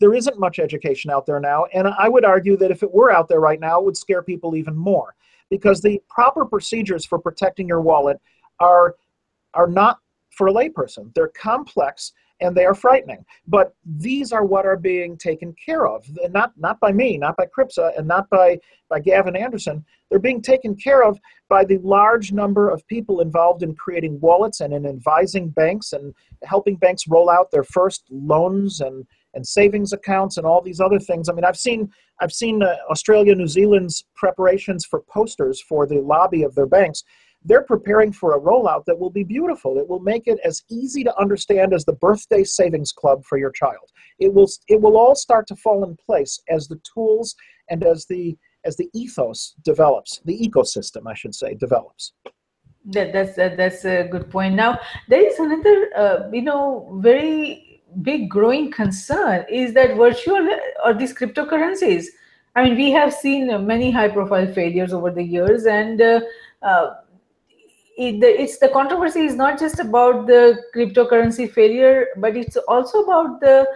There 0.00 0.14
isn't 0.14 0.38
much 0.38 0.58
education 0.58 1.10
out 1.10 1.26
there 1.26 1.40
now. 1.40 1.66
And 1.72 1.88
I 1.88 2.08
would 2.08 2.24
argue 2.24 2.56
that 2.58 2.70
if 2.70 2.82
it 2.82 2.92
were 2.92 3.10
out 3.10 3.28
there 3.28 3.40
right 3.40 3.60
now, 3.60 3.80
it 3.80 3.84
would 3.84 3.96
scare 3.96 4.22
people 4.22 4.56
even 4.56 4.76
more 4.76 5.14
because 5.50 5.80
the 5.80 6.00
proper 6.08 6.44
procedures 6.44 7.04
for 7.04 7.18
protecting 7.18 7.68
your 7.68 7.80
wallet 7.80 8.20
are, 8.60 8.96
are 9.54 9.66
not 9.66 9.98
for 10.30 10.48
a 10.48 10.52
layperson. 10.52 11.12
They're 11.14 11.28
complex 11.28 12.12
and 12.40 12.56
they 12.56 12.64
are 12.64 12.74
frightening. 12.74 13.24
But 13.46 13.74
these 13.84 14.32
are 14.32 14.44
what 14.44 14.66
are 14.66 14.76
being 14.76 15.16
taken 15.16 15.54
care 15.54 15.86
of. 15.86 16.06
Not, 16.30 16.52
not 16.56 16.78
by 16.80 16.92
me, 16.92 17.18
not 17.18 17.36
by 17.36 17.46
CRYPSA, 17.46 17.78
uh, 17.78 17.90
and 17.96 18.06
not 18.06 18.30
by, 18.30 18.58
by 18.88 19.00
Gavin 19.00 19.34
Andresen. 19.34 19.84
They're 20.08 20.18
being 20.18 20.40
taken 20.40 20.76
care 20.76 21.02
of 21.02 21.18
by 21.48 21.64
the 21.64 21.78
large 21.78 22.32
number 22.32 22.70
of 22.70 22.86
people 22.86 23.20
involved 23.20 23.62
in 23.62 23.74
creating 23.74 24.20
wallets 24.20 24.60
and 24.60 24.72
in 24.72 24.86
advising 24.86 25.48
banks 25.48 25.92
and 25.92 26.14
helping 26.44 26.76
banks 26.76 27.08
roll 27.08 27.28
out 27.28 27.50
their 27.50 27.64
first 27.64 28.04
loans 28.10 28.80
and 28.80 29.06
and 29.38 29.46
savings 29.46 29.92
accounts 29.92 30.36
and 30.36 30.44
all 30.44 30.60
these 30.60 30.80
other 30.80 30.98
things. 30.98 31.28
I 31.28 31.32
mean, 31.32 31.44
I've 31.44 31.56
seen 31.56 31.88
I've 32.20 32.32
seen 32.32 32.62
uh, 32.62 32.74
Australia, 32.90 33.34
New 33.34 33.46
Zealand's 33.46 34.04
preparations 34.16 34.84
for 34.84 35.00
posters 35.08 35.62
for 35.62 35.86
the 35.86 36.00
lobby 36.00 36.42
of 36.42 36.56
their 36.56 36.66
banks. 36.66 37.04
They're 37.44 37.62
preparing 37.62 38.12
for 38.12 38.34
a 38.34 38.40
rollout 38.40 38.84
that 38.86 38.98
will 38.98 39.14
be 39.20 39.22
beautiful. 39.22 39.78
It 39.78 39.88
will 39.88 40.00
make 40.00 40.24
it 40.26 40.40
as 40.44 40.64
easy 40.68 41.04
to 41.04 41.16
understand 41.16 41.72
as 41.72 41.84
the 41.84 41.92
birthday 41.92 42.42
savings 42.42 42.90
club 42.90 43.24
for 43.24 43.38
your 43.38 43.52
child. 43.52 43.88
It 44.18 44.34
will 44.34 44.48
it 44.66 44.80
will 44.80 44.96
all 44.96 45.14
start 45.14 45.46
to 45.48 45.56
fall 45.56 45.84
in 45.84 45.96
place 46.04 46.40
as 46.56 46.66
the 46.66 46.80
tools 46.92 47.36
and 47.70 47.84
as 47.84 48.06
the 48.06 48.36
as 48.64 48.76
the 48.76 48.90
ethos 48.92 49.54
develops, 49.64 50.20
the 50.24 50.36
ecosystem, 50.46 51.02
I 51.06 51.14
should 51.14 51.34
say, 51.34 51.54
develops. 51.54 52.12
That, 52.86 53.12
that's 53.12 53.36
that, 53.36 53.56
that's 53.56 53.84
a 53.84 54.08
good 54.10 54.30
point. 54.30 54.54
Now 54.56 54.80
there 55.08 55.24
is 55.24 55.38
another, 55.38 55.90
uh, 55.96 56.18
you 56.32 56.42
know, 56.42 56.98
very 57.00 57.67
big 58.02 58.28
growing 58.28 58.70
concern 58.70 59.44
is 59.50 59.74
that 59.74 59.96
virtual 59.96 60.46
or 60.84 60.94
these 60.94 61.14
cryptocurrencies. 61.14 62.06
I 62.54 62.64
mean, 62.64 62.76
we 62.76 62.90
have 62.92 63.12
seen 63.12 63.66
many 63.66 63.90
high-profile 63.90 64.52
failures 64.52 64.92
over 64.92 65.10
the 65.10 65.22
years, 65.22 65.66
and 65.66 66.00
uh, 66.00 66.20
uh, 66.62 66.94
the, 67.96 68.40
it's 68.40 68.58
the 68.58 68.68
controversy 68.68 69.22
is 69.22 69.34
not 69.34 69.58
just 69.58 69.80
about 69.80 70.26
the 70.26 70.62
cryptocurrency 70.74 71.50
failure, 71.50 72.06
but 72.16 72.36
it's 72.36 72.56
also 72.56 73.02
about 73.02 73.40
the 73.40 73.66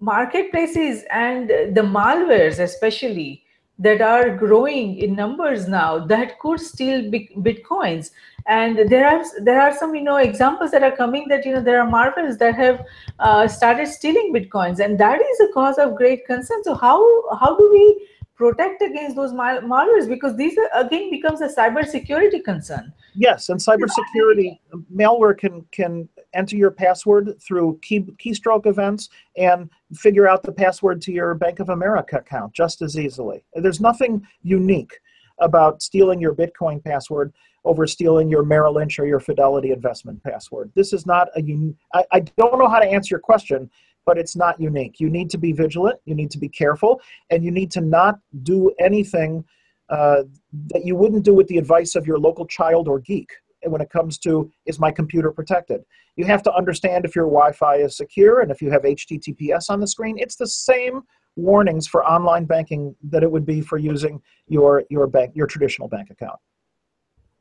marketplaces 0.00 1.04
and 1.10 1.48
the 1.48 1.80
malwares, 1.80 2.58
especially 2.58 3.43
that 3.78 4.00
are 4.00 4.36
growing 4.36 4.98
in 4.98 5.14
numbers 5.16 5.66
now 5.66 5.98
that 5.98 6.38
could 6.38 6.60
steal 6.60 7.10
bitcoins. 7.10 8.10
And 8.46 8.88
there 8.88 9.06
are 9.08 9.24
there 9.42 9.60
are 9.60 9.74
some 9.74 9.94
you 9.94 10.02
know 10.02 10.16
examples 10.16 10.70
that 10.70 10.82
are 10.82 10.94
coming 10.94 11.28
that 11.28 11.44
you 11.44 11.54
know 11.54 11.62
there 11.62 11.80
are 11.80 11.90
malwares 11.90 12.38
that 12.38 12.54
have 12.54 12.84
uh, 13.18 13.48
started 13.48 13.88
stealing 13.88 14.32
bitcoins. 14.34 14.78
And 14.78 14.98
that 15.00 15.20
is 15.20 15.40
a 15.40 15.52
cause 15.52 15.78
of 15.78 15.96
great 15.96 16.26
concern. 16.26 16.62
So 16.62 16.74
how 16.74 17.00
how 17.36 17.56
do 17.56 17.70
we 17.70 18.08
protect 18.36 18.82
against 18.82 19.16
those 19.16 19.32
mal- 19.32 19.60
malwares 19.60 20.08
because 20.08 20.36
these 20.36 20.56
are, 20.58 20.84
again 20.84 21.10
becomes 21.10 21.40
a 21.40 21.48
cyber 21.48 21.86
security 21.86 22.40
concern 22.40 22.92
Yes, 23.14 23.48
and 23.48 23.60
cybersecurity 23.60 24.58
um, 24.72 24.84
malware 24.92 25.38
can 25.38 25.64
can 25.70 26.08
enter 26.34 26.56
your 26.56 26.72
password 26.72 27.40
through 27.40 27.78
key, 27.80 28.00
keystroke 28.00 28.66
events 28.66 29.08
and 29.36 29.70
figure 29.94 30.28
out 30.28 30.42
the 30.42 30.52
password 30.52 31.00
to 31.02 31.12
your 31.12 31.34
Bank 31.34 31.60
of 31.60 31.68
America 31.68 32.18
account 32.18 32.52
just 32.52 32.82
as 32.82 32.98
easily. 32.98 33.44
There's 33.54 33.80
nothing 33.80 34.26
unique 34.42 34.98
about 35.38 35.80
stealing 35.80 36.20
your 36.20 36.34
Bitcoin 36.34 36.82
password 36.82 37.32
over 37.64 37.86
stealing 37.86 38.28
your 38.28 38.42
Merrill 38.42 38.74
Lynch 38.74 38.98
or 38.98 39.06
your 39.06 39.20
Fidelity 39.20 39.70
investment 39.70 40.22
password. 40.22 40.70
This 40.74 40.92
is 40.92 41.06
not 41.06 41.28
a 41.36 41.40
un- 41.40 41.76
I, 41.94 42.04
I 42.12 42.20
don't 42.20 42.58
know 42.58 42.68
how 42.68 42.80
to 42.80 42.86
answer 42.86 43.14
your 43.14 43.20
question, 43.20 43.70
but 44.06 44.18
it's 44.18 44.36
not 44.36 44.60
unique. 44.60 45.00
You 45.00 45.10
need 45.10 45.30
to 45.30 45.38
be 45.38 45.52
vigilant, 45.52 45.98
you 46.04 46.14
need 46.14 46.30
to 46.32 46.38
be 46.38 46.48
careful, 46.48 47.00
and 47.30 47.44
you 47.44 47.50
need 47.50 47.70
to 47.72 47.80
not 47.80 48.18
do 48.42 48.70
anything 48.78 49.44
uh, 49.90 50.22
that 50.68 50.84
you 50.84 50.96
wouldn't 50.96 51.24
do 51.24 51.34
with 51.34 51.46
the 51.48 51.58
advice 51.58 51.94
of 51.94 52.06
your 52.06 52.18
local 52.18 52.46
child 52.46 52.88
or 52.88 52.98
geek 52.98 53.30
when 53.66 53.80
it 53.80 53.90
comes 53.90 54.18
to 54.18 54.50
is 54.66 54.78
my 54.78 54.90
computer 54.90 55.30
protected 55.30 55.82
you 56.16 56.24
have 56.24 56.42
to 56.42 56.52
understand 56.52 57.04
if 57.04 57.14
your 57.16 57.26
wi-fi 57.26 57.76
is 57.76 57.96
secure 57.96 58.40
and 58.40 58.50
if 58.50 58.60
you 58.60 58.70
have 58.70 58.82
https 58.82 59.70
on 59.70 59.80
the 59.80 59.86
screen 59.86 60.16
it's 60.18 60.36
the 60.36 60.46
same 60.46 61.02
warnings 61.36 61.86
for 61.86 62.04
online 62.04 62.44
banking 62.44 62.94
that 63.02 63.22
it 63.22 63.30
would 63.30 63.44
be 63.44 63.60
for 63.60 63.78
using 63.78 64.20
your 64.48 64.84
your 64.90 65.06
bank 65.06 65.32
your 65.34 65.46
traditional 65.46 65.88
bank 65.88 66.10
account 66.10 66.38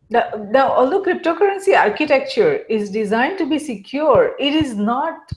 now, 0.09 0.30
now 0.49 0.72
although 0.72 1.01
cryptocurrency 1.01 1.78
architecture 1.78 2.55
is 2.70 2.89
designed 2.89 3.38
to 3.38 3.45
be 3.45 3.59
secure 3.59 4.36
it 4.39 4.53
is 4.53 4.76
not 4.76 5.32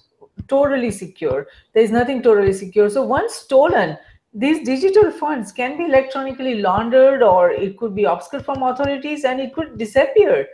totally 0.49 0.91
secure. 0.91 1.47
There 1.73 1.83
is 1.83 1.91
nothing 1.91 2.23
totally 2.23 2.53
secure. 2.53 2.89
So 2.91 3.03
once 3.05 3.35
stolen 3.35 3.99
these 4.37 4.67
digital 4.67 5.11
funds 5.11 5.51
can 5.51 5.79
be 5.79 5.85
electronically 5.85 6.61
laundered 6.61 7.23
or 7.23 7.51
it 7.51 7.79
could 7.79 7.95
be 7.95 8.05
obscured 8.05 8.45
from 8.45 8.63
authorities 8.63 9.25
and 9.25 9.41
it 9.41 9.55
could 9.55 9.79
disappear 9.79 10.47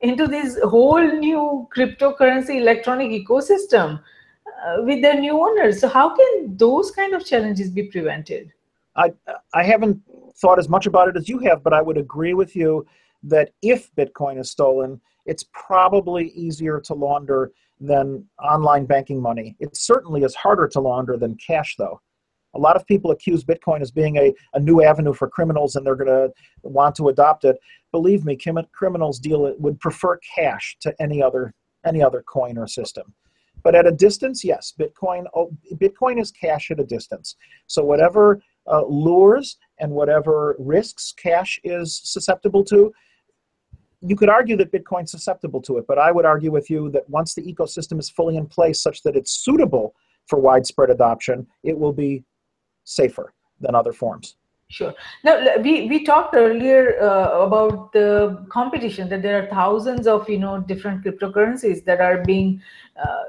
into 0.00 0.26
this 0.26 0.58
whole 0.62 1.00
new 1.00 1.66
cryptocurrency 1.74 2.60
electronic 2.60 3.10
ecosystem 3.10 3.98
uh, 4.66 4.82
with 4.82 5.00
their 5.00 5.18
new 5.18 5.40
owners. 5.40 5.80
So 5.80 5.88
how 5.88 6.14
can 6.14 6.54
those 6.58 6.90
kind 6.90 7.14
of 7.14 7.24
challenges 7.24 7.70
be 7.70 7.84
prevented? 7.84 8.52
I, 8.96 9.12
I 9.54 9.62
haven't 9.62 10.02
thought 10.36 10.58
as 10.58 10.68
much 10.68 10.86
about 10.86 11.08
it 11.08 11.16
as 11.16 11.26
you 11.26 11.38
have, 11.38 11.62
but 11.62 11.72
I 11.72 11.80
would 11.80 11.96
agree 11.96 12.34
with 12.34 12.54
you 12.54 12.86
that 13.22 13.52
if 13.62 13.90
Bitcoin 13.94 14.38
is 14.38 14.50
stolen, 14.50 15.00
it's 15.24 15.46
probably 15.54 16.28
easier 16.32 16.78
to 16.80 16.92
launder 16.92 17.52
than 17.80 18.24
online 18.42 18.84
banking 18.84 19.20
money. 19.20 19.56
It 19.58 19.76
certainly 19.76 20.22
is 20.22 20.34
harder 20.34 20.68
to 20.68 20.80
launder 20.80 21.16
than 21.16 21.36
cash, 21.36 21.74
though. 21.78 22.00
A 22.54 22.58
lot 22.58 22.76
of 22.76 22.86
people 22.86 23.10
accuse 23.10 23.44
Bitcoin 23.44 23.80
as 23.80 23.90
being 23.90 24.16
a, 24.16 24.32
a 24.54 24.60
new 24.60 24.82
avenue 24.82 25.14
for 25.14 25.28
criminals 25.28 25.76
and 25.76 25.86
they're 25.86 25.94
going 25.94 26.08
to 26.08 26.32
want 26.62 26.94
to 26.96 27.08
adopt 27.08 27.44
it. 27.44 27.56
Believe 27.92 28.24
me, 28.24 28.36
crim- 28.36 28.66
criminals 28.72 29.18
deal 29.18 29.54
would 29.58 29.78
prefer 29.80 30.18
cash 30.34 30.76
to 30.80 30.94
any 31.00 31.22
other 31.22 31.54
any 31.86 32.02
other 32.02 32.22
coin 32.22 32.58
or 32.58 32.66
system. 32.66 33.14
But 33.62 33.74
at 33.74 33.86
a 33.86 33.92
distance, 33.92 34.44
yes, 34.44 34.74
Bitcoin 34.78 35.26
oh, 35.34 35.50
Bitcoin 35.74 36.20
is 36.20 36.32
cash 36.32 36.70
at 36.70 36.80
a 36.80 36.84
distance. 36.84 37.36
So 37.66 37.84
whatever 37.84 38.42
uh, 38.66 38.84
lures 38.84 39.56
and 39.78 39.92
whatever 39.92 40.56
risks 40.58 41.14
cash 41.16 41.60
is 41.62 42.00
susceptible 42.02 42.64
to, 42.64 42.92
you 44.02 44.16
could 44.16 44.28
argue 44.28 44.56
that 44.56 44.72
Bitcoin's 44.72 45.10
susceptible 45.10 45.60
to 45.62 45.78
it. 45.78 45.86
But 45.86 45.98
I 45.98 46.10
would 46.10 46.24
argue 46.24 46.50
with 46.50 46.70
you 46.70 46.90
that 46.90 47.08
once 47.08 47.34
the 47.34 47.42
ecosystem 47.42 47.98
is 47.98 48.08
fully 48.08 48.36
in 48.36 48.46
place 48.46 48.82
such 48.82 49.02
that 49.02 49.16
it's 49.16 49.32
suitable 49.32 49.94
for 50.26 50.38
widespread 50.38 50.90
adoption, 50.90 51.46
it 51.62 51.78
will 51.78 51.92
be 51.92 52.24
safer 52.84 53.34
than 53.60 53.74
other 53.74 53.92
forms. 53.92 54.36
Sure. 54.68 54.94
Now 55.24 55.56
we 55.58 55.88
we 55.88 56.04
talked 56.04 56.36
earlier 56.36 57.02
uh, 57.02 57.40
about 57.40 57.92
the 57.92 58.46
competition 58.50 59.08
that 59.08 59.20
there 59.20 59.42
are 59.42 59.48
thousands 59.48 60.06
of 60.06 60.28
you 60.30 60.38
know 60.38 60.60
different 60.60 61.04
cryptocurrencies 61.04 61.84
that 61.86 62.00
are 62.00 62.22
being 62.22 62.62
uh, 62.96 63.24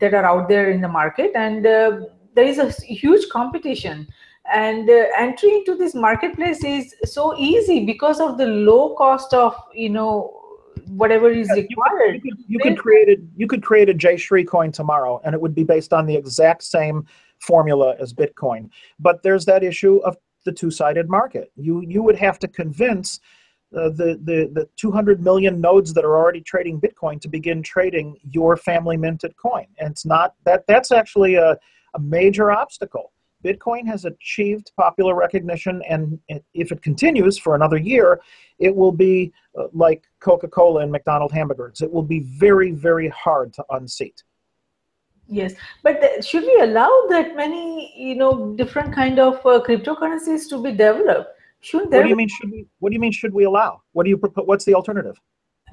that 0.00 0.14
are 0.14 0.24
out 0.24 0.48
there 0.48 0.70
in 0.70 0.80
the 0.80 0.88
market, 0.88 1.32
and 1.34 1.66
uh, 1.66 2.00
there 2.34 2.46
is 2.46 2.58
a 2.58 2.70
huge 2.70 3.28
competition. 3.28 4.08
And 4.52 4.88
uh, 4.88 5.06
entry 5.18 5.50
into 5.56 5.74
this 5.74 5.94
marketplace 5.94 6.62
is 6.64 6.94
so 7.04 7.36
easy 7.36 7.84
because 7.84 8.20
of 8.20 8.38
the 8.38 8.46
low 8.46 8.94
cost 8.94 9.34
of 9.34 9.54
you 9.74 9.90
know 9.90 10.40
whatever 10.88 11.30
is 11.30 11.48
Yeah, 11.48 11.62
required. 11.62 12.14
You 12.14 12.20
could, 12.20 12.44
you 12.48 12.58
could 12.58 12.78
create 12.78 13.08
a 13.08 13.16
you 13.36 13.46
could 13.46 13.62
create 13.62 13.88
a 13.88 13.94
J 13.94 14.16
Shri 14.16 14.44
coin 14.44 14.72
tomorrow, 14.72 15.20
and 15.24 15.34
it 15.34 15.40
would 15.40 15.54
be 15.54 15.64
based 15.64 15.92
on 15.92 16.06
the 16.06 16.14
exact 16.14 16.62
same 16.62 17.06
formula 17.38 17.96
as 17.98 18.12
Bitcoin. 18.12 18.70
But 18.98 19.22
there's 19.22 19.44
that 19.46 19.62
issue 19.62 19.96
of 19.98 20.16
the 20.44 20.52
two-sided 20.52 21.08
market. 21.08 21.50
You 21.56 21.80
you 21.82 22.02
would 22.02 22.16
have 22.16 22.38
to 22.40 22.48
convince 22.48 23.20
uh, 23.76 23.90
the 23.90 24.18
the 24.22 24.50
the 24.52 24.68
200 24.76 25.22
million 25.22 25.60
nodes 25.60 25.92
that 25.94 26.04
are 26.04 26.16
already 26.16 26.40
trading 26.40 26.80
Bitcoin 26.80 27.20
to 27.20 27.28
begin 27.28 27.62
trading 27.62 28.16
your 28.30 28.56
family 28.56 28.96
minted 28.96 29.36
coin, 29.36 29.66
and 29.78 29.90
it's 29.90 30.06
not 30.06 30.34
that 30.44 30.66
that's 30.66 30.92
actually 30.92 31.34
a 31.34 31.58
a 31.94 32.00
major 32.00 32.52
obstacle. 32.52 33.12
Bitcoin 33.44 33.86
has 33.86 34.04
achieved 34.04 34.72
popular 34.76 35.14
recognition, 35.14 35.82
and 35.88 36.18
if 36.54 36.72
it 36.72 36.82
continues 36.82 37.38
for 37.38 37.54
another 37.54 37.76
year, 37.76 38.20
it 38.58 38.74
will 38.74 38.92
be 38.92 39.32
uh, 39.58 39.64
like 39.72 40.04
Coca 40.20 40.48
Cola 40.48 40.80
and 40.82 40.90
McDonald 40.90 41.32
hamburgers. 41.32 41.80
It 41.80 41.92
will 41.92 42.02
be 42.02 42.20
very, 42.20 42.72
very 42.72 43.08
hard 43.08 43.52
to 43.54 43.64
unseat. 43.70 44.22
Yes, 45.28 45.54
but 45.82 46.24
should 46.24 46.44
we 46.44 46.56
allow 46.60 46.90
that 47.10 47.34
many, 47.36 47.92
you 47.96 48.14
know, 48.14 48.54
different 48.56 48.94
kind 48.94 49.18
of 49.18 49.34
uh, 49.44 49.60
cryptocurrencies 49.66 50.48
to 50.50 50.62
be 50.62 50.70
developed? 50.70 51.30
Shouldn't 51.60 51.90
there 51.90 52.00
What 52.00 52.04
do 52.04 52.10
you 52.10 52.16
mean? 52.16 52.28
Should 52.28 52.50
we? 52.50 52.66
What 52.78 52.90
do 52.90 52.94
you 52.94 53.00
mean? 53.00 53.12
Should 53.12 53.34
we 53.34 53.44
allow? 53.44 53.82
What 53.92 54.04
do 54.04 54.10
you 54.10 54.18
propose? 54.18 54.46
What's 54.46 54.64
the 54.64 54.74
alternative? 54.74 55.20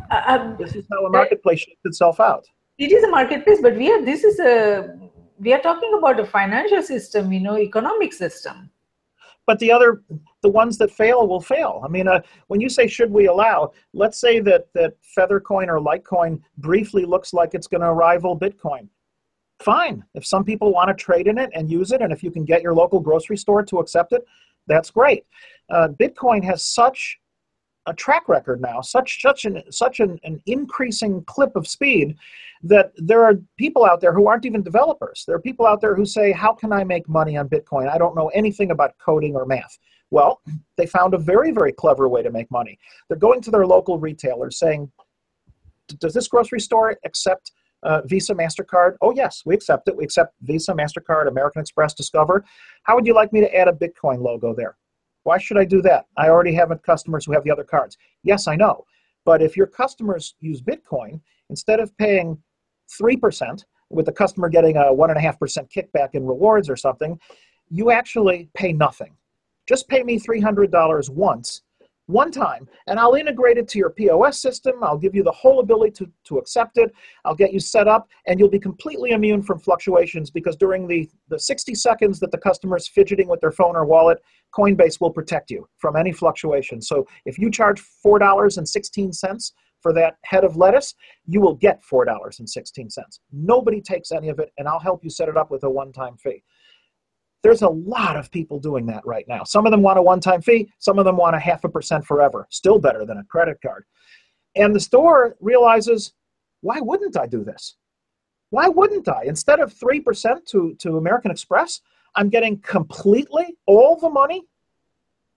uh, 0.10 0.22
uh, 0.26 0.56
This 0.58 0.76
is 0.76 0.86
how 0.92 1.06
a 1.06 1.10
marketplace 1.10 1.60
shakes 1.60 1.82
itself 1.86 2.20
out. 2.20 2.46
it 2.80 2.92
is 2.92 3.04
a 3.04 3.10
marketplace, 3.10 3.60
but 3.62 3.76
we 3.76 3.92
are, 3.92 4.04
this 4.04 4.24
is 4.24 4.40
a, 4.40 4.98
we 5.44 5.54
are 5.54 5.62
talking 5.62 5.94
about 5.98 6.20
a 6.20 6.26
financial 6.26 6.82
system, 6.82 7.32
you 7.32 7.40
know, 7.40 7.58
economic 7.58 8.14
system. 8.14 8.70
But 9.46 9.60
the 9.60 9.72
other, 9.72 10.02
the 10.42 10.50
ones 10.50 10.78
that 10.78 10.90
fail 10.90 11.28
will 11.28 11.42
fail. 11.42 11.82
I 11.84 11.90
mean, 11.90 12.08
uh, 12.08 12.22
when 12.48 12.62
you 12.62 12.70
say 12.70 12.88
should 12.88 13.12
we 13.12 13.26
allow, 13.28 13.74
let's 13.94 14.18
say 14.18 14.40
that 14.40 14.68
that 14.74 14.96
Feathercoin 15.18 15.68
or 15.68 15.80
Litecoin 15.80 16.42
briefly 16.58 17.04
looks 17.04 17.34
like 17.34 17.54
it's 17.54 17.68
going 17.68 17.82
to 17.82 17.92
rival 17.92 18.40
Bitcoin. 18.40 18.88
Fine. 19.60 20.04
If 20.14 20.26
some 20.26 20.46
people 20.46 20.72
want 20.72 20.88
to 20.90 20.94
trade 20.94 21.28
in 21.28 21.38
it 21.38 21.50
and 21.54 21.70
use 21.70 21.92
it, 21.92 22.02
and 22.02 22.14
if 22.14 22.24
you 22.24 22.32
can 22.32 22.46
get 22.46 22.62
your 22.62 22.74
local 22.74 23.02
grocery 23.02 23.38
store 23.38 23.64
to 23.64 23.80
accept 23.80 24.14
it, 24.14 24.26
that's 24.68 24.92
great. 24.92 25.26
Uh, 25.70 25.90
Bitcoin 25.90 26.44
has 26.44 26.64
such 26.64 27.20
a 27.86 27.94
track 27.94 28.30
record 28.30 28.62
now, 28.62 28.82
such 28.82 29.22
such 29.22 29.46
an 29.46 29.62
such 29.72 30.00
an, 30.00 30.20
an 30.24 30.42
increasing 30.46 31.24
clip 31.26 31.56
of 31.56 31.68
speed 31.68 32.16
that 32.64 32.92
there 32.96 33.24
are 33.24 33.36
people 33.58 33.84
out 33.86 34.00
there 34.00 34.14
who 34.14 34.28
aren't 34.28 34.46
even 34.46 34.64
developers. 34.64 35.24
There 35.28 35.36
are 35.36 35.42
people 35.42 35.66
out 35.66 35.82
there 35.82 35.96
who 35.96 36.06
say, 36.06 36.32
"How 36.32 36.54
can 36.54 36.72
I 36.72 36.84
make 36.84 37.08
money 37.10 37.38
on 37.38 37.50
Bitcoin? 37.50 37.90
I 37.90 37.98
don't 37.98 38.16
know 38.16 38.30
anything 38.30 38.72
about 38.72 38.98
coding 39.00 39.36
or 39.36 39.46
math." 39.46 39.78
Well, 40.12 40.42
they 40.78 40.86
found 40.86 41.14
a 41.14 41.18
very 41.18 41.52
very 41.52 41.74
clever 41.74 42.08
way 42.08 42.24
to 42.24 42.32
make 42.32 42.50
money. 42.52 42.78
They're 43.10 43.18
going 43.18 43.42
to 43.42 43.52
their 43.52 43.68
local 43.68 44.00
retailers 44.00 44.58
saying, 44.60 44.92
"Does 46.00 46.14
this 46.14 46.28
grocery 46.28 46.62
store 46.62 46.98
accept 47.04 47.52
uh, 47.84 48.02
Visa, 48.06 48.34
MasterCard? 48.34 48.96
Oh, 49.02 49.14
yes, 49.14 49.44
we 49.46 49.54
accept 49.54 49.88
it. 49.88 49.96
We 49.96 50.04
accept 50.04 50.34
Visa, 50.42 50.74
MasterCard, 50.74 51.28
American 51.28 51.62
Express, 51.62 51.94
Discover. 51.94 52.46
How 52.84 52.96
would 52.96 53.06
you 53.06 53.14
like 53.14 53.34
me 53.34 53.42
to 53.42 53.56
add 53.56 53.68
a 53.68 53.74
Bitcoin 53.74 54.22
logo 54.22 54.54
there? 54.56 54.78
Why 55.24 55.38
should 55.38 55.58
I 55.58 55.66
do 55.66 55.82
that? 55.84 56.06
I 56.18 56.30
already 56.30 56.54
have 56.54 56.72
customers 56.84 57.26
who 57.26 57.34
have 57.34 57.44
the 57.44 57.52
other 57.52 57.64
cards. 57.64 57.98
Yes, 58.24 58.48
I 58.48 58.56
know. 58.56 58.86
But 59.26 59.42
if 59.42 59.56
your 59.56 59.68
customers 59.68 60.36
use 60.42 60.62
Bitcoin, 60.62 61.22
instead 61.50 61.80
of 61.80 61.96
paying 61.98 62.38
3%, 63.02 63.64
with 63.94 64.06
the 64.06 64.12
customer 64.12 64.50
getting 64.50 64.76
a 64.76 64.82
1.5% 64.86 65.72
kickback 65.72 66.10
in 66.14 66.26
rewards 66.26 66.70
or 66.70 66.76
something, 66.76 67.20
you 67.70 67.92
actually 67.92 68.50
pay 68.54 68.74
nothing. 68.74 69.16
Just 69.68 69.88
pay 69.88 70.04
me 70.04 70.20
$300 70.20 71.10
once 71.10 71.62
one 72.08 72.32
time 72.32 72.68
and 72.88 73.00
I'll 73.00 73.14
integrate 73.14 73.58
it 73.58 73.68
to 73.70 73.80
your 73.80 73.90
POS 73.90 74.42
system. 74.42 74.76
I'll 74.82 74.98
give 74.98 75.16
you 75.16 75.24
the 75.24 75.32
whole 75.32 75.60
ability 75.60 75.92
to, 75.92 76.12
to 76.26 76.38
accept 76.38 76.78
it. 76.78 76.94
I'll 77.24 77.36
get 77.36 77.54
you 77.54 77.60
set 77.60 77.88
up 77.88 78.08
and 78.28 78.40
you'll 78.40 78.50
be 78.50 78.60
completely 78.60 79.12
immune 79.12 79.42
from 79.42 79.60
fluctuations 79.60 80.30
because 80.30 80.56
during 80.56 80.88
the, 80.88 81.10
the 81.30 81.40
60 81.40 81.76
seconds 81.76 82.20
that 82.20 82.32
the 82.32 82.38
customer 82.38 82.78
is 82.78 82.88
fidgeting 82.88 83.28
with 83.28 83.40
their 83.40 83.52
phone 83.52 83.76
or 83.76 83.86
wallet, 83.86 84.22
Coinbase 84.54 85.00
will 85.00 85.12
protect 85.12 85.50
you 85.50 85.68
from 85.78 85.96
any 85.96 86.12
fluctuation. 86.12 86.82
So 86.82 87.08
if 87.26 87.40
you 87.40 87.50
charge 87.50 87.82
$4.16 88.06 89.52
for 89.82 89.94
that 89.94 90.16
head 90.24 90.44
of 90.44 90.58
lettuce, 90.58 90.96
you 91.26 91.42
will 91.42 91.56
get 91.56 91.82
$4.16. 91.84 92.98
Nobody 93.32 93.82
takes 93.82 94.12
any 94.12 94.30
of 94.30 94.40
it 94.40 94.52
and 94.58 94.68
I'll 94.68 94.80
help 94.80 95.04
you 95.04 95.10
set 95.10 95.30
it 95.30 95.38
up 95.38 95.52
with 95.52 95.64
a 95.64 95.70
one-time 95.70 96.18
fee 96.18 96.44
there's 97.44 97.62
a 97.62 97.70
lot 97.70 98.16
of 98.16 98.32
people 98.32 98.58
doing 98.58 98.86
that 98.88 99.06
right 99.06 99.28
now. 99.28 99.44
Some 99.44 99.66
of 99.66 99.72
them 99.72 99.82
want 99.82 100.00
a 100.00 100.02
one 100.02 100.22
time 100.22 100.42
fee, 100.42 100.70
some 100.80 100.98
of 100.98 101.06
them 101.06 101.18
want 101.18 101.36
a 101.36 101.40
half 101.40 101.64
a 101.66 101.70
percent 101.70 102.06
forever. 102.06 102.48
Still 102.50 102.80
better 102.80 103.06
than 103.06 103.18
a 103.18 103.24
credit 103.26 103.58
card. 103.62 103.86
And 104.56 104.74
the 104.74 104.80
store 104.80 105.36
realizes, 105.40 106.14
why 106.62 106.80
wouldn't 106.80 107.18
I 107.18 107.28
do 107.28 107.44
this? 107.44 107.76
Why 108.50 108.68
wouldn't 108.68 109.10
I? 109.10 109.24
Instead 109.26 109.60
of 109.60 109.74
3% 109.74 110.46
to, 110.46 110.76
to 110.80 110.98
American 110.98 111.32
Express, 111.32 111.82
I'm 112.16 112.30
getting 112.30 112.60
completely 112.62 113.58
all 113.66 113.98
the 113.98 114.10
money. 114.10 114.44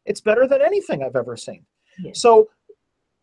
It's 0.05 0.21
better 0.21 0.47
than 0.47 0.63
anything 0.63 1.03
I've 1.03 1.17
ever 1.17 1.37
seen. 1.37 1.65
Yes. 1.99 2.21
So, 2.21 2.49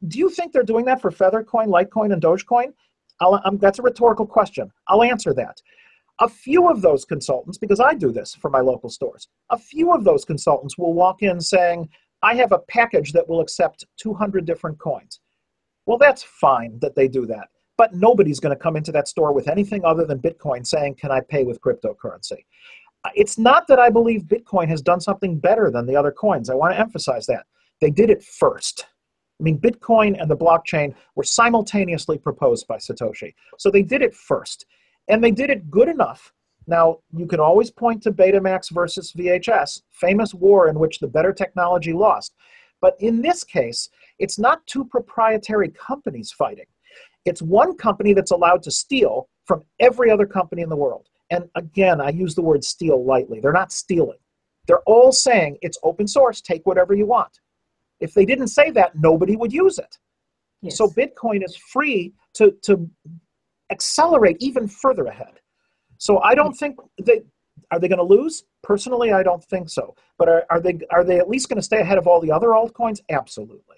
do 0.07 0.19
you 0.19 0.29
think 0.29 0.51
they're 0.51 0.63
doing 0.63 0.83
that 0.85 0.99
for 0.99 1.11
Feathercoin, 1.11 1.67
Litecoin, 1.67 2.11
and 2.11 2.21
Dogecoin? 2.21 2.73
I'll, 3.21 3.39
um, 3.45 3.57
that's 3.57 3.79
a 3.79 3.81
rhetorical 3.81 4.25
question. 4.25 4.69
I'll 4.87 5.03
answer 5.03 5.33
that. 5.35 5.61
A 6.19 6.29
few 6.29 6.69
of 6.69 6.81
those 6.81 7.05
consultants, 7.05 7.57
because 7.57 7.79
I 7.79 7.93
do 7.93 8.11
this 8.11 8.35
for 8.35 8.49
my 8.49 8.59
local 8.59 8.89
stores, 8.89 9.27
a 9.49 9.57
few 9.57 9.91
of 9.91 10.03
those 10.03 10.25
consultants 10.25 10.77
will 10.77 10.93
walk 10.93 11.23
in 11.23 11.41
saying, 11.41 11.89
I 12.21 12.35
have 12.35 12.51
a 12.51 12.59
package 12.59 13.11
that 13.13 13.27
will 13.27 13.41
accept 13.41 13.85
200 13.97 14.45
different 14.45 14.79
coins. 14.79 15.19
Well, 15.85 15.97
that's 15.97 16.23
fine 16.23 16.79
that 16.79 16.95
they 16.95 17.07
do 17.07 17.25
that. 17.27 17.49
But 17.77 17.93
nobody's 17.93 18.39
going 18.39 18.55
to 18.55 18.61
come 18.61 18.77
into 18.77 18.91
that 18.91 19.07
store 19.07 19.33
with 19.33 19.47
anything 19.47 19.83
other 19.83 20.05
than 20.05 20.19
Bitcoin 20.19 20.65
saying, 20.65 20.95
Can 20.95 21.11
I 21.11 21.21
pay 21.21 21.43
with 21.43 21.59
cryptocurrency? 21.59 22.45
Uh, 23.03 23.09
it's 23.15 23.37
not 23.37 23.67
that 23.67 23.79
I 23.79 23.89
believe 23.89 24.23
Bitcoin 24.23 24.69
has 24.69 24.81
done 24.81 25.01
something 25.01 25.39
better 25.39 25.71
than 25.71 25.85
the 25.85 25.95
other 25.95 26.11
coins. 26.11 26.49
I 26.49 26.55
want 26.55 26.73
to 26.73 26.79
emphasize 26.79 27.25
that. 27.25 27.45
They 27.81 27.89
did 27.89 28.09
it 28.09 28.23
first. 28.23 28.85
I 29.39 29.43
mean, 29.43 29.59
Bitcoin 29.59 30.21
and 30.21 30.29
the 30.29 30.37
blockchain 30.37 30.93
were 31.15 31.23
simultaneously 31.23 32.17
proposed 32.17 32.67
by 32.67 32.77
Satoshi. 32.77 33.33
So 33.57 33.69
they 33.69 33.81
did 33.81 34.01
it 34.01 34.15
first 34.15 34.65
and 35.07 35.23
they 35.23 35.31
did 35.31 35.49
it 35.49 35.69
good 35.69 35.87
enough. 35.87 36.33
Now, 36.65 36.99
you 37.15 37.25
can 37.25 37.39
always 37.39 37.69
point 37.69 38.01
to 38.03 38.11
Betamax 38.11 38.71
versus 38.71 39.11
VHS, 39.13 39.81
famous 39.91 40.33
war 40.33 40.69
in 40.69 40.79
which 40.79 40.99
the 40.99 41.07
better 41.07 41.33
technology 41.33 41.91
lost. 41.93 42.33
But 42.79 42.95
in 42.99 43.21
this 43.21 43.43
case, 43.43 43.89
it's 44.19 44.39
not 44.39 44.65
two 44.67 44.85
proprietary 44.85 45.69
companies 45.69 46.31
fighting. 46.31 46.65
It's 47.25 47.41
one 47.41 47.75
company 47.75 48.13
that's 48.13 48.31
allowed 48.31 48.63
to 48.63 48.71
steal 48.71 49.29
from 49.45 49.63
every 49.79 50.09
other 50.09 50.25
company 50.25 50.61
in 50.61 50.69
the 50.69 50.75
world. 50.75 51.09
And 51.29 51.49
again, 51.55 51.99
I 51.99 52.09
use 52.09 52.35
the 52.35 52.41
word 52.41 52.63
steal 52.63 53.03
lightly. 53.03 53.39
They're 53.39 53.51
not 53.51 53.71
stealing. 53.71 54.19
They're 54.67 54.81
all 54.85 55.11
saying 55.11 55.57
it's 55.61 55.77
open 55.83 56.07
source, 56.07 56.41
take 56.41 56.65
whatever 56.65 56.93
you 56.93 57.05
want. 57.05 57.39
If 57.99 58.13
they 58.13 58.25
didn't 58.25 58.47
say 58.49 58.71
that, 58.71 58.95
nobody 58.95 59.35
would 59.35 59.51
use 59.51 59.79
it. 59.79 59.97
Yes. 60.61 60.77
So 60.77 60.87
Bitcoin 60.87 61.43
is 61.43 61.55
free 61.55 62.13
to, 62.35 62.51
to 62.63 62.89
accelerate 63.71 64.37
even 64.39 64.67
further 64.67 65.05
ahead. 65.05 65.39
So 65.97 66.19
I 66.19 66.35
don't 66.35 66.53
think 66.53 66.77
they 67.01 67.21
are 67.71 67.79
they 67.79 67.87
going 67.87 67.97
to 67.99 68.03
lose. 68.03 68.43
Personally, 68.61 69.11
I 69.11 69.23
don't 69.23 69.43
think 69.45 69.69
so. 69.69 69.95
But 70.17 70.29
are, 70.29 70.45
are 70.49 70.59
they 70.59 70.79
are 70.91 71.03
they 71.03 71.17
at 71.19 71.29
least 71.29 71.49
going 71.49 71.57
to 71.57 71.63
stay 71.63 71.79
ahead 71.81 71.97
of 71.97 72.07
all 72.07 72.19
the 72.21 72.31
other 72.31 72.49
altcoins? 72.49 72.99
Absolutely. 73.09 73.77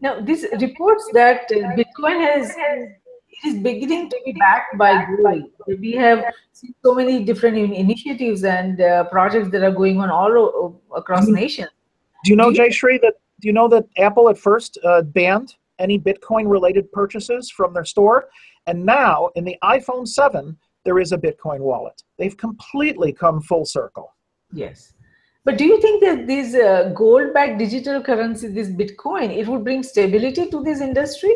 Now, 0.00 0.20
this 0.20 0.46
reports 0.60 1.08
that 1.14 1.42
uh, 1.52 1.56
Bitcoin 1.78 2.18
has 2.20 2.54
it 2.56 3.48
is 3.48 3.62
beginning 3.62 4.08
to 4.10 4.18
be 4.24 4.32
backed 4.32 4.76
by 4.78 5.04
gold. 5.22 5.44
We 5.80 5.92
have 5.92 6.24
seen 6.52 6.74
so 6.84 6.94
many 6.94 7.24
different 7.24 7.56
initiatives 7.56 8.44
and 8.44 8.80
uh, 8.80 9.04
projects 9.04 9.50
that 9.50 9.62
are 9.62 9.72
going 9.72 10.00
on 10.00 10.10
all 10.10 10.80
across 10.96 11.26
Mhm. 11.26 11.34
nations. 11.34 11.68
Do 12.24 12.30
you 12.30 12.36
know, 12.36 12.50
Do 12.50 12.56
you- 12.56 12.56
Jay 12.64 12.70
Shree, 12.70 12.98
that 12.98 13.14
do 13.40 13.48
you 13.48 13.52
know 13.52 13.68
that 13.68 13.84
Apple 13.98 14.28
at 14.28 14.38
first 14.38 14.78
uh, 14.84 15.02
banned 15.02 15.56
any 15.78 15.98
Bitcoin 15.98 16.50
related 16.50 16.90
purchases 16.92 17.50
from 17.50 17.74
their 17.74 17.84
store, 17.84 18.28
and 18.66 18.84
now 18.84 19.30
in 19.34 19.44
the 19.44 19.56
iPhone 19.62 20.06
7 20.06 20.56
there 20.84 20.98
is 20.98 21.12
a 21.12 21.18
Bitcoin 21.18 21.60
wallet. 21.60 22.02
They've 22.18 22.36
completely 22.36 23.12
come 23.12 23.40
full 23.40 23.64
circle. 23.64 24.14
Yes. 24.52 24.92
But 25.44 25.58
do 25.58 25.64
you 25.64 25.80
think 25.80 26.02
that 26.02 26.26
this 26.26 26.54
uh, 26.54 26.92
gold-backed 26.94 27.58
digital 27.58 28.02
currency, 28.02 28.48
this 28.48 28.68
Bitcoin, 28.68 29.36
it 29.36 29.46
would 29.46 29.64
bring 29.64 29.82
stability 29.82 30.48
to 30.50 30.62
this 30.62 30.80
industry 30.80 31.34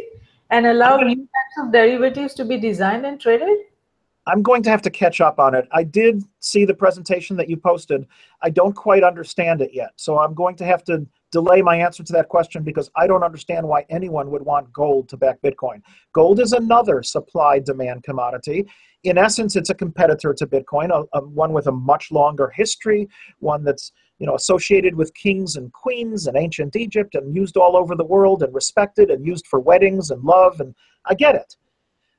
and 0.50 0.66
allow 0.66 0.96
new 0.98 1.16
types 1.16 1.56
of 1.66 1.72
derivatives 1.72 2.34
to 2.34 2.44
be 2.44 2.58
designed 2.58 3.04
and 3.04 3.20
traded? 3.20 3.58
I'm 4.26 4.42
going 4.42 4.62
to 4.62 4.70
have 4.70 4.82
to 4.82 4.90
catch 4.90 5.20
up 5.20 5.38
on 5.38 5.54
it. 5.54 5.66
I 5.72 5.84
did 5.84 6.22
see 6.40 6.64
the 6.64 6.74
presentation 6.74 7.36
that 7.36 7.48
you 7.48 7.56
posted. 7.56 8.06
I 8.42 8.50
don't 8.50 8.74
quite 8.74 9.02
understand 9.02 9.62
it 9.62 9.70
yet. 9.72 9.92
So 9.96 10.18
I'm 10.18 10.34
going 10.34 10.56
to 10.56 10.64
have 10.64 10.84
to 10.84 11.06
delay 11.30 11.62
my 11.62 11.76
answer 11.76 12.02
to 12.02 12.12
that 12.12 12.28
question 12.28 12.62
because 12.62 12.90
I 12.96 13.06
don't 13.06 13.22
understand 13.22 13.66
why 13.66 13.84
anyone 13.90 14.30
would 14.30 14.42
want 14.42 14.72
gold 14.72 15.08
to 15.10 15.16
back 15.16 15.40
Bitcoin. 15.42 15.82
Gold 16.12 16.40
is 16.40 16.52
another 16.52 17.02
supply 17.02 17.58
demand 17.58 18.02
commodity. 18.02 18.66
In 19.04 19.18
essence, 19.18 19.54
it's 19.54 19.70
a 19.70 19.74
competitor 19.74 20.34
to 20.34 20.46
Bitcoin, 20.46 20.90
a, 20.90 21.04
a, 21.16 21.24
one 21.24 21.52
with 21.52 21.66
a 21.66 21.72
much 21.72 22.10
longer 22.10 22.52
history, 22.54 23.08
one 23.38 23.62
that's 23.62 23.92
you 24.18 24.26
know 24.26 24.34
associated 24.34 24.94
with 24.94 25.14
kings 25.14 25.56
and 25.56 25.72
queens 25.72 26.26
in 26.26 26.36
ancient 26.36 26.74
Egypt 26.74 27.14
and 27.14 27.34
used 27.34 27.56
all 27.56 27.76
over 27.76 27.94
the 27.94 28.04
world 28.04 28.42
and 28.42 28.52
respected 28.54 29.10
and 29.10 29.24
used 29.24 29.46
for 29.46 29.60
weddings 29.60 30.10
and 30.10 30.22
love 30.24 30.60
and 30.60 30.74
I 31.04 31.14
get 31.14 31.34
it. 31.34 31.56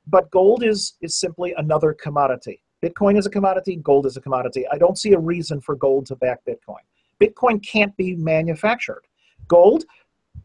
But 0.08 0.32
gold 0.32 0.64
is 0.64 0.96
is 1.02 1.20
simply 1.20 1.54
another 1.58 1.94
commodity. 1.94 2.62
Bitcoin 2.82 3.18
is 3.18 3.26
a 3.26 3.30
commodity, 3.30 3.76
gold 3.76 4.06
is 4.06 4.16
a 4.16 4.22
commodity. 4.22 4.66
I 4.72 4.78
don't 4.78 4.98
see 4.98 5.12
a 5.12 5.20
reason 5.20 5.60
for 5.60 5.76
gold 5.76 6.06
to 6.08 6.16
back 6.16 6.40
Bitcoin. 6.48 6.86
Bitcoin 7.22 7.66
can't 7.66 7.96
be 7.98 8.16
manufactured. 8.16 9.04
Gold 9.48 9.86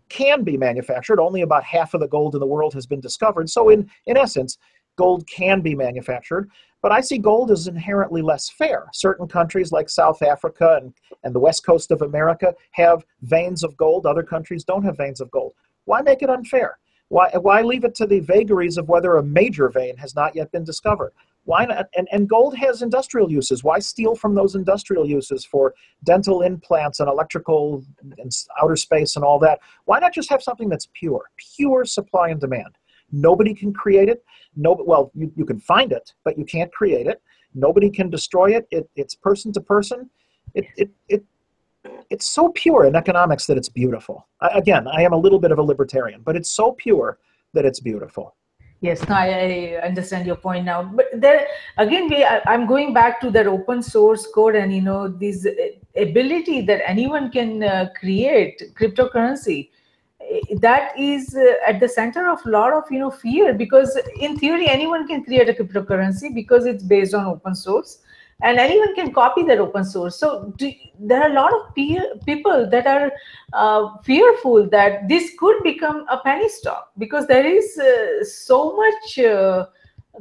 can 0.08 0.42
be 0.42 0.56
manufactured. 0.56 1.20
Only 1.20 1.42
about 1.42 1.64
half 1.64 1.94
of 1.94 2.00
the 2.00 2.08
gold 2.08 2.34
in 2.34 2.40
the 2.40 2.46
world 2.46 2.74
has 2.74 2.86
been 2.86 3.00
discovered. 3.00 3.48
So, 3.50 3.70
in, 3.70 3.90
in 4.06 4.16
essence, 4.16 4.58
gold 4.96 5.26
can 5.26 5.60
be 5.60 5.74
manufactured. 5.74 6.50
But 6.82 6.92
I 6.92 7.00
see 7.00 7.16
gold 7.16 7.50
as 7.50 7.66
inherently 7.66 8.20
less 8.20 8.50
fair. 8.50 8.86
Certain 8.92 9.26
countries 9.26 9.72
like 9.72 9.88
South 9.88 10.22
Africa 10.22 10.78
and, 10.82 10.92
and 11.22 11.34
the 11.34 11.40
west 11.40 11.64
coast 11.64 11.90
of 11.90 12.02
America 12.02 12.54
have 12.72 13.04
veins 13.22 13.64
of 13.64 13.76
gold, 13.78 14.04
other 14.04 14.22
countries 14.22 14.64
don't 14.64 14.84
have 14.84 14.98
veins 14.98 15.20
of 15.20 15.30
gold. 15.30 15.54
Why 15.86 16.02
make 16.02 16.22
it 16.22 16.28
unfair? 16.28 16.78
Why, 17.08 17.30
why 17.40 17.62
leave 17.62 17.84
it 17.84 17.94
to 17.96 18.06
the 18.06 18.20
vagaries 18.20 18.76
of 18.76 18.88
whether 18.88 19.16
a 19.16 19.22
major 19.22 19.68
vein 19.68 19.96
has 19.96 20.14
not 20.14 20.36
yet 20.36 20.52
been 20.52 20.64
discovered? 20.64 21.12
Why 21.44 21.66
not? 21.66 21.86
And, 21.96 22.08
and 22.10 22.28
gold 22.28 22.56
has 22.56 22.82
industrial 22.82 23.30
uses. 23.30 23.62
Why 23.62 23.78
steal 23.78 24.14
from 24.14 24.34
those 24.34 24.54
industrial 24.54 25.06
uses 25.06 25.44
for 25.44 25.74
dental 26.04 26.42
implants 26.42 27.00
and 27.00 27.08
electrical 27.08 27.84
and 28.18 28.32
outer 28.60 28.76
space 28.76 29.16
and 29.16 29.24
all 29.24 29.38
that? 29.40 29.60
Why 29.84 29.98
not 29.98 30.14
just 30.14 30.30
have 30.30 30.42
something 30.42 30.68
that's 30.68 30.88
pure, 30.94 31.30
pure 31.56 31.84
supply 31.84 32.30
and 32.30 32.40
demand? 32.40 32.78
Nobody 33.12 33.54
can 33.54 33.72
create 33.72 34.08
it. 34.08 34.24
No, 34.56 34.76
well, 34.84 35.10
you, 35.14 35.30
you 35.36 35.44
can 35.44 35.60
find 35.60 35.92
it, 35.92 36.14
but 36.24 36.38
you 36.38 36.44
can't 36.44 36.72
create 36.72 37.06
it. 37.06 37.22
Nobody 37.54 37.90
can 37.90 38.10
destroy 38.10 38.56
it. 38.56 38.66
it 38.70 38.88
it's 38.96 39.14
person 39.14 39.52
to 39.52 39.60
person. 39.60 40.10
It, 40.54 40.66
it, 40.76 40.90
it, 41.08 41.24
it's 42.10 42.26
so 42.26 42.50
pure 42.50 42.86
in 42.86 42.96
economics 42.96 43.46
that 43.46 43.58
it's 43.58 43.68
beautiful. 43.68 44.26
I, 44.40 44.48
again, 44.58 44.88
I 44.88 45.02
am 45.02 45.12
a 45.12 45.16
little 45.16 45.38
bit 45.38 45.52
of 45.52 45.58
a 45.58 45.62
libertarian, 45.62 46.22
but 46.22 46.36
it's 46.36 46.50
so 46.50 46.72
pure 46.72 47.18
that 47.52 47.64
it's 47.64 47.80
beautiful. 47.80 48.34
Yes, 48.80 49.08
no, 49.08 49.14
I, 49.14 49.78
I, 49.80 49.86
understand 49.86 50.26
your 50.26 50.36
point 50.36 50.66
now. 50.66 50.82
But 50.82 51.06
there 51.14 51.46
again, 51.78 52.08
we, 52.08 52.22
I, 52.22 52.42
I'm 52.46 52.66
going 52.66 52.92
back 52.92 53.20
to 53.22 53.30
that 53.30 53.46
open 53.46 53.82
source 53.82 54.26
code 54.26 54.56
and 54.56 54.74
you 54.74 54.82
know 54.82 55.08
this 55.08 55.46
ability 55.96 56.60
that 56.62 56.82
anyone 56.86 57.30
can 57.30 57.62
uh, 57.62 57.88
create 57.98 58.74
cryptocurrency. 58.74 59.70
That 60.60 60.98
is 60.98 61.34
uh, 61.34 61.54
at 61.66 61.80
the 61.80 61.88
center 61.88 62.28
of 62.30 62.44
a 62.44 62.50
lot 62.50 62.72
of 62.72 62.84
you 62.90 62.98
know 62.98 63.10
fear 63.10 63.54
because 63.54 63.98
in 64.18 64.38
theory 64.38 64.68
anyone 64.68 65.06
can 65.06 65.24
create 65.24 65.48
a 65.48 65.54
cryptocurrency 65.54 66.34
because 66.34 66.66
it's 66.66 66.82
based 66.82 67.14
on 67.14 67.26
open 67.26 67.54
source 67.54 68.00
and 68.42 68.58
anyone 68.58 68.94
can 68.94 69.12
copy 69.12 69.42
that 69.44 69.58
open 69.58 69.84
source. 69.84 70.16
So 70.16 70.52
do, 70.56 70.72
there 70.98 71.22
are 71.22 71.30
a 71.30 71.34
lot 71.34 71.52
of 71.52 71.74
pe- 71.74 72.18
people 72.26 72.68
that 72.70 72.86
are 72.86 73.12
uh, 73.52 73.98
fearful 74.02 74.68
that 74.70 75.08
this 75.08 75.32
could 75.38 75.62
become 75.62 76.06
a 76.10 76.18
penny 76.18 76.48
stock 76.48 76.90
because 76.98 77.26
there 77.26 77.46
is 77.46 77.78
uh, 77.78 78.24
so 78.24 78.76
much 78.76 79.18
uh, 79.18 79.66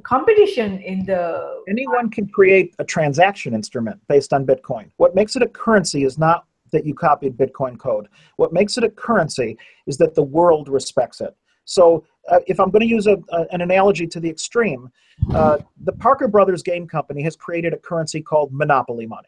competition 0.02 0.80
in 0.80 1.06
the 1.06 1.64
anyone 1.68 2.10
can 2.10 2.28
create 2.28 2.74
a 2.80 2.84
transaction 2.84 3.54
instrument 3.54 4.00
based 4.08 4.34
on 4.34 4.46
bitcoin. 4.46 4.90
What 4.98 5.16
makes 5.16 5.36
it 5.36 5.42
a 5.42 5.48
currency 5.48 6.04
is 6.04 6.18
not 6.18 6.46
that 6.72 6.86
you 6.86 6.94
copied 6.94 7.38
bitcoin 7.38 7.78
code. 7.78 8.08
What 8.38 8.52
makes 8.52 8.78
it 8.78 8.84
a 8.84 8.90
currency 8.90 9.58
is 9.86 9.98
that 9.98 10.16
the 10.16 10.24
world 10.24 10.68
respects 10.68 11.22
it. 11.22 11.36
So 11.66 12.04
uh, 12.30 12.40
if 12.48 12.60
I'm 12.60 12.70
going 12.70 12.82
to 12.82 12.88
use 12.88 13.08
a, 13.08 13.18
a, 13.30 13.46
an 13.52 13.62
analogy 13.62 14.08
to 14.08 14.20
the 14.20 14.30
extreme, 14.30 14.90
uh, 15.34 15.58
the 15.84 15.92
Parker 15.94 16.28
Brothers 16.28 16.64
Game 16.64 16.88
Company 16.88 17.22
has 17.24 17.36
created 17.36 17.74
a 17.74 17.78
currency 17.78 18.22
called 18.22 18.54
Monopoly 18.54 19.06
money. 19.06 19.28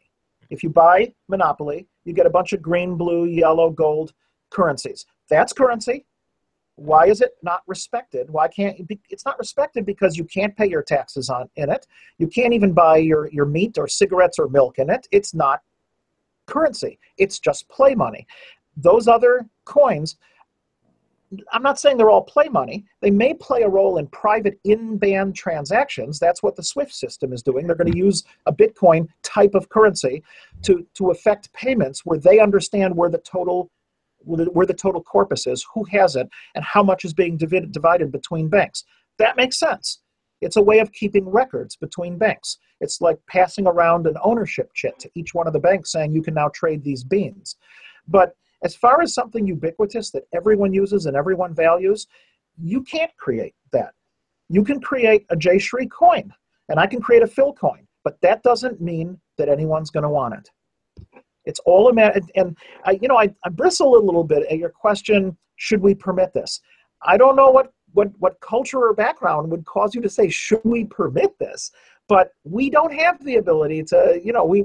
If 0.50 0.64
you 0.64 0.70
buy 0.70 1.14
Monopoly, 1.28 1.88
you 2.04 2.14
get 2.14 2.26
a 2.26 2.30
bunch 2.30 2.54
of 2.54 2.62
green, 2.62 2.96
blue, 2.96 3.26
yellow, 3.26 3.70
gold 3.70 4.14
currencies. 4.50 5.06
That's 5.30 5.54
currency. 5.54 6.06
Why 6.76 7.08
is 7.08 7.22
it 7.22 7.36
not 7.42 7.62
respected? 7.68 8.30
Why 8.30 8.48
can't 8.50 8.78
it's 9.10 9.26
not 9.26 9.40
respected 9.40 9.86
because 9.86 10.18
you 10.18 10.26
can't 10.26 10.56
pay 10.56 10.68
your 10.68 10.84
taxes 10.84 11.30
on 11.30 11.50
in 11.56 11.70
it. 11.70 11.88
You 12.18 12.28
can't 12.28 12.54
even 12.54 12.74
buy 12.74 12.98
your, 12.98 13.30
your 13.32 13.46
meat 13.46 13.78
or 13.78 13.88
cigarettes 13.88 14.38
or 14.38 14.50
milk 14.50 14.78
in 14.78 14.90
it. 14.90 15.08
It's 15.12 15.34
not 15.34 15.62
currency. 16.48 17.00
It's 17.18 17.40
just 17.40 17.68
play 17.70 17.96
money. 17.96 18.28
Those 18.76 19.08
other 19.08 19.48
coins 19.64 20.18
I'm 21.52 21.64
not 21.64 21.80
saying 21.80 21.98
they're 21.98 22.10
all 22.10 22.24
play 22.24 22.48
money. 22.50 22.86
They 23.02 23.12
may 23.12 23.34
play 23.34 23.64
a 23.64 23.70
role 23.70 23.98
in 23.98 24.08
private 24.08 24.60
in 24.64 24.98
band 24.98 25.36
transactions. 25.36 26.20
That's 26.20 26.44
what 26.44 26.56
the 26.56 26.64
SWIFT 26.64 26.94
system 26.94 27.34
is 27.34 27.42
doing. 27.42 27.66
They're 27.66 27.76
going 27.76 27.92
to 27.92 27.98
use 27.98 28.24
a 28.46 28.54
Bitcoin 28.54 29.08
type 29.24 29.56
of 29.56 29.70
currency 29.70 30.24
to, 30.64 30.86
to 30.96 31.12
affect 31.12 31.52
payments 31.54 32.06
where 32.06 32.20
they 32.20 32.40
understand 32.40 32.96
where 32.96 33.10
the 33.10 33.20
total 33.20 33.72
where 34.28 34.66
the 34.66 34.74
total 34.74 35.04
corpus 35.04 35.46
is, 35.46 35.64
who 35.72 35.84
has 35.84 36.16
it, 36.16 36.28
and 36.56 36.66
how 36.66 36.82
much 36.82 37.06
is 37.06 37.14
being 37.14 37.38
divided, 37.38 37.72
divided 37.72 38.12
between 38.12 38.48
banks. 38.48 38.84
That 39.20 39.38
makes 39.38 39.60
sense. 39.60 40.02
It's 40.42 40.56
a 40.56 40.62
way 40.62 40.80
of 40.80 40.92
keeping 40.92 41.30
records 41.30 41.76
between 41.76 42.18
banks. 42.18 42.58
It's 42.82 43.02
like 43.02 43.18
passing 43.28 43.68
around 43.68 44.08
an 44.08 44.18
ownership 44.24 44.74
chit 44.74 44.98
to 45.00 45.12
each 45.16 45.34
one 45.34 45.48
of 45.48 45.54
the 45.54 45.60
banks 45.60 45.92
saying 45.92 46.14
you 46.14 46.24
can 46.24 46.34
now 46.34 46.50
trade 46.50 46.84
these 46.84 47.04
beans. 47.04 47.56
But 48.08 48.36
as 48.64 48.76
far 48.76 49.02
as 49.02 49.14
something 49.14 49.46
ubiquitous 49.46 50.12
that 50.12 50.24
everyone 50.34 50.74
uses 50.74 51.06
and 51.06 51.16
everyone 51.16 51.54
values, 51.54 52.08
you 52.62 52.82
can't 52.84 53.16
create 53.18 53.56
that. 53.72 53.94
You 54.50 54.64
can 54.64 54.80
create 54.80 55.26
a 55.30 55.36
J 55.36 55.60
Shri 55.60 55.88
coin, 55.88 56.34
and 56.70 56.80
I 56.80 56.88
can 56.88 57.02
create 57.02 57.24
a 57.24 57.28
Phil 57.28 57.54
coin, 57.54 57.88
but 58.04 58.20
that 58.22 58.44
doesn't 58.44 58.82
mean 58.82 59.20
that 59.38 59.50
anyone's 59.50 59.90
going 59.90 60.04
to 60.04 60.10
want 60.10 60.36
it. 60.36 60.50
It's 61.46 61.60
all 61.66 61.90
a 61.90 61.94
matter, 61.94 62.22
and 62.36 62.58
I, 62.86 62.92
you 63.02 63.08
know, 63.08 63.18
I, 63.18 63.34
I 63.44 63.50
bristle 63.50 63.98
a 63.98 64.04
little 64.04 64.24
bit 64.24 64.44
at 64.50 64.58
your 64.58 64.70
question: 64.70 65.38
Should 65.58 65.82
we 65.82 65.94
permit 65.94 66.34
this? 66.34 66.62
I 67.04 67.18
don't 67.18 67.36
know 67.36 67.50
what 67.50 67.72
what 67.96 68.12
what 68.20 68.40
culture 68.42 68.80
or 68.80 68.94
background 68.94 69.50
would 69.50 69.66
cause 69.66 69.96
you 69.96 70.02
to 70.02 70.10
say, 70.10 70.30
should 70.30 70.62
we 70.64 70.84
permit 70.86 71.38
this? 71.40 71.72
But 72.08 72.30
we 72.44 72.70
don't 72.70 72.94
have 72.94 73.24
the 73.24 73.36
ability 73.36 73.84
to 73.84 74.20
you 74.24 74.32
know 74.32 74.46
we 74.46 74.64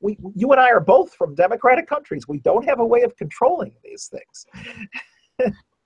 we 0.00 0.16
you 0.34 0.50
and 0.52 0.60
i 0.60 0.70
are 0.70 0.80
both 0.80 1.14
from 1.14 1.34
democratic 1.34 1.88
countries. 1.88 2.26
We 2.28 2.38
don't 2.38 2.64
have 2.64 2.80
a 2.80 2.86
way 2.86 3.02
of 3.02 3.16
controlling 3.16 3.74
these 3.84 4.10
things. 4.14 4.46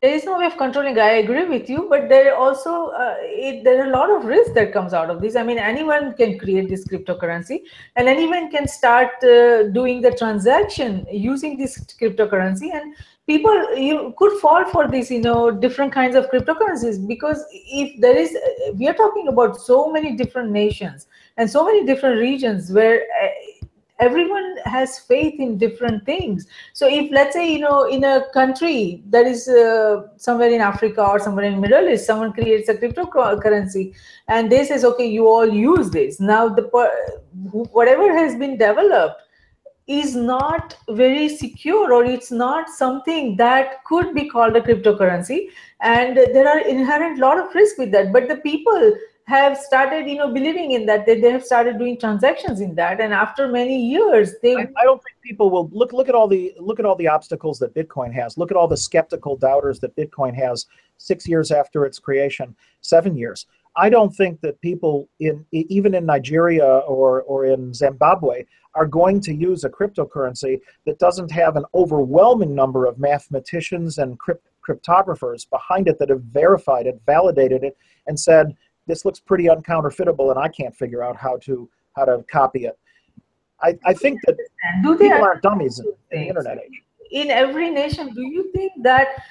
There 0.03 0.15
is 0.15 0.25
no 0.25 0.39
way 0.39 0.45
of 0.47 0.57
controlling 0.59 0.99
i 0.99 1.13
agree 1.25 1.47
with 1.47 1.71
you 1.71 1.87
but 1.89 2.11
there 2.11 2.33
are 2.33 2.37
also 2.37 2.89
uh, 2.89 3.15
it, 3.21 3.65
there 3.65 3.83
are 3.83 3.89
a 3.89 3.91
lot 3.91 4.11
of 4.11 4.27
risk 4.27 4.53
that 4.53 4.73
comes 4.73 4.93
out 4.93 5.09
of 5.09 5.23
this. 5.23 5.37
I 5.37 5.43
mean 5.43 5.59
anyone 5.59 6.15
can 6.15 6.39
create 6.39 6.69
this 6.69 6.87
cryptocurrency 6.87 7.61
and 7.97 8.07
anyone 8.07 8.51
can 8.51 8.69
start 8.69 9.25
uh, 9.25 9.71
doing 9.71 10.03
the 10.03 10.13
transaction 10.13 11.07
using 11.11 11.57
this 11.57 11.79
cryptocurrency 12.01 12.75
and 12.75 12.95
people 13.27 13.77
you 13.77 14.15
could 14.17 14.39
fall 14.41 14.65
for 14.67 14.87
these 14.89 15.11
you 15.11 15.21
know 15.21 15.51
different 15.51 15.93
kinds 15.93 16.15
of 16.15 16.31
cryptocurrencies 16.31 17.07
because 17.07 17.45
if 17.53 18.01
there 18.01 18.17
is 18.17 18.37
we 18.75 18.89
are 18.89 18.95
talking 18.95 19.29
about 19.29 19.61
so 19.61 19.91
many 19.91 20.17
different 20.17 20.51
nations 20.51 21.07
and 21.37 21.51
so 21.51 21.65
many 21.65 21.85
different 21.85 22.21
regions 22.21 22.71
where 22.71 23.03
uh, 23.23 23.29
everyone 23.99 24.57
has 24.65 24.99
faith 24.99 25.41
in 25.41 25.57
different 25.59 26.05
things. 26.05 26.47
So 26.75 26.87
if 26.89 27.11
let's 27.11 27.35
say 27.35 27.51
you 27.51 27.59
know 27.59 27.89
in 27.89 28.05
a 28.05 28.25
country 28.33 29.03
that 29.11 29.27
is 29.27 29.49
uh, 29.49 30.09
somewhere 30.17 30.51
in 30.51 30.61
africa 30.61 31.03
or 31.03 31.19
somewhere 31.19 31.47
in 31.47 31.61
middle 31.61 31.89
east 31.89 32.07
someone 32.07 32.33
creates 32.33 32.69
a 32.69 32.75
cryptocurrency 32.75 33.95
and 34.29 34.53
they 34.53 34.65
says 34.65 34.85
okay 34.85 35.07
you 35.07 35.27
all 35.27 35.49
use 35.49 35.91
this. 35.91 36.21
Now 36.21 36.49
the 36.49 36.63
whatever 37.73 38.17
has 38.17 38.37
been 38.37 38.57
developed 38.57 39.23
is 39.87 40.17
not 40.17 40.77
very 40.89 41.29
secure 41.29 41.93
or 41.93 42.05
it's 42.05 42.31
not 42.31 42.69
something 42.69 43.37
that 43.37 43.85
could 43.85 44.15
be 44.15 44.29
called 44.29 44.57
a 44.57 44.61
cryptocurrency. 44.61 45.49
And 45.81 46.17
there 46.17 46.49
are 46.49 46.61
inherent 46.61 47.19
lot 47.19 47.39
of 47.39 47.55
risk 47.55 47.79
with 47.79 47.93
that. 47.93 48.13
But 48.13 48.29
the 48.29 48.37
people 48.37 48.95
have 49.27 49.59
started 49.59 50.09
you 50.09 50.17
know 50.17 50.33
believing 50.33 50.71
in 50.73 50.87
that 50.87 51.05
they, 51.05 51.21
they 51.21 51.33
have 51.33 51.45
started 51.45 51.79
doing 51.79 51.99
transactions 51.99 52.61
in 52.61 52.75
that. 52.77 53.01
And 53.01 53.13
after 53.13 53.49
many 53.49 53.81
years 53.81 54.35
they 54.43 54.57
I, 54.57 54.69
I 54.77 54.85
don't 54.85 55.03
think 55.03 55.17
people 55.23 55.51
will 55.51 55.69
look 55.73 55.93
look 55.93 56.09
at 56.09 56.15
all 56.15 56.29
the 56.29 56.55
look 56.59 56.79
at 56.79 56.85
all 56.85 56.97
the 56.97 57.09
obstacles 57.09 57.59
that 57.59 57.75
bitcoin 57.75 58.13
has. 58.13 58.39
Look 58.39 58.51
at 58.51 58.57
all 58.57 58.69
the 58.69 58.77
skeptical 58.77 59.37
doubters 59.37 59.81
that 59.81 59.97
bitcoin 59.97 60.35
has 60.35 60.67
six 60.99 61.29
years 61.29 61.51
after 61.51 61.85
its 61.85 61.99
creation 61.99 62.55
seven 62.81 63.17
years 63.17 63.47
I 63.77 63.91
don't 63.91 64.15
think 64.15 64.41
that 64.41 64.61
people 64.61 65.09
in 65.21 65.45
even 65.53 65.95
in 65.95 66.07
Nigeria 66.07 66.65
or, 66.65 67.23
or 67.23 67.45
in 67.45 67.75
Zimbabwe 67.75 68.45
are 68.75 68.87
going 68.87 69.21
to 69.21 69.35
use 69.35 69.65
a 69.65 69.71
cryptocurrency 69.71 70.61
that 70.85 70.99
doesn't 70.99 71.31
have 71.31 71.57
an 71.57 71.65
overwhelming 71.75 72.55
number 72.55 72.87
of 72.87 72.99
mathematicians 72.99 73.99
and 73.99 74.19
crypt, 74.19 74.47
cryptographers 74.67 75.49
behind 75.49 75.89
it 75.89 75.99
that 75.99 76.09
have 76.09 76.23
verified 76.23 76.87
it, 76.87 77.01
validated 77.07 77.63
it, 77.63 77.77
and 78.07 78.19
said 78.19 78.57
this 78.87 79.05
looks 79.05 79.21
pretty 79.21 79.45
uncounterfeitable, 79.45 80.31
and 80.31 80.39
I 80.39 80.49
can't 80.49 80.75
figure 80.75 81.03
out 81.03 81.17
how 81.17 81.37
to 81.39 81.69
how 81.95 82.05
to 82.05 82.25
copy 82.31 82.67
it. 82.67 82.79
I, 83.63 83.79
I 83.85 83.95
think 83.95 84.21
that 84.27 84.37
people 84.99 85.13
aren't 85.13 85.43
dummies 85.43 85.79
in, 85.81 85.87
in 86.13 86.21
the 86.21 86.29
internet 86.29 86.59
age. 86.59 86.83
in 87.11 87.31
every 87.31 87.71
nation 87.71 88.13
do 88.13 88.21
you 88.21 88.51
think 88.53 88.73
that 88.83 89.23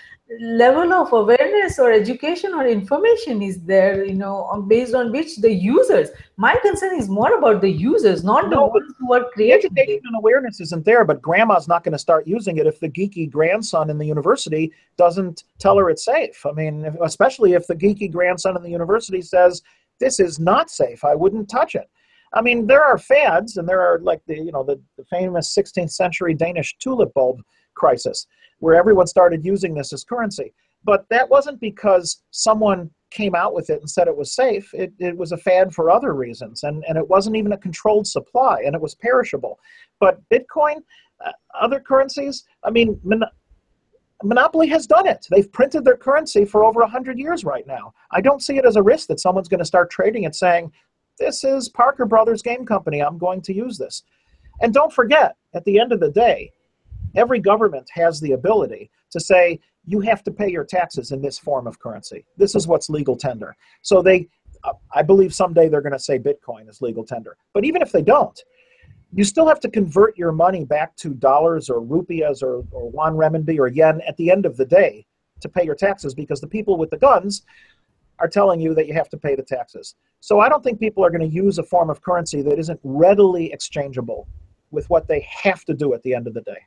level 0.41 0.91
of 0.91 1.13
awareness 1.13 1.77
or 1.77 1.91
education 1.91 2.51
or 2.55 2.65
information 2.65 3.43
is 3.43 3.61
there 3.61 4.03
you 4.03 4.15
know 4.15 4.65
based 4.67 4.95
on 4.95 5.11
which 5.11 5.37
the 5.37 5.51
users 5.53 6.09
my 6.37 6.55
concern 6.63 6.95
is 6.99 7.07
more 7.07 7.37
about 7.37 7.61
the 7.61 7.69
users 7.69 8.23
not 8.23 8.45
the 8.49 8.55
No, 8.55 8.65
ones 8.65 8.91
who 8.97 9.13
are 9.13 9.25
creating 9.33 9.69
it. 9.75 9.79
education 9.79 10.01
and 10.07 10.15
awareness 10.15 10.59
isn't 10.61 10.83
there, 10.83 11.05
but 11.05 11.21
grandma's 11.21 11.67
not 11.67 11.83
going 11.83 11.91
to 11.91 11.99
start 11.99 12.25
using 12.25 12.57
it 12.57 12.65
if 12.65 12.79
the 12.79 12.89
geeky 12.89 13.29
grandson 13.29 13.91
in 13.91 13.99
the 13.99 14.05
university 14.05 14.73
doesn't 14.97 15.43
tell 15.59 15.77
her 15.77 15.91
it's 15.91 16.03
safe. 16.05 16.43
I 16.43 16.53
mean, 16.53 16.85
if- 16.85 16.97
especially 17.03 17.53
if 17.53 17.67
the 17.67 17.75
geeky 17.75 18.11
grandson 18.11 18.57
in 18.57 18.63
the 18.63 18.69
university 18.69 19.21
says 19.21 19.61
this 19.99 20.19
is 20.19 20.39
not 20.39 20.71
safe, 20.71 21.05
I 21.05 21.13
wouldn't 21.13 21.49
touch 21.49 21.75
it. 21.75 21.87
I 22.33 22.41
mean, 22.41 22.65
there 22.65 22.83
are 22.83 22.97
fads, 22.97 23.57
and 23.57 23.69
there 23.69 23.79
are 23.81 23.99
like 23.99 24.21
the 24.25 24.35
you 24.35 24.51
know 24.51 24.63
the, 24.63 24.81
the 24.97 25.05
famous 25.05 25.55
16th 25.55 25.91
century 25.91 26.33
Danish 26.33 26.75
tulip 26.79 27.13
bulb 27.13 27.41
crisis, 27.75 28.25
where 28.59 28.75
everyone 28.75 29.07
started 29.07 29.45
using 29.45 29.73
this 29.73 29.93
as 29.93 30.03
currency. 30.03 30.53
But 30.83 31.05
that 31.09 31.29
wasn't 31.29 31.59
because 31.59 32.21
someone 32.31 32.91
came 33.11 33.33
out 33.33 33.53
with 33.53 33.69
it 33.69 33.79
and 33.79 33.89
said 33.89 34.07
it 34.07 34.15
was 34.15 34.35
safe. 34.35 34.71
It, 34.73 34.93
it 34.99 35.17
was 35.17 35.31
a 35.31 35.37
fad 35.37 35.73
for 35.73 35.89
other 35.89 36.13
reasons, 36.13 36.63
and, 36.63 36.83
and 36.87 36.97
it 36.97 37.07
wasn't 37.07 37.35
even 37.37 37.53
a 37.53 37.57
controlled 37.57 38.07
supply, 38.07 38.61
and 38.65 38.75
it 38.75 38.81
was 38.81 38.93
perishable. 38.93 39.59
But 39.99 40.21
Bitcoin, 40.29 40.83
uh, 41.25 41.31
other 41.59 41.79
currencies, 41.79 42.43
I 42.63 42.69
mean, 42.69 42.99
Mon- 43.03 43.23
Monopoly 44.23 44.67
has 44.67 44.85
done 44.85 45.07
it. 45.07 45.25
They've 45.29 45.51
printed 45.51 45.85
their 45.85 45.97
currency 45.97 46.45
for 46.45 46.63
over 46.63 46.81
100 46.81 47.17
years 47.17 47.43
right 47.43 47.65
now. 47.65 47.93
I 48.11 48.21
don't 48.21 48.43
see 48.43 48.57
it 48.57 48.65
as 48.65 48.75
a 48.75 48.83
risk 48.83 49.07
that 49.07 49.19
someone's 49.19 49.49
going 49.49 49.59
to 49.59 49.65
start 49.65 49.89
trading 49.89 50.23
it 50.23 50.35
saying, 50.35 50.71
This 51.17 51.43
is 51.43 51.69
Parker 51.69 52.05
Brothers 52.05 52.41
Game 52.41 52.65
Company. 52.65 53.01
I'm 53.01 53.17
going 53.17 53.41
to 53.43 53.53
use 53.53 53.77
this. 53.77 54.03
And 54.61 54.73
don't 54.73 54.93
forget, 54.93 55.35
at 55.53 55.65
the 55.65 55.79
end 55.79 55.91
of 55.91 55.99
the 55.99 56.11
day, 56.11 56.51
every 57.15 57.39
government 57.39 57.87
has 57.93 58.19
the 58.19 58.33
ability 58.33 58.89
to 59.11 59.19
say, 59.19 59.59
you 59.85 59.99
have 60.01 60.23
to 60.23 60.31
pay 60.31 60.49
your 60.49 60.63
taxes 60.65 61.11
in 61.11 61.21
this 61.21 61.37
form 61.37 61.67
of 61.67 61.79
currency. 61.79 62.25
This 62.37 62.55
is 62.55 62.67
what's 62.67 62.89
legal 62.89 63.15
tender. 63.15 63.55
So 63.81 64.01
they, 64.01 64.27
I 64.93 65.03
believe 65.03 65.33
someday 65.33 65.69
they're 65.69 65.81
going 65.81 65.93
to 65.93 65.99
say 65.99 66.17
Bitcoin 66.17 66.69
is 66.69 66.81
legal 66.81 67.05
tender. 67.05 67.37
But 67.53 67.65
even 67.65 67.81
if 67.81 67.91
they 67.91 68.01
don't, 68.01 68.39
you 69.13 69.23
still 69.23 69.47
have 69.47 69.59
to 69.61 69.69
convert 69.69 70.17
your 70.17 70.31
money 70.31 70.65
back 70.65 70.95
to 70.97 71.13
dollars 71.13 71.69
or 71.69 71.81
rupiahs 71.81 72.43
or, 72.43 72.65
or 72.71 72.89
won 72.89 73.13
renminbi 73.15 73.59
or 73.59 73.67
yen 73.67 74.01
at 74.07 74.17
the 74.17 74.31
end 74.31 74.45
of 74.45 74.57
the 74.57 74.65
day 74.65 75.05
to 75.39 75.47
pay 75.47 75.63
your 75.63 75.75
taxes 75.75 76.13
because 76.13 76.41
the 76.41 76.47
people 76.47 76.77
with 76.77 76.89
the 76.89 76.97
guns 76.97 77.43
are 78.19 78.27
telling 78.27 78.59
you 78.59 78.73
that 78.73 78.87
you 78.87 78.93
have 78.93 79.09
to 79.09 79.17
pay 79.17 79.35
the 79.35 79.43
taxes. 79.43 79.95
So 80.19 80.39
I 80.39 80.49
don't 80.49 80.63
think 80.63 80.79
people 80.79 81.05
are 81.05 81.09
going 81.09 81.29
to 81.29 81.33
use 81.33 81.57
a 81.59 81.63
form 81.63 81.89
of 81.89 82.01
currency 82.01 82.41
that 82.41 82.57
isn't 82.57 82.79
readily 82.83 83.51
exchangeable 83.51 84.27
with 84.71 84.89
what 84.89 85.07
they 85.07 85.27
have 85.43 85.63
to 85.65 85.73
do 85.73 85.93
at 85.93 86.01
the 86.03 86.13
end 86.13 86.27
of 86.27 86.33
the 86.33 86.41
day. 86.41 86.57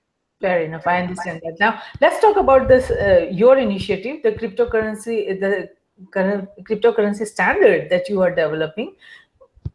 Fair 0.40 0.60
enough. 0.62 0.86
I 0.86 1.02
understand 1.02 1.40
that. 1.44 1.58
Now, 1.58 1.82
let's 2.00 2.20
talk 2.20 2.36
about 2.36 2.68
this. 2.68 2.90
Uh, 2.90 3.28
your 3.30 3.58
initiative, 3.58 4.22
the 4.22 4.32
cryptocurrency, 4.32 5.38
the 5.40 5.70
cryptocurrency 6.12 7.26
standard 7.26 7.90
that 7.90 8.08
you 8.08 8.22
are 8.22 8.32
developing. 8.32 8.94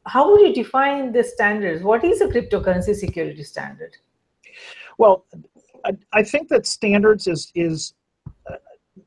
How 0.06 0.32
would 0.32 0.42
you 0.42 0.54
define 0.54 1.12
the 1.12 1.24
standards? 1.24 1.84
What 1.84 2.04
is 2.06 2.22
a 2.22 2.28
cryptocurrency 2.28 2.96
security 2.96 3.44
standard? 3.44 3.98
Well, 4.98 5.26
I, 5.86 5.98
I 6.14 6.24
think 6.24 6.48
that 6.50 6.66
standards 6.66 7.28
is 7.28 7.52
is. 7.56 7.94
Uh, 8.50 8.56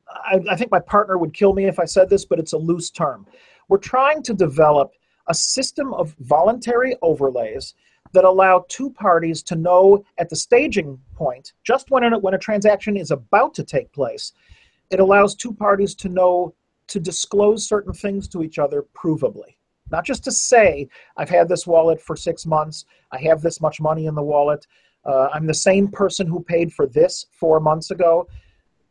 I, 0.07 0.39
I 0.51 0.55
think 0.55 0.71
my 0.71 0.79
partner 0.79 1.17
would 1.17 1.33
kill 1.33 1.53
me 1.53 1.65
if 1.65 1.79
I 1.79 1.85
said 1.85 2.07
this, 2.09 2.23
but 2.23 2.37
it's 2.39 2.53
a 2.53 2.57
loose 2.57 2.91
term. 2.91 3.25
We're 3.67 3.77
trying 3.77 4.21
to 4.23 4.33
develop 4.33 4.91
a 5.27 5.33
system 5.33 5.93
of 5.93 6.15
voluntary 6.19 6.95
overlays 7.01 7.73
that 8.13 8.23
allow 8.23 8.65
two 8.69 8.89
parties 8.91 9.43
to 9.43 9.55
know 9.55 10.03
at 10.17 10.29
the 10.29 10.35
staging 10.35 10.99
point, 11.15 11.53
just 11.63 11.91
when 11.91 12.03
a, 12.03 12.19
when 12.19 12.33
a 12.33 12.39
transaction 12.39 12.97
is 12.97 13.11
about 13.11 13.53
to 13.55 13.63
take 13.63 13.91
place, 13.91 14.33
it 14.89 14.99
allows 14.99 15.35
two 15.35 15.53
parties 15.53 15.95
to 15.95 16.09
know 16.09 16.53
to 16.87 16.99
disclose 16.99 17.67
certain 17.67 17.93
things 17.93 18.27
to 18.29 18.43
each 18.43 18.59
other 18.59 18.85
provably. 18.95 19.55
Not 19.91 20.05
just 20.05 20.23
to 20.25 20.31
say, 20.31 20.87
I've 21.17 21.29
had 21.29 21.49
this 21.49 21.67
wallet 21.67 22.01
for 22.01 22.15
six 22.15 22.45
months, 22.45 22.85
I 23.11 23.19
have 23.19 23.41
this 23.41 23.61
much 23.61 23.79
money 23.79 24.05
in 24.05 24.15
the 24.15 24.23
wallet, 24.23 24.65
uh, 25.05 25.29
I'm 25.33 25.47
the 25.47 25.53
same 25.53 25.87
person 25.87 26.27
who 26.27 26.41
paid 26.43 26.73
for 26.73 26.85
this 26.85 27.25
four 27.31 27.59
months 27.59 27.91
ago. 27.91 28.27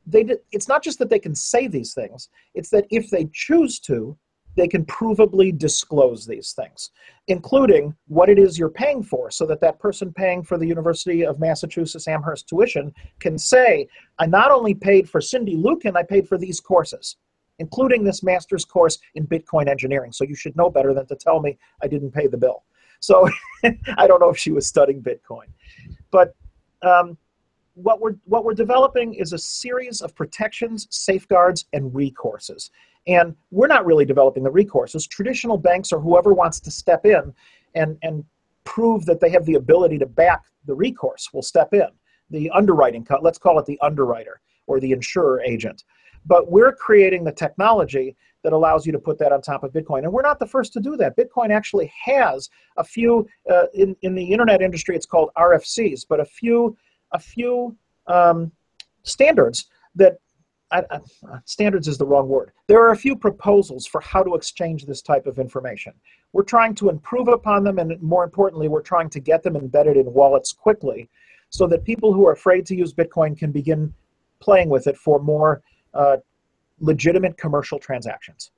They 0.06 0.36
it's 0.52 0.68
not 0.68 0.82
just 0.82 0.98
that 1.00 1.10
they 1.10 1.18
can 1.18 1.34
say 1.34 1.66
these 1.66 1.92
things, 1.92 2.28
it's 2.54 2.70
that 2.70 2.86
if 2.90 3.10
they 3.10 3.28
choose 3.32 3.80
to, 3.80 4.16
they 4.56 4.66
can 4.66 4.84
provably 4.86 5.56
disclose 5.56 6.26
these 6.26 6.52
things, 6.52 6.90
including 7.28 7.94
what 8.08 8.28
it 8.28 8.38
is 8.38 8.58
you're 8.58 8.70
paying 8.70 9.02
for, 9.02 9.30
so 9.30 9.46
that 9.46 9.60
that 9.60 9.78
person 9.78 10.12
paying 10.12 10.42
for 10.42 10.58
the 10.58 10.66
University 10.66 11.24
of 11.24 11.38
Massachusetts 11.38 12.08
Amherst 12.08 12.48
tuition 12.48 12.92
can 13.20 13.38
say, 13.38 13.86
I 14.18 14.26
not 14.26 14.50
only 14.50 14.74
paid 14.74 15.08
for 15.08 15.20
Cindy 15.20 15.56
Lukin, 15.56 15.96
I 15.96 16.02
paid 16.02 16.26
for 16.26 16.38
these 16.38 16.58
courses, 16.58 17.16
including 17.58 18.02
this 18.02 18.22
master's 18.22 18.64
course 18.64 18.98
in 19.14 19.26
Bitcoin 19.26 19.68
engineering. 19.68 20.12
So 20.12 20.24
you 20.24 20.34
should 20.34 20.56
know 20.56 20.70
better 20.70 20.94
than 20.94 21.06
to 21.06 21.16
tell 21.16 21.40
me 21.40 21.58
I 21.82 21.86
didn't 21.86 22.12
pay 22.12 22.26
the 22.26 22.38
bill. 22.38 22.64
So 23.00 23.28
I 23.64 24.06
don't 24.06 24.20
know 24.20 24.30
if 24.30 24.38
she 24.38 24.52
was 24.52 24.66
studying 24.66 25.02
Bitcoin. 25.02 25.46
But 26.10 26.34
um, 26.82 27.18
what 27.76 28.00
we're 28.00 28.16
what 28.24 28.44
we're 28.44 28.54
developing 28.54 29.14
is 29.14 29.32
a 29.32 29.38
series 29.38 30.00
of 30.00 30.14
protections, 30.14 30.88
safeguards, 30.90 31.66
and 31.74 31.92
recourses. 31.92 32.70
And 33.06 33.36
we're 33.50 33.66
not 33.66 33.86
really 33.86 34.04
developing 34.04 34.42
the 34.42 34.50
recourses. 34.50 35.08
Traditional 35.08 35.58
banks 35.58 35.92
or 35.92 36.00
whoever 36.00 36.32
wants 36.32 36.58
to 36.60 36.70
step 36.70 37.06
in 37.06 37.32
and, 37.74 37.98
and 38.02 38.24
prove 38.64 39.04
that 39.06 39.20
they 39.20 39.30
have 39.30 39.44
the 39.44 39.54
ability 39.54 39.98
to 39.98 40.06
back 40.06 40.42
the 40.64 40.74
recourse 40.74 41.28
will 41.32 41.42
step 41.42 41.72
in. 41.72 41.86
The 42.30 42.50
underwriting 42.50 43.06
let's 43.20 43.38
call 43.38 43.58
it 43.58 43.66
the 43.66 43.78
underwriter 43.82 44.40
or 44.66 44.80
the 44.80 44.92
insurer 44.92 45.42
agent. 45.42 45.84
But 46.24 46.50
we're 46.50 46.72
creating 46.72 47.22
the 47.22 47.30
technology 47.30 48.16
that 48.42 48.52
allows 48.52 48.86
you 48.86 48.92
to 48.92 48.98
put 48.98 49.18
that 49.18 49.32
on 49.32 49.42
top 49.42 49.62
of 49.62 49.72
Bitcoin. 49.72 50.04
And 50.04 50.12
we're 50.12 50.22
not 50.22 50.40
the 50.40 50.46
first 50.46 50.72
to 50.72 50.80
do 50.80 50.96
that. 50.96 51.16
Bitcoin 51.16 51.50
actually 51.50 51.92
has 52.04 52.48
a 52.78 52.84
few 52.84 53.28
uh, 53.52 53.66
in 53.74 53.94
in 54.00 54.14
the 54.14 54.24
internet 54.24 54.62
industry. 54.62 54.96
It's 54.96 55.06
called 55.06 55.30
RFCs, 55.36 56.06
but 56.08 56.20
a 56.20 56.24
few 56.24 56.76
a 57.12 57.18
few 57.18 57.76
um, 58.06 58.52
standards 59.02 59.66
that 59.94 60.18
I, 60.70 60.82
I, 60.90 60.98
standards 61.44 61.86
is 61.86 61.96
the 61.96 62.06
wrong 62.06 62.28
word. 62.28 62.52
There 62.66 62.80
are 62.82 62.90
a 62.90 62.96
few 62.96 63.14
proposals 63.16 63.86
for 63.86 64.00
how 64.00 64.22
to 64.22 64.34
exchange 64.34 64.84
this 64.84 65.00
type 65.00 65.26
of 65.26 65.38
information. 65.38 65.92
We're 66.32 66.42
trying 66.42 66.74
to 66.76 66.88
improve 66.88 67.28
upon 67.28 67.62
them, 67.62 67.78
and 67.78 68.00
more 68.02 68.24
importantly, 68.24 68.68
we're 68.68 68.82
trying 68.82 69.10
to 69.10 69.20
get 69.20 69.42
them 69.42 69.56
embedded 69.56 69.96
in 69.96 70.12
wallets 70.12 70.52
quickly, 70.52 71.08
so 71.50 71.66
that 71.68 71.84
people 71.84 72.12
who 72.12 72.26
are 72.26 72.32
afraid 72.32 72.66
to 72.66 72.74
use 72.74 72.92
Bitcoin 72.92 73.38
can 73.38 73.52
begin 73.52 73.94
playing 74.40 74.68
with 74.68 74.86
it 74.86 74.96
for 74.96 75.20
more 75.20 75.62
uh, 75.94 76.16
legitimate 76.80 77.36
commercial 77.36 77.78
transactions. 77.78 78.50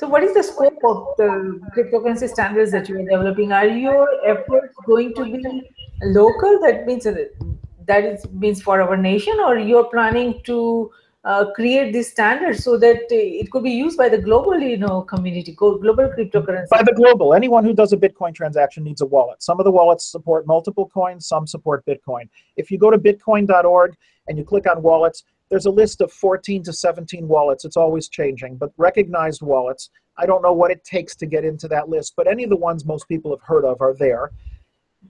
So, 0.00 0.08
what 0.08 0.24
is 0.24 0.32
the 0.32 0.42
scope 0.42 0.78
of 0.82 1.08
the 1.18 1.60
cryptocurrency 1.76 2.26
standards 2.26 2.72
that 2.72 2.88
you 2.88 2.98
are 2.98 3.02
developing? 3.02 3.52
Are 3.52 3.66
your 3.66 4.08
efforts 4.24 4.74
going 4.86 5.12
to 5.14 5.24
be 5.26 5.70
local? 6.02 6.58
That 6.62 6.86
means 6.86 7.04
that 7.04 8.04
is 8.04 8.26
means 8.30 8.62
for 8.62 8.80
our 8.80 8.96
nation, 8.96 9.38
or 9.40 9.58
you're 9.58 9.90
planning 9.90 10.40
to 10.44 10.90
uh, 11.24 11.50
create 11.54 11.92
these 11.92 12.10
standards 12.10 12.64
so 12.64 12.78
that 12.78 13.08
it 13.10 13.50
could 13.50 13.62
be 13.62 13.72
used 13.72 13.98
by 13.98 14.08
the 14.08 14.16
global, 14.16 14.58
you 14.58 14.78
know, 14.78 15.02
community, 15.02 15.52
global 15.52 16.08
cryptocurrency. 16.16 16.70
By 16.70 16.82
the 16.82 16.94
global, 16.94 17.34
anyone 17.34 17.62
who 17.62 17.74
does 17.74 17.92
a 17.92 17.98
Bitcoin 17.98 18.34
transaction 18.34 18.84
needs 18.84 19.02
a 19.02 19.06
wallet. 19.06 19.42
Some 19.42 19.60
of 19.60 19.64
the 19.64 19.70
wallets 19.70 20.06
support 20.06 20.46
multiple 20.46 20.88
coins, 20.88 21.26
some 21.26 21.46
support 21.46 21.84
Bitcoin. 21.84 22.26
If 22.56 22.70
you 22.70 22.78
go 22.78 22.90
to 22.90 22.96
bitcoin.org 22.96 23.94
and 24.28 24.38
you 24.38 24.44
click 24.44 24.66
on 24.66 24.80
wallets, 24.80 25.24
there's 25.50 25.66
a 25.66 25.70
list 25.70 26.00
of 26.00 26.12
14 26.12 26.62
to 26.62 26.72
17 26.72 27.26
wallets. 27.26 27.64
It's 27.64 27.76
always 27.76 28.08
changing, 28.08 28.56
but 28.56 28.70
recognized 28.76 29.42
wallets. 29.42 29.90
I 30.16 30.26
don't 30.26 30.42
know 30.42 30.52
what 30.52 30.70
it 30.70 30.84
takes 30.84 31.16
to 31.16 31.26
get 31.26 31.44
into 31.44 31.66
that 31.68 31.88
list, 31.88 32.14
but 32.16 32.28
any 32.28 32.44
of 32.44 32.50
the 32.50 32.56
ones 32.56 32.84
most 32.84 33.08
people 33.08 33.32
have 33.32 33.42
heard 33.42 33.64
of 33.64 33.80
are 33.80 33.94
there. 33.94 34.30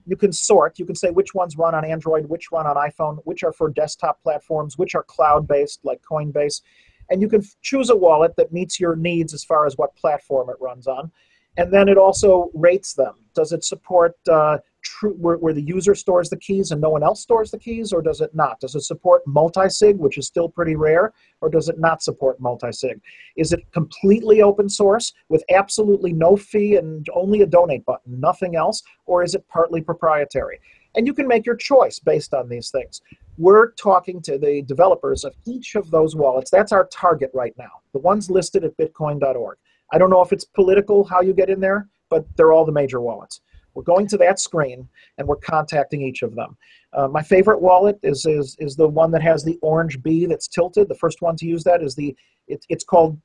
You 0.05 0.15
can 0.15 0.31
sort. 0.31 0.79
You 0.79 0.85
can 0.85 0.95
say 0.95 1.11
which 1.11 1.35
ones 1.35 1.57
run 1.57 1.75
on 1.75 1.85
Android, 1.85 2.25
which 2.25 2.51
run 2.51 2.65
on 2.65 2.75
iPhone, 2.75 3.19
which 3.25 3.43
are 3.43 3.53
for 3.53 3.69
desktop 3.69 4.21
platforms, 4.23 4.77
which 4.77 4.95
are 4.95 5.03
cloud 5.03 5.47
based 5.47 5.81
like 5.83 6.01
Coinbase. 6.01 6.61
And 7.09 7.21
you 7.21 7.27
can 7.27 7.43
choose 7.61 7.89
a 7.89 7.95
wallet 7.95 8.35
that 8.37 8.53
meets 8.53 8.79
your 8.79 8.95
needs 8.95 9.33
as 9.33 9.43
far 9.43 9.65
as 9.65 9.77
what 9.77 9.95
platform 9.95 10.49
it 10.49 10.55
runs 10.59 10.87
on. 10.87 11.11
And 11.57 11.71
then 11.71 11.89
it 11.89 11.97
also 11.97 12.49
rates 12.53 12.93
them. 12.93 13.15
Does 13.33 13.51
it 13.51 13.63
support 13.63 14.15
uh, 14.29 14.59
true 14.81 15.13
where, 15.13 15.37
where, 15.37 15.53
the 15.53 15.61
user 15.61 15.95
stores 15.95 16.29
the 16.29 16.37
keys 16.37 16.71
and 16.71 16.81
no 16.81 16.89
one 16.89 17.03
else 17.03 17.21
stores 17.21 17.51
the 17.51 17.59
keys, 17.59 17.93
or 17.93 18.01
does 18.01 18.21
it 18.21 18.33
not? 18.33 18.59
Does 18.59 18.75
it 18.75 18.81
support 18.81 19.21
multi-sig, 19.27 19.97
which 19.97 20.17
is 20.17 20.27
still 20.27 20.49
pretty 20.49 20.75
rare, 20.75 21.13
or 21.41 21.49
does 21.49 21.69
it 21.69 21.79
not 21.79 22.01
support 22.01 22.39
multi-sig? 22.39 22.99
Is 23.35 23.53
it 23.53 23.69
completely 23.71 24.41
open 24.41 24.69
source 24.69 25.13
with 25.29 25.43
absolutely 25.49 26.13
no 26.13 26.35
fee 26.35 26.75
and 26.77 27.07
only 27.13 27.41
a 27.41 27.45
donate 27.45 27.85
button, 27.85 28.19
nothing 28.19 28.55
else, 28.55 28.81
or 29.05 29.23
is 29.23 29.35
it 29.35 29.47
partly 29.47 29.81
proprietary? 29.81 30.59
And 30.95 31.07
you 31.07 31.13
can 31.13 31.27
make 31.27 31.45
your 31.45 31.55
choice 31.55 31.99
based 31.99 32.33
on 32.33 32.49
these 32.49 32.69
things. 32.69 33.01
We're 33.37 33.71
talking 33.71 34.21
to 34.23 34.37
the 34.37 34.61
developers 34.63 35.23
of 35.23 35.33
each 35.45 35.75
of 35.75 35.89
those 35.89 36.15
wallets. 36.15 36.51
That's 36.51 36.71
our 36.71 36.85
target 36.87 37.31
right 37.33 37.57
now, 37.57 37.81
the 37.93 37.99
ones 37.99 38.29
listed 38.29 38.63
at 38.63 38.77
bitcoin.org. 38.77 39.57
I 39.91 39.97
don't 39.97 40.09
know 40.09 40.21
if 40.21 40.31
it's 40.31 40.45
political 40.45 41.03
how 41.03 41.21
you 41.21 41.33
get 41.33 41.49
in 41.49 41.59
there, 41.59 41.87
but 42.09 42.25
they're 42.35 42.53
all 42.53 42.65
the 42.65 42.71
major 42.71 43.01
wallets. 43.01 43.41
We're 43.73 43.83
going 43.83 44.07
to 44.07 44.17
that 44.17 44.39
screen 44.39 44.87
and 45.17 45.27
we're 45.27 45.37
contacting 45.37 46.01
each 46.01 46.23
of 46.23 46.35
them. 46.35 46.57
Uh, 46.93 47.07
my 47.07 47.21
favorite 47.21 47.61
wallet 47.61 47.97
is, 48.03 48.25
is, 48.25 48.55
is 48.59 48.75
the 48.75 48.87
one 48.87 49.11
that 49.11 49.21
has 49.21 49.43
the 49.43 49.57
orange 49.61 50.01
B 50.03 50.25
that's 50.25 50.47
tilted. 50.47 50.89
The 50.89 50.95
first 50.95 51.21
one 51.21 51.37
to 51.37 51.45
use 51.45 51.63
that 51.63 51.81
is 51.81 51.95
the, 51.95 52.15
it, 52.47 52.65
it's 52.67 52.83
called 52.83 53.17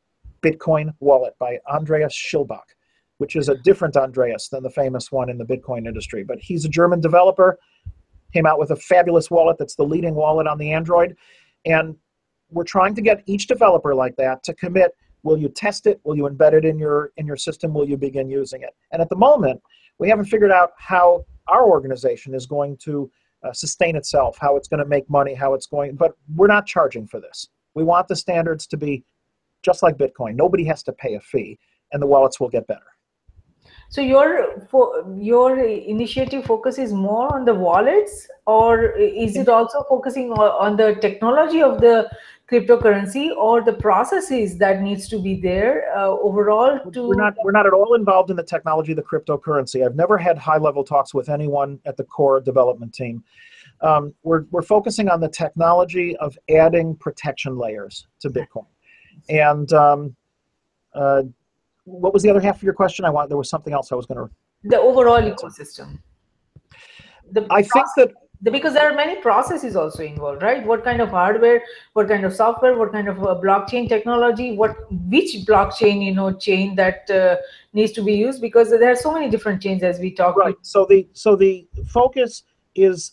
Bitcoin 0.43 0.95
Wallet 1.01 1.35
by 1.41 1.59
Andreas 1.69 2.15
Schildbach, 2.15 2.75
which 3.19 3.35
is 3.35 3.49
a 3.49 3.57
different 3.57 3.97
Andreas 3.97 4.49
than 4.49 4.63
the 4.63 4.71
famous 4.71 5.11
one 5.11 5.29
in 5.29 5.39
the 5.39 5.45
Bitcoin 5.45 5.87
industry. 5.87 6.23
But 6.23 6.39
he's 6.39 6.65
a 6.65 6.69
German 6.69 7.01
developer, 7.01 7.59
came 8.33 8.47
out 8.47 8.59
with 8.59 8.71
a 8.71 8.77
fabulous 8.77 9.31
wallet 9.31 9.57
that's 9.59 9.75
the 9.75 9.85
leading 9.85 10.15
wallet 10.15 10.47
on 10.47 10.59
the 10.59 10.73
Android. 10.73 11.17
And 11.65 11.97
we're 12.51 12.65
trying 12.65 12.95
to 12.95 13.03
get 13.03 13.25
each 13.27 13.49
developer 13.49 13.95
like 13.95 14.15
that 14.17 14.45
to 14.45 14.55
commit 14.55 14.93
will 15.27 15.39
you 15.39 15.49
test 15.49 15.87
it 15.87 16.01
will 16.05 16.17
you 16.17 16.25
embed 16.25 16.53
it 16.53 16.65
in 16.65 16.79
your 16.79 17.13
in 17.17 17.27
your 17.27 17.37
system 17.37 17.75
will 17.75 17.89
you 17.89 17.97
begin 17.97 18.29
using 18.29 18.63
it 18.63 18.75
and 18.93 19.03
at 19.03 19.09
the 19.09 19.21
moment 19.29 19.61
we 19.99 20.09
haven't 20.09 20.27
figured 20.27 20.51
out 20.51 20.73
how 20.79 21.25
our 21.49 21.65
organization 21.65 22.35
is 22.35 22.47
going 22.47 22.77
to 22.79 23.11
uh, 23.47 23.53
sustain 23.53 23.97
itself, 23.97 24.37
how 24.41 24.57
it's 24.57 24.69
going 24.69 24.83
to 24.83 24.89
make 24.89 25.09
money, 25.09 25.35
how 25.35 25.55
it's 25.55 25.67
going. 25.67 25.95
But 25.95 26.13
we're 26.35 26.47
not 26.47 26.67
charging 26.67 27.07
for 27.07 27.21
this. 27.21 27.49
We 27.75 27.85
want 27.85 28.09
the 28.09 28.17
standards 28.17 28.67
to 28.69 28.77
be 28.77 29.05
just 29.63 29.83
like 29.83 29.97
Bitcoin. 29.97 30.35
Nobody 30.35 30.65
has 30.65 30.83
to 30.85 30.93
pay 30.93 31.15
a 31.15 31.21
fee, 31.21 31.59
and 31.93 32.03
the 32.03 32.07
wallets 32.07 32.41
will 32.41 32.49
get 32.49 32.67
better. 32.67 32.87
So 33.89 34.01
your 34.01 34.67
your 35.17 35.59
initiative 35.59 36.45
focus 36.45 36.79
is 36.79 36.93
more 36.93 37.33
on 37.35 37.45
the 37.45 37.55
wallets, 37.55 38.29
or 38.47 38.91
is 38.93 39.37
it 39.37 39.49
also 39.49 39.85
focusing 39.89 40.33
on 40.33 40.77
the 40.77 40.97
technology 40.97 41.63
of 41.63 41.81
the 41.81 42.11
cryptocurrency 42.51 43.35
or 43.37 43.61
the 43.61 43.73
processes 43.73 44.57
that 44.59 44.81
needs 44.81 45.09
to 45.09 45.21
be 45.21 45.41
there 45.41 45.91
uh, 45.97 46.07
overall 46.07 46.79
to 46.93 47.09
we're 47.09 47.17
not 47.17 47.35
we're 47.45 47.51
not 47.51 47.67
at 47.67 47.73
all 47.73 47.95
involved 47.95 48.31
in 48.31 48.37
the 48.37 48.43
technology 48.43 48.93
of 48.93 48.97
the 48.97 49.03
cryptocurrency. 49.03 49.85
I've 49.85 49.97
never 49.97 50.17
had 50.19 50.39
high 50.39 50.59
level 50.59 50.85
talks 50.85 51.13
with 51.15 51.29
anyone 51.29 51.81
at 51.87 51.97
the 51.97 52.05
core 52.05 52.41
development 52.41 52.95
team. 52.95 53.25
Um, 53.81 54.15
we're, 54.23 54.45
we're 54.51 54.63
focusing 54.63 55.09
on 55.09 55.21
the 55.21 55.29
technology 55.29 56.17
of 56.17 56.39
adding 56.49 56.97
protection 56.97 57.59
layers 57.59 58.07
to 58.21 58.31
bitcoin. 58.31 58.67
And 59.29 59.73
um, 59.73 60.17
uh, 60.95 61.25
what 61.87 62.13
was 62.13 62.23
the 62.23 62.31
other 62.31 62.41
half 62.41 62.57
of 62.57 62.63
your 62.63 62.75
question? 62.75 63.05
I 63.05 63.11
want 63.11 63.29
there 63.31 63.39
was 63.39 63.49
something 63.49 63.73
else 63.73 63.91
i 63.93 63.95
was 63.95 64.07
going 64.07 64.19
to 64.19 64.31
the 64.65 64.79
overall 64.79 65.23
ecosystem. 65.23 65.99
The 67.33 67.47
i 67.51 67.63
think 67.63 67.87
that 67.97 68.13
because 68.43 68.75
there 68.75 68.91
are 68.91 68.95
many 68.95 69.17
processes 69.23 69.77
also 69.77 70.03
involved 70.03 70.43
right? 70.43 70.65
What 70.67 70.85
kind 70.85 71.01
of 71.01 71.11
hardware 71.11 71.63
what 71.95 72.09
kind 72.09 72.25
of 72.25 72.35
software 72.35 72.77
what 72.77 72.93
kind 72.93 73.09
of 73.09 73.23
uh, 73.23 73.39
blockchain 73.43 73.89
technology 73.89 74.57
what 74.57 74.77
which 74.91 75.33
blockchain 75.47 76.05
you 76.05 76.15
know 76.15 76.33
chain 76.33 76.75
that 76.75 77.11
uh, 77.11 77.37
needs 77.73 77.93
to 77.93 78.03
be 78.03 78.15
used? 78.15 78.41
Because 78.41 78.71
there 78.71 78.91
are 78.91 78.97
so 78.97 79.13
many 79.13 79.31
different 79.31 79.63
chains 79.63 79.83
as 79.83 79.99
we 80.01 80.11
talk. 80.11 80.37
right. 80.37 80.57
So 80.63 80.85
the 80.85 81.09
so 81.13 81.37
the 81.37 81.67
focus 81.87 82.43
is 82.75 83.13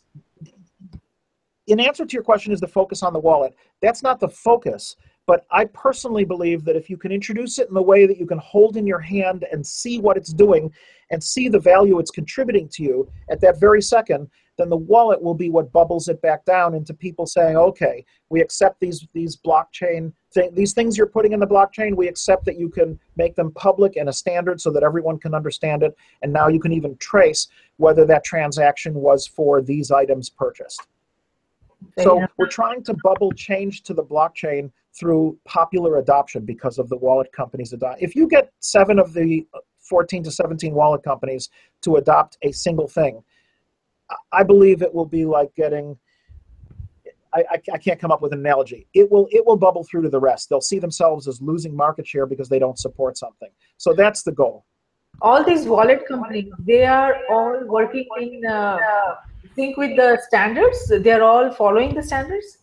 in 1.67 1.79
answer 1.79 2.05
to 2.05 2.13
your 2.13 2.23
question 2.23 2.51
is 2.51 2.59
the 2.59 2.67
focus 2.67 3.03
on 3.03 3.13
the 3.13 3.19
wallet. 3.19 3.55
That's 3.81 4.03
not 4.03 4.19
the 4.19 4.27
focus 4.27 4.97
but 5.25 5.45
I 5.51 5.65
personally 5.65 6.25
believe 6.25 6.65
that 6.65 6.75
if 6.75 6.89
you 6.89 6.97
can 6.97 7.11
introduce 7.11 7.57
it 7.59 7.69
in 7.69 7.73
the 7.73 7.81
way 7.81 8.05
that 8.05 8.17
you 8.17 8.25
can 8.25 8.39
hold 8.39 8.75
in 8.75 8.85
your 8.85 8.99
hand 8.99 9.45
and 9.51 9.65
see 9.65 9.99
what 9.99 10.17
it's 10.17 10.33
doing 10.33 10.71
and 11.11 11.23
see 11.23 11.47
the 11.47 11.59
value 11.59 11.99
it's 11.99 12.11
contributing 12.11 12.67
to 12.69 12.83
you 12.83 13.09
at 13.29 13.39
that 13.41 13.59
very 13.59 13.81
second, 13.81 14.29
then 14.57 14.69
the 14.69 14.77
wallet 14.77 15.21
will 15.21 15.33
be 15.33 15.49
what 15.49 15.71
bubbles 15.71 16.09
it 16.09 16.21
back 16.21 16.45
down 16.45 16.75
into 16.75 16.93
people 16.93 17.25
saying, 17.25 17.55
okay, 17.55 18.05
we 18.29 18.41
accept 18.41 18.79
these 18.79 19.07
these 19.13 19.37
blockchain 19.37 20.11
th- 20.33 20.53
these 20.53 20.73
things 20.73 20.97
you're 20.97 21.07
putting 21.07 21.31
in 21.31 21.39
the 21.39 21.47
blockchain. 21.47 21.95
We 21.95 22.07
accept 22.07 22.45
that 22.45 22.59
you 22.59 22.69
can 22.69 22.99
make 23.15 23.35
them 23.35 23.51
public 23.53 23.95
and 23.95 24.09
a 24.09 24.13
standard 24.13 24.59
so 24.59 24.71
that 24.71 24.83
everyone 24.83 25.17
can 25.17 25.33
understand 25.33 25.83
it. 25.83 25.95
And 26.21 26.31
now 26.31 26.49
you 26.49 26.59
can 26.59 26.73
even 26.73 26.97
trace 26.97 27.47
whether 27.77 28.05
that 28.05 28.23
transaction 28.23 28.93
was 28.93 29.25
for 29.25 29.61
these 29.61 29.89
items 29.89 30.29
purchased. 30.29 30.81
So 31.99 32.25
we're 32.37 32.47
trying 32.47 32.83
to 32.83 32.95
bubble 33.03 33.31
change 33.31 33.83
to 33.83 33.93
the 33.93 34.03
blockchain 34.03 34.71
through 34.97 35.37
popular 35.45 35.97
adoption 35.97 36.45
because 36.45 36.77
of 36.77 36.87
the 36.89 36.97
wallet 36.97 37.31
companies 37.31 37.73
adopt. 37.73 38.01
If 38.01 38.15
you 38.15 38.27
get 38.27 38.51
seven 38.59 38.99
of 38.99 39.13
the 39.13 39.45
14 39.79 40.23
to 40.23 40.31
17 40.31 40.73
wallet 40.73 41.03
companies 41.03 41.49
to 41.81 41.95
adopt 41.95 42.37
a 42.43 42.51
single 42.51 42.87
thing, 42.87 43.23
I 44.31 44.43
believe 44.43 44.81
it 44.81 44.93
will 44.93 45.05
be 45.05 45.25
like 45.25 45.53
getting. 45.55 45.97
I, 47.35 47.59
I, 47.73 47.79
can't 47.79 47.99
come 47.99 48.11
up 48.11 48.21
with 48.21 48.31
an 48.31 48.41
analogy. 48.41 48.85
It 48.93 49.11
will 49.11 49.27
it 49.31 49.43
will 49.43 49.55
bubble 49.55 49.83
through 49.83 50.03
to 50.03 50.09
the 50.09 50.19
rest. 50.19 50.49
They'll 50.49 50.61
see 50.61 50.77
themselves 50.77 51.27
as 51.27 51.41
losing 51.41 51.75
market 51.75 52.05
share 52.05 52.27
because 52.27 52.47
they 52.47 52.59
don't 52.59 52.77
support 52.77 53.17
something. 53.17 53.49
So 53.77 53.91
that's 53.91 54.21
the 54.21 54.33
goal. 54.33 54.65
All 55.19 55.43
these 55.43 55.65
wallet 55.65 56.07
companies, 56.07 56.51
they 56.59 56.85
are 56.85 57.17
all 57.31 57.59
working 57.65 58.05
in 58.19 58.45
uh, 58.45 58.77
sync 59.55 59.77
with 59.77 59.95
the 59.95 60.21
standards. 60.27 60.91
They're 61.01 61.23
all 61.23 61.51
following 61.51 61.95
the 61.95 62.03
standards. 62.03 62.59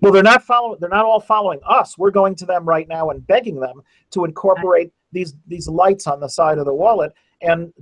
Well, 0.00 0.12
they're 0.12 0.22
not 0.22 0.44
following. 0.44 0.78
They're 0.80 0.88
not 0.88 1.04
all 1.04 1.20
following 1.20 1.60
us. 1.66 1.98
We're 1.98 2.10
going 2.10 2.34
to 2.36 2.46
them 2.46 2.64
right 2.64 2.86
now 2.88 3.10
and 3.10 3.26
begging 3.26 3.58
them 3.58 3.82
to 4.12 4.24
incorporate 4.24 4.92
these 5.12 5.34
these 5.46 5.68
lights 5.68 6.06
on 6.06 6.20
the 6.20 6.28
side 6.28 6.58
of 6.58 6.66
the 6.66 6.74
wallet. 6.74 7.12
And 7.42 7.72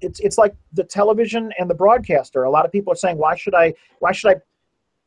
it's 0.00 0.20
it's 0.20 0.38
like 0.38 0.54
the 0.72 0.84
television 0.84 1.52
and 1.58 1.68
the 1.68 1.74
broadcaster. 1.74 2.44
A 2.44 2.50
lot 2.50 2.64
of 2.64 2.72
people 2.72 2.92
are 2.92 2.96
saying, 2.96 3.18
why 3.18 3.34
should 3.34 3.54
I 3.54 3.74
why 3.98 4.12
should 4.12 4.30
I 4.30 4.36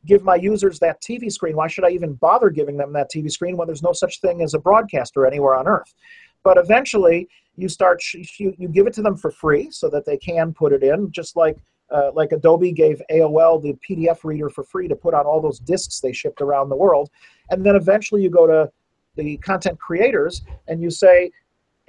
give 0.06 0.22
my 0.22 0.36
users 0.36 0.78
that 0.80 1.00
TV 1.00 1.32
screen? 1.32 1.56
Why 1.56 1.66
should 1.66 1.84
I 1.84 1.90
even 1.90 2.14
bother 2.14 2.50
giving 2.50 2.76
them 2.76 2.92
that 2.92 3.10
TV 3.10 3.30
screen 3.30 3.56
when 3.56 3.66
there's 3.66 3.82
no 3.82 3.92
such 3.92 4.20
thing 4.20 4.42
as 4.42 4.52
a 4.52 4.58
broadcaster 4.58 5.26
anywhere 5.26 5.54
on 5.54 5.66
earth? 5.66 5.94
But 6.42 6.58
eventually, 6.58 7.28
you 7.56 7.70
start 7.70 8.02
you, 8.12 8.54
you 8.58 8.68
give 8.68 8.86
it 8.86 8.92
to 8.94 9.02
them 9.02 9.16
for 9.16 9.30
free 9.30 9.70
so 9.70 9.88
that 9.88 10.04
they 10.04 10.18
can 10.18 10.52
put 10.52 10.72
it 10.74 10.82
in, 10.82 11.10
just 11.10 11.36
like 11.36 11.56
uh, 11.90 12.10
like 12.14 12.32
Adobe 12.32 12.72
gave 12.72 13.00
AOL 13.10 13.62
the 13.62 13.76
PDF 13.86 14.24
reader 14.24 14.48
for 14.48 14.64
free 14.64 14.88
to 14.88 14.96
put 14.96 15.14
on 15.14 15.26
all 15.26 15.40
those 15.40 15.58
disks 15.58 16.00
they 16.00 16.12
shipped 16.12 16.40
around 16.40 16.68
the 16.68 16.76
world. 16.76 17.10
And 17.50 17.64
then 17.64 17.76
eventually 17.76 18.22
you 18.22 18.30
go 18.30 18.46
to 18.46 18.70
the 19.16 19.36
content 19.38 19.78
creators 19.78 20.42
and 20.66 20.82
you 20.82 20.90
say, 20.90 21.30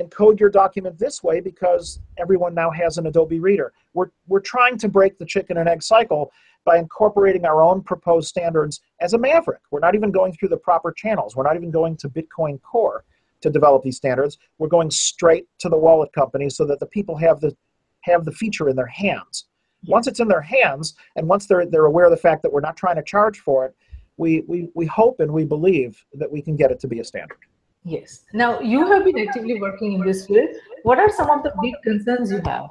encode 0.02 0.40
your 0.40 0.50
document 0.50 0.98
this 1.00 1.24
way 1.24 1.40
because 1.40 2.02
everyone 2.18 2.54
now 2.54 2.70
has 2.70 2.98
an 2.98 3.08
Adobe 3.08 3.40
reader. 3.40 3.72
We're, 3.94 4.10
we're 4.28 4.42
trying 4.42 4.78
to 4.80 4.90
break 4.90 5.18
the 5.18 5.26
chicken 5.26 5.58
and 5.58 5.70
egg 5.70 5.82
cycle 5.82 6.32
by 6.66 6.78
incorporating 6.78 7.46
our 7.46 7.62
own 7.62 7.82
proposed 7.82 8.28
standards 8.28 8.82
as 9.00 9.14
a 9.14 9.18
maverick. 9.18 9.62
We're 9.72 9.80
not 9.80 9.96
even 9.96 10.12
going 10.12 10.34
through 10.34 10.50
the 10.50 10.58
proper 10.58 10.92
channels. 10.92 11.36
We're 11.36 11.44
not 11.44 11.56
even 11.56 11.72
going 11.72 11.96
to 11.98 12.10
Bitcoin 12.10 12.62
Core 12.62 13.06
to 13.42 13.50
develop 13.50 13.84
these 13.84 13.98
standards. 13.98 14.38
We're 14.58 14.68
going 14.68 14.92
straight 14.92 15.48
to 15.60 15.70
the 15.70 15.78
wallet 15.78 16.12
companies 16.14 16.58
so 16.58 16.66
that 16.66 16.80
the 16.80 16.88
people 16.88 17.16
have 17.18 17.40
the 17.40 17.56
have 18.02 18.26
the 18.26 18.32
feature 18.32 18.70
in 18.70 18.76
their 18.76 18.88
hands. 18.88 19.46
Once 19.88 20.08
it's 20.08 20.20
in 20.20 20.28
their 20.28 20.42
hands, 20.42 20.96
and 21.16 21.28
once 21.28 21.48
they're 21.48 21.66
they're 21.66 21.86
aware 21.86 22.06
of 22.06 22.12
the 22.12 22.18
fact 22.18 22.42
that 22.44 22.52
we're 22.52 22.62
not 22.62 22.78
trying 22.78 22.96
to 22.96 23.04
charge 23.04 23.40
for 23.40 23.66
it, 23.66 23.76
we 24.18 24.44
we, 24.48 24.70
we 24.76 24.86
hope 24.86 25.20
and 25.20 25.32
we 25.32 25.46
believe 25.46 26.04
that 26.14 26.32
we 26.32 26.42
can 26.42 26.56
get 26.56 26.72
it 26.72 26.80
to 26.80 26.88
be 26.88 27.00
a 27.00 27.04
standard. 27.04 27.40
Yes. 27.84 28.26
Now 28.34 28.60
you 28.60 28.88
have 28.92 29.06
been 29.06 29.20
actively 29.28 29.60
working 29.60 29.94
in 29.94 30.02
this 30.02 30.26
field. 30.26 30.50
What 30.84 30.98
are 30.98 31.10
some 31.10 31.30
of 31.30 31.44
the 31.44 31.54
big 31.62 31.76
concerns 31.84 32.32
you 32.32 32.42
have? 32.46 32.70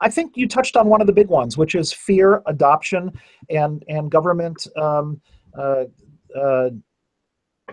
I 0.00 0.08
think 0.08 0.36
you 0.36 0.48
touched 0.48 0.76
on 0.76 0.88
one 0.88 1.00
of 1.00 1.06
the 1.06 1.12
big 1.12 1.28
ones, 1.28 1.58
which 1.58 1.74
is 1.74 1.92
fear, 1.92 2.42
adoption, 2.46 3.12
and 3.50 3.84
and 3.88 4.10
government 4.10 4.66
um, 4.76 5.20
uh, 5.58 5.84
uh, 6.38 6.70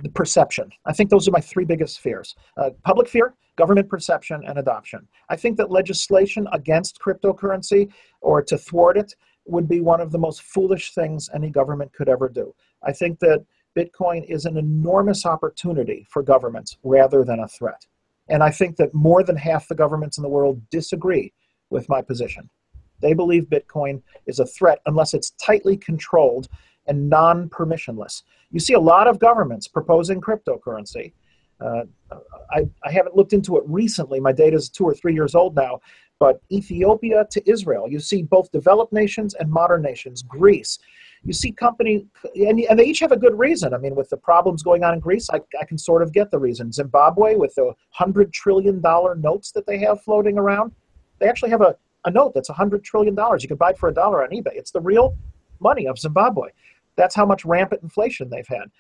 the 0.02 0.10
perception. 0.14 0.70
I 0.86 0.94
think 0.94 1.10
those 1.10 1.28
are 1.28 1.32
my 1.32 1.40
three 1.40 1.66
biggest 1.66 2.00
fears: 2.00 2.36
uh, 2.58 2.72
public 2.84 3.08
fear, 3.08 3.36
government 3.58 3.90
perception, 3.90 4.44
and 4.46 4.58
adoption. 4.58 5.06
I 5.30 5.36
think 5.36 5.58
that 5.58 5.72
legislation 5.72 6.48
against 6.54 7.00
cryptocurrency 7.00 7.92
or 8.22 8.42
to 8.44 8.58
thwart 8.58 8.98
it 8.98 9.16
would 9.46 9.68
be 9.68 9.82
one 9.82 10.00
of 10.00 10.12
the 10.12 10.20
most 10.20 10.44
foolish 10.44 10.94
things 10.94 11.30
any 11.34 11.50
government 11.50 11.92
could 11.94 12.08
ever 12.08 12.30
do. 12.30 12.54
I 12.84 12.94
think 12.94 13.20
that 13.20 13.44
Bitcoin 13.76 14.24
is 14.30 14.46
an 14.46 14.58
enormous 14.58 15.26
opportunity 15.26 16.06
for 16.10 16.24
governments 16.24 16.78
rather 16.84 17.24
than 17.24 17.40
a 17.40 17.48
threat. 17.48 17.86
And 18.30 18.44
I 18.44 18.52
think 18.52 18.78
that 18.78 18.94
more 18.94 19.24
than 19.24 19.38
half 19.38 19.68
the 19.68 19.76
governments 19.76 20.18
in 20.18 20.22
the 20.22 20.30
world 20.30 20.62
disagree 20.70 21.34
with 21.70 21.88
my 21.90 22.02
position. 22.02 22.50
They 23.00 23.14
believe 23.14 23.44
Bitcoin 23.44 24.02
is 24.26 24.40
a 24.40 24.46
threat 24.46 24.82
unless 24.86 25.14
it's 25.14 25.32
tightly 25.32 25.78
controlled 25.78 26.48
and 26.88 27.10
non 27.10 27.50
permissionless. 27.50 28.24
You 28.52 28.60
see 28.60 28.74
a 28.74 28.80
lot 28.80 29.08
of 29.08 29.20
governments 29.20 29.68
proposing 29.68 30.22
cryptocurrency. 30.22 31.14
Uh, 31.60 31.84
I, 32.52 32.68
I 32.84 32.92
haven't 32.92 33.16
looked 33.16 33.34
into 33.34 33.58
it 33.58 33.64
recently. 33.66 34.20
My 34.20 34.32
data 34.32 34.56
is 34.56 34.70
two 34.70 34.84
or 34.84 34.94
three 34.94 35.14
years 35.14 35.36
old 35.36 35.56
now. 35.56 35.80
But 36.20 36.42
Ethiopia 36.52 37.28
to 37.30 37.50
Israel, 37.50 37.88
you 37.88 38.00
see 38.00 38.24
both 38.24 38.52
developed 38.52 38.92
nations 38.92 39.36
and 39.36 39.52
modern 39.52 39.82
nations, 39.82 40.24
Greece. 40.24 40.80
You 41.24 41.34
see 41.34 41.52
company, 41.52 42.08
and, 42.36 42.60
and 42.60 42.80
they 42.80 42.86
each 42.86 43.00
have 43.00 43.12
a 43.12 43.18
good 43.18 43.38
reason. 43.38 43.74
I 43.74 43.78
mean, 43.78 43.96
with 43.96 44.10
the 44.10 44.18
problems 44.18 44.64
going 44.64 44.84
on 44.84 44.94
in 44.94 45.00
Greece, 45.00 45.30
I, 45.32 45.40
I 45.60 45.66
can 45.66 45.78
sort 45.78 46.02
of 46.02 46.14
get 46.14 46.32
the 46.32 46.40
reason. 46.40 46.72
Zimbabwe, 46.72 47.36
with 47.36 47.54
the 47.56 47.74
$100 48.00 48.32
trillion 48.32 48.82
notes 48.82 49.52
that 49.52 49.66
they 49.68 49.78
have 49.80 50.02
floating 50.04 50.38
around, 50.38 50.72
they 51.20 51.28
actually 51.28 51.52
have 51.52 51.62
a, 51.62 51.76
a 52.06 52.12
note 52.12 52.34
that's 52.34 52.50
$100 52.50 52.84
trillion. 52.84 53.16
You 53.40 53.48
can 53.48 53.58
buy 53.58 53.72
it 53.72 53.78
for 53.78 53.90
a 53.90 53.94
dollar 53.94 54.24
on 54.24 54.30
eBay. 54.30 54.54
It's 54.54 54.72
the 54.72 54.82
real 54.82 55.16
money 55.60 55.88
of 55.88 56.00
Zimbabwe. 56.00 56.50
That's 56.96 57.16
how 57.16 57.26
much 57.26 57.46
rampant 57.46 57.84
inflation 57.84 58.30
they've 58.30 58.48
had. 58.48 58.72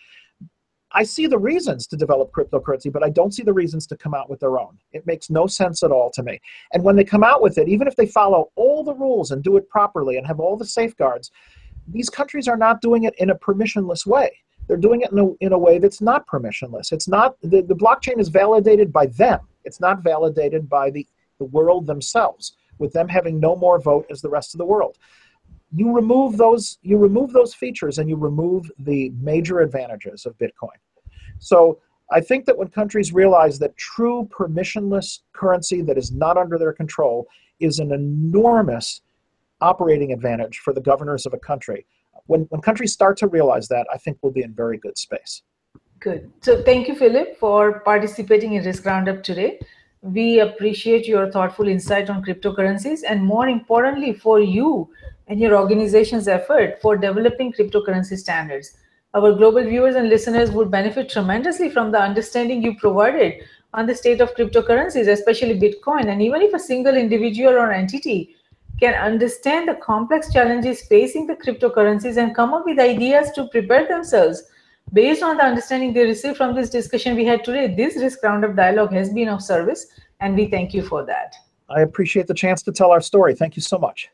I 0.92 1.04
see 1.04 1.28
the 1.28 1.38
reasons 1.38 1.86
to 1.88 1.98
develop 1.98 2.32
cryptocurrency, 2.32 2.92
but 2.92 3.04
I 3.04 3.10
don't 3.10 3.34
see 3.34 3.44
the 3.44 3.54
reasons 3.54 3.88
to 3.88 3.98
come 3.98 4.14
out 4.14 4.30
with 4.30 4.40
their 4.40 4.58
own. 4.58 4.78
It 4.94 5.06
makes 5.06 5.30
no 5.30 5.46
sense 5.46 5.84
at 5.84 5.92
all 5.92 6.10
to 6.12 6.24
me. 6.24 6.40
And 6.74 6.84
when 6.84 6.96
they 6.96 7.04
come 7.04 7.24
out 7.24 7.42
with 7.42 7.58
it, 7.58 7.68
even 7.68 7.88
if 7.88 7.96
they 7.96 8.06
follow 8.06 8.52
all 8.56 8.84
the 8.84 8.94
rules 8.94 9.32
and 9.32 9.44
do 9.44 9.58
it 9.58 9.70
properly 9.70 10.18
and 10.18 10.26
have 10.26 10.40
all 10.40 10.56
the 10.56 10.66
safeguards, 10.66 11.32
these 11.88 12.10
countries 12.10 12.48
are 12.48 12.58
not 12.58 12.82
doing 12.82 13.04
it 13.04 13.16
in 13.18 13.32
a 13.32 13.36
permissionless 13.36 14.06
way. 14.06 14.32
They're 14.68 14.78
doing 14.78 15.02
it 15.02 15.12
in 15.12 15.20
a, 15.20 15.34
in 15.46 15.54
a 15.54 15.58
way 15.58 15.78
that's 15.78 16.02
not 16.02 16.28
permissionless. 16.28 16.92
It's 16.92 17.08
not, 17.08 17.36
the, 17.42 17.62
the 17.62 17.76
blockchain 17.76 18.20
is 18.20 18.30
validated 18.30 18.92
by 18.92 19.08
them. 19.08 19.42
It's 19.66 19.80
not 19.80 20.04
validated 20.04 20.70
by 20.70 20.90
the, 20.90 21.06
the 21.38 21.46
world 21.46 21.86
themselves, 21.86 22.54
with 22.78 22.94
them 22.94 23.08
having 23.08 23.40
no 23.40 23.56
more 23.56 23.80
vote 23.80 24.06
as 24.10 24.22
the 24.22 24.30
rest 24.30 24.54
of 24.54 24.58
the 24.58 24.66
world 24.66 24.98
you 25.76 25.93
remove 25.93 26.38
those 26.38 26.78
you 26.82 26.97
remove 26.97 27.34
those 27.34 27.53
features 27.53 27.97
and 27.97 28.09
you 28.09 28.15
remove 28.15 28.72
the 28.80 29.11
major 29.20 29.59
advantages 29.59 30.26
of 30.26 30.38
bitcoin. 30.38 30.78
So 31.39 31.80
i 32.11 32.22
think 32.22 32.45
that 32.45 32.57
when 32.57 32.70
countries 32.70 33.13
realize 33.13 33.59
that 33.59 33.76
true 33.78 34.30
permissionless 34.32 35.20
currency 35.34 35.82
that 35.82 35.97
is 35.97 36.11
not 36.11 36.38
under 36.38 36.57
their 36.57 36.74
control 36.74 37.28
is 37.59 37.80
an 37.80 37.91
enormous 37.91 39.01
operating 39.61 40.13
advantage 40.13 40.59
for 40.59 40.74
the 40.74 40.82
governors 40.82 41.26
of 41.26 41.34
a 41.34 41.39
country 41.39 41.86
when, 42.28 42.41
when 42.49 42.61
countries 42.61 42.93
start 42.93 43.18
to 43.18 43.28
realize 43.28 43.68
that 43.68 43.86
i 43.93 43.97
think 43.97 44.18
we'll 44.22 44.32
be 44.32 44.43
in 44.43 44.53
very 44.53 44.78
good 44.78 44.97
space. 44.97 45.41
Good. 45.99 46.32
So 46.41 46.63
thank 46.63 46.88
you 46.88 46.95
philip 46.95 47.38
for 47.39 47.80
participating 47.80 48.53
in 48.53 48.63
risk 48.63 48.86
roundup 48.86 49.24
today. 49.24 49.59
We 50.01 50.39
appreciate 50.41 51.07
your 51.07 51.32
thoughtful 51.32 51.68
insight 51.68 52.09
on 52.09 52.24
cryptocurrencies 52.24 52.99
and 53.07 53.24
more 53.24 53.47
importantly 53.49 54.13
for 54.13 54.39
you 54.39 54.89
and 55.28 55.39
your 55.39 55.55
organization's 55.57 56.28
effort 56.28 56.82
for 56.82 56.97
developing 56.97 57.53
cryptocurrency 57.53 58.17
standards. 58.17 58.78
Our 59.13 59.34
global 59.34 59.63
viewers 59.63 59.95
and 59.95 60.09
listeners 60.09 60.51
would 60.51 60.71
benefit 60.71 61.09
tremendously 61.09 61.69
from 61.69 61.91
the 61.91 61.99
understanding 61.99 62.61
you 62.61 62.78
provided 62.78 63.43
on 63.73 63.86
the 63.86 63.95
state 63.95 64.21
of 64.21 64.36
cryptocurrencies, 64.36 65.07
especially 65.07 65.59
Bitcoin. 65.59 66.07
And 66.07 66.21
even 66.21 66.41
if 66.41 66.53
a 66.53 66.59
single 66.59 66.95
individual 66.95 67.53
or 67.53 67.71
entity 67.71 68.36
can 68.80 68.93
understand 68.93 69.67
the 69.67 69.75
complex 69.75 70.32
challenges 70.32 70.86
facing 70.88 71.28
the 71.28 71.36
cryptocurrencies 71.36 72.17
and 72.17 72.36
come 72.36 72.53
up 72.53 72.65
with 72.65 72.80
ideas 72.80 73.32
to 73.32 73.47
prepare 73.47 73.88
themselves 73.88 74.43
based 74.93 75.23
on 75.23 75.38
the 75.38 75.43
understanding 75.43 75.93
they 75.93 76.03
received 76.03 76.38
from 76.38 76.55
this 76.55 76.69
discussion 76.69 77.15
we 77.15 77.25
had 77.25 77.43
today, 77.43 77.73
this 77.75 77.97
Risk 77.97 78.23
Roundup 78.23 78.55
dialogue 78.55 78.93
has 78.93 79.11
been 79.11 79.28
of 79.28 79.41
service, 79.41 79.88
and 80.19 80.36
we 80.36 80.47
thank 80.47 80.73
you 80.73 80.82
for 80.82 81.05
that. 81.05 81.36
I 81.69 81.82
appreciate 81.82 82.28
the 82.28 82.34
chance 82.34 82.61
to 82.63 82.71
tell 82.71 82.91
our 82.91 83.01
story. 83.01 83.36
Thank 83.36 83.55
you 83.55 83.61
so 83.61 83.78
much. 83.78 84.09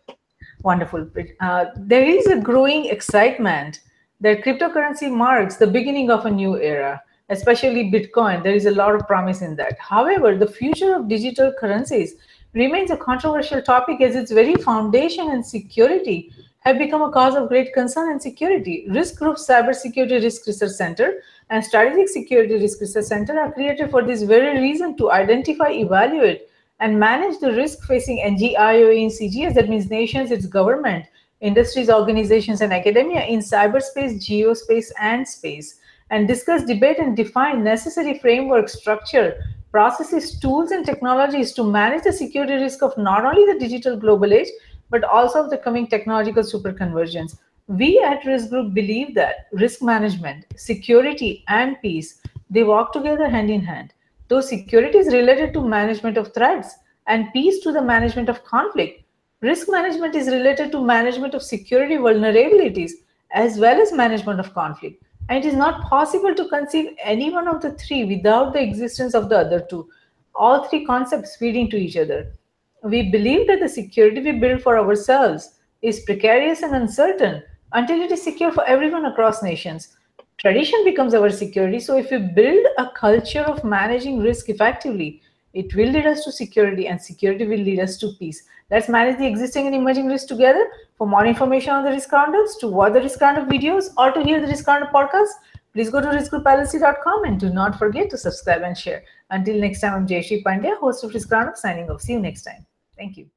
Wonderful. 0.64 1.10
Uh, 1.42 1.66
there 1.76 2.04
is 2.04 2.26
a 2.28 2.40
growing 2.40 2.86
excitement 2.86 3.82
that 4.22 4.44
cryptocurrency 4.44 5.12
marks 5.12 5.58
the 5.58 5.68
beginning 5.68 6.10
of 6.10 6.26
a 6.26 6.32
new 6.32 6.58
era, 6.58 7.02
especially 7.30 7.92
Bitcoin. 7.92 8.42
There 8.42 8.56
is 8.56 8.66
a 8.66 8.72
lot 8.72 8.96
of 8.96 9.06
promise 9.06 9.42
in 9.42 9.58
that. 9.58 9.78
However, 9.78 10.38
the 10.38 10.48
future 10.48 10.96
of 10.96 11.10
digital 11.10 11.54
currencies 11.60 12.16
remains 12.54 12.92
a 12.92 12.98
controversial 12.98 13.62
topic 13.62 14.00
as 14.00 14.16
its 14.16 14.32
very 14.32 14.56
foundation 14.56 15.32
and 15.32 15.46
security 15.46 16.32
have 16.60 16.78
become 16.78 17.02
a 17.02 17.12
cause 17.12 17.36
of 17.36 17.50
great 17.50 17.74
concern 17.74 18.12
and 18.12 18.22
security. 18.22 18.86
Risk 18.88 19.20
Group 19.20 19.36
Cybersecurity 19.36 20.24
Risk 20.24 20.48
Research 20.48 20.72
Center 20.72 21.22
and 21.50 21.62
Strategic 21.62 22.08
Security 22.08 22.54
Risk 22.54 22.80
Research 22.80 23.04
Center 23.04 23.38
are 23.38 23.52
created 23.52 23.92
for 23.92 24.02
this 24.02 24.24
very 24.24 24.62
reason 24.62 24.96
to 24.96 25.12
identify, 25.12 25.72
evaluate, 25.72 26.48
and 26.80 27.00
manage 27.00 27.40
the 27.40 27.54
risk 27.54 27.84
facing 27.84 28.18
NGIOA 28.18 29.04
and 29.04 29.12
CGS, 29.12 29.54
that 29.56 29.70
means 29.70 29.90
nations, 29.90 30.32
its 30.32 30.46
government, 30.46 31.06
industries, 31.42 31.90
organizations, 31.90 32.62
and 32.62 32.74
academia 32.74 33.24
in 33.26 33.40
cyberspace, 33.40 34.20
geospace, 34.20 34.92
and 35.00 35.28
space, 35.28 35.80
and 36.10 36.28
discuss, 36.28 36.64
debate, 36.64 37.00
and 37.00 37.16
define 37.16 37.64
necessary 37.64 38.20
framework, 38.20 38.70
structure, 38.70 39.36
processes, 39.72 40.40
tools, 40.40 40.72
and 40.72 40.86
technologies 40.86 41.52
to 41.54 41.64
manage 41.64 42.04
the 42.04 42.14
security 42.14 42.54
risk 42.54 42.82
of 42.84 42.98
not 42.98 43.26
only 43.26 43.52
the 43.52 43.60
digital 43.60 43.98
global 43.98 44.34
age, 44.34 44.50
but 44.90 45.04
also 45.04 45.44
of 45.44 45.50
the 45.50 45.58
coming 45.58 45.88
technological 45.88 46.44
superconvergence. 46.44 47.38
We 47.68 48.00
at 48.00 48.26
Risk 48.26 48.50
Group 48.50 48.74
believe 48.74 49.16
that 49.16 49.48
risk 49.52 49.82
management, 49.82 50.46
security, 50.56 51.44
and 51.48 51.82
peace, 51.82 52.22
they 52.50 52.64
walk 52.64 52.94
together 52.94 53.28
hand 53.30 53.50
in 53.50 53.62
hand. 53.62 53.94
Though 54.34 54.42
security 54.42 54.98
is 54.98 55.14
related 55.14 55.54
to 55.54 55.62
management 55.62 56.18
of 56.18 56.34
threats 56.34 56.74
and 57.06 57.32
peace 57.34 57.60
to 57.60 57.72
the 57.72 57.84
management 57.84 58.30
of 58.30 58.44
conflict, 58.44 59.04
risk 59.42 59.68
management 59.70 60.16
is 60.16 60.28
related 60.28 60.72
to 60.72 60.84
management 60.84 61.36
of 61.36 61.44
security 61.44 61.98
vulnerabilities 61.98 62.94
as 63.32 63.60
well 63.60 63.80
as 63.80 63.94
management 63.94 64.40
of 64.40 64.52
conflict. 64.56 65.04
And 65.30 65.38
it 65.38 65.48
is 65.48 65.54
not 65.54 65.88
possible 65.88 66.34
to 66.34 66.50
conceive 66.50 66.96
any 67.04 67.30
one 67.30 67.48
of 67.48 67.62
the 67.62 67.74
three 67.74 68.06
without 68.06 68.54
the 68.54 68.64
existence 68.64 69.14
of 69.14 69.30
the 69.30 69.38
other 69.38 69.68
two. 69.70 69.88
All 70.34 70.64
three 70.64 70.84
concepts 70.84 71.36
feeding 71.36 71.70
to 71.70 71.78
each 71.78 71.96
other. 71.96 72.34
We 72.82 73.12
believe 73.12 73.46
that 73.46 73.60
the 73.60 73.70
security 73.70 74.20
we 74.20 74.32
build 74.32 74.64
for 74.64 74.80
ourselves 74.80 75.60
is 75.84 76.06
precarious 76.08 76.64
and 76.64 76.74
uncertain 76.74 77.44
until 77.74 78.02
it 78.02 78.12
is 78.12 78.24
secure 78.24 78.52
for 78.52 78.66
everyone 78.66 79.06
across 79.06 79.44
nations 79.44 79.96
tradition 80.38 80.84
becomes 80.84 81.14
our 81.14 81.30
security. 81.30 81.80
So 81.80 81.98
if 81.98 82.12
we 82.12 82.18
build 82.18 82.66
a 82.78 82.90
culture 82.96 83.42
of 83.42 83.64
managing 83.64 84.20
risk 84.20 84.50
effectively, 84.50 85.22
it 85.54 85.74
will 85.76 85.90
lead 85.90 86.08
us 86.08 86.24
to 86.24 86.32
security 86.32 86.88
and 86.88 87.00
security 87.00 87.46
will 87.46 87.60
lead 87.60 87.80
us 87.80 87.98
to 87.98 88.14
peace. 88.20 88.44
Let's 88.72 88.90
manage 88.90 89.20
the 89.20 89.28
existing 89.28 89.68
and 89.68 89.76
emerging 89.76 90.08
risks 90.08 90.28
together. 90.28 90.68
For 90.98 91.08
more 91.08 91.26
information 91.26 91.74
on 91.74 91.84
the 91.84 91.92
risk 91.92 92.12
roundups, 92.12 92.58
to 92.58 92.68
watch 92.68 92.94
the 92.94 93.02
risk 93.02 93.22
roundup 93.22 93.48
videos 93.48 93.94
or 93.98 94.12
to 94.12 94.24
hear 94.24 94.42
the 94.42 94.48
risk 94.48 94.68
roundup 94.68 94.92
podcast, 94.92 95.30
please 95.74 95.90
go 95.90 96.02
to 96.02 96.08
riskgroupllc.com 96.08 97.24
and 97.26 97.40
do 97.40 97.50
not 97.50 97.78
forget 97.78 98.10
to 98.10 98.18
subscribe 98.18 98.64
and 98.64 98.78
share. 98.78 99.04
Until 99.30 99.60
next 99.60 99.82
time, 99.82 99.94
I'm 99.94 100.08
Jayshree 100.08 100.44
Pandya, 100.44 100.78
host 100.78 101.04
of 101.04 101.14
Risk 101.14 101.32
Roundup, 101.32 101.58
signing 101.58 101.90
off. 101.90 102.02
See 102.02 102.14
you 102.14 102.20
next 102.20 102.44
time. 102.44 102.66
Thank 102.98 103.18
you. 103.18 103.33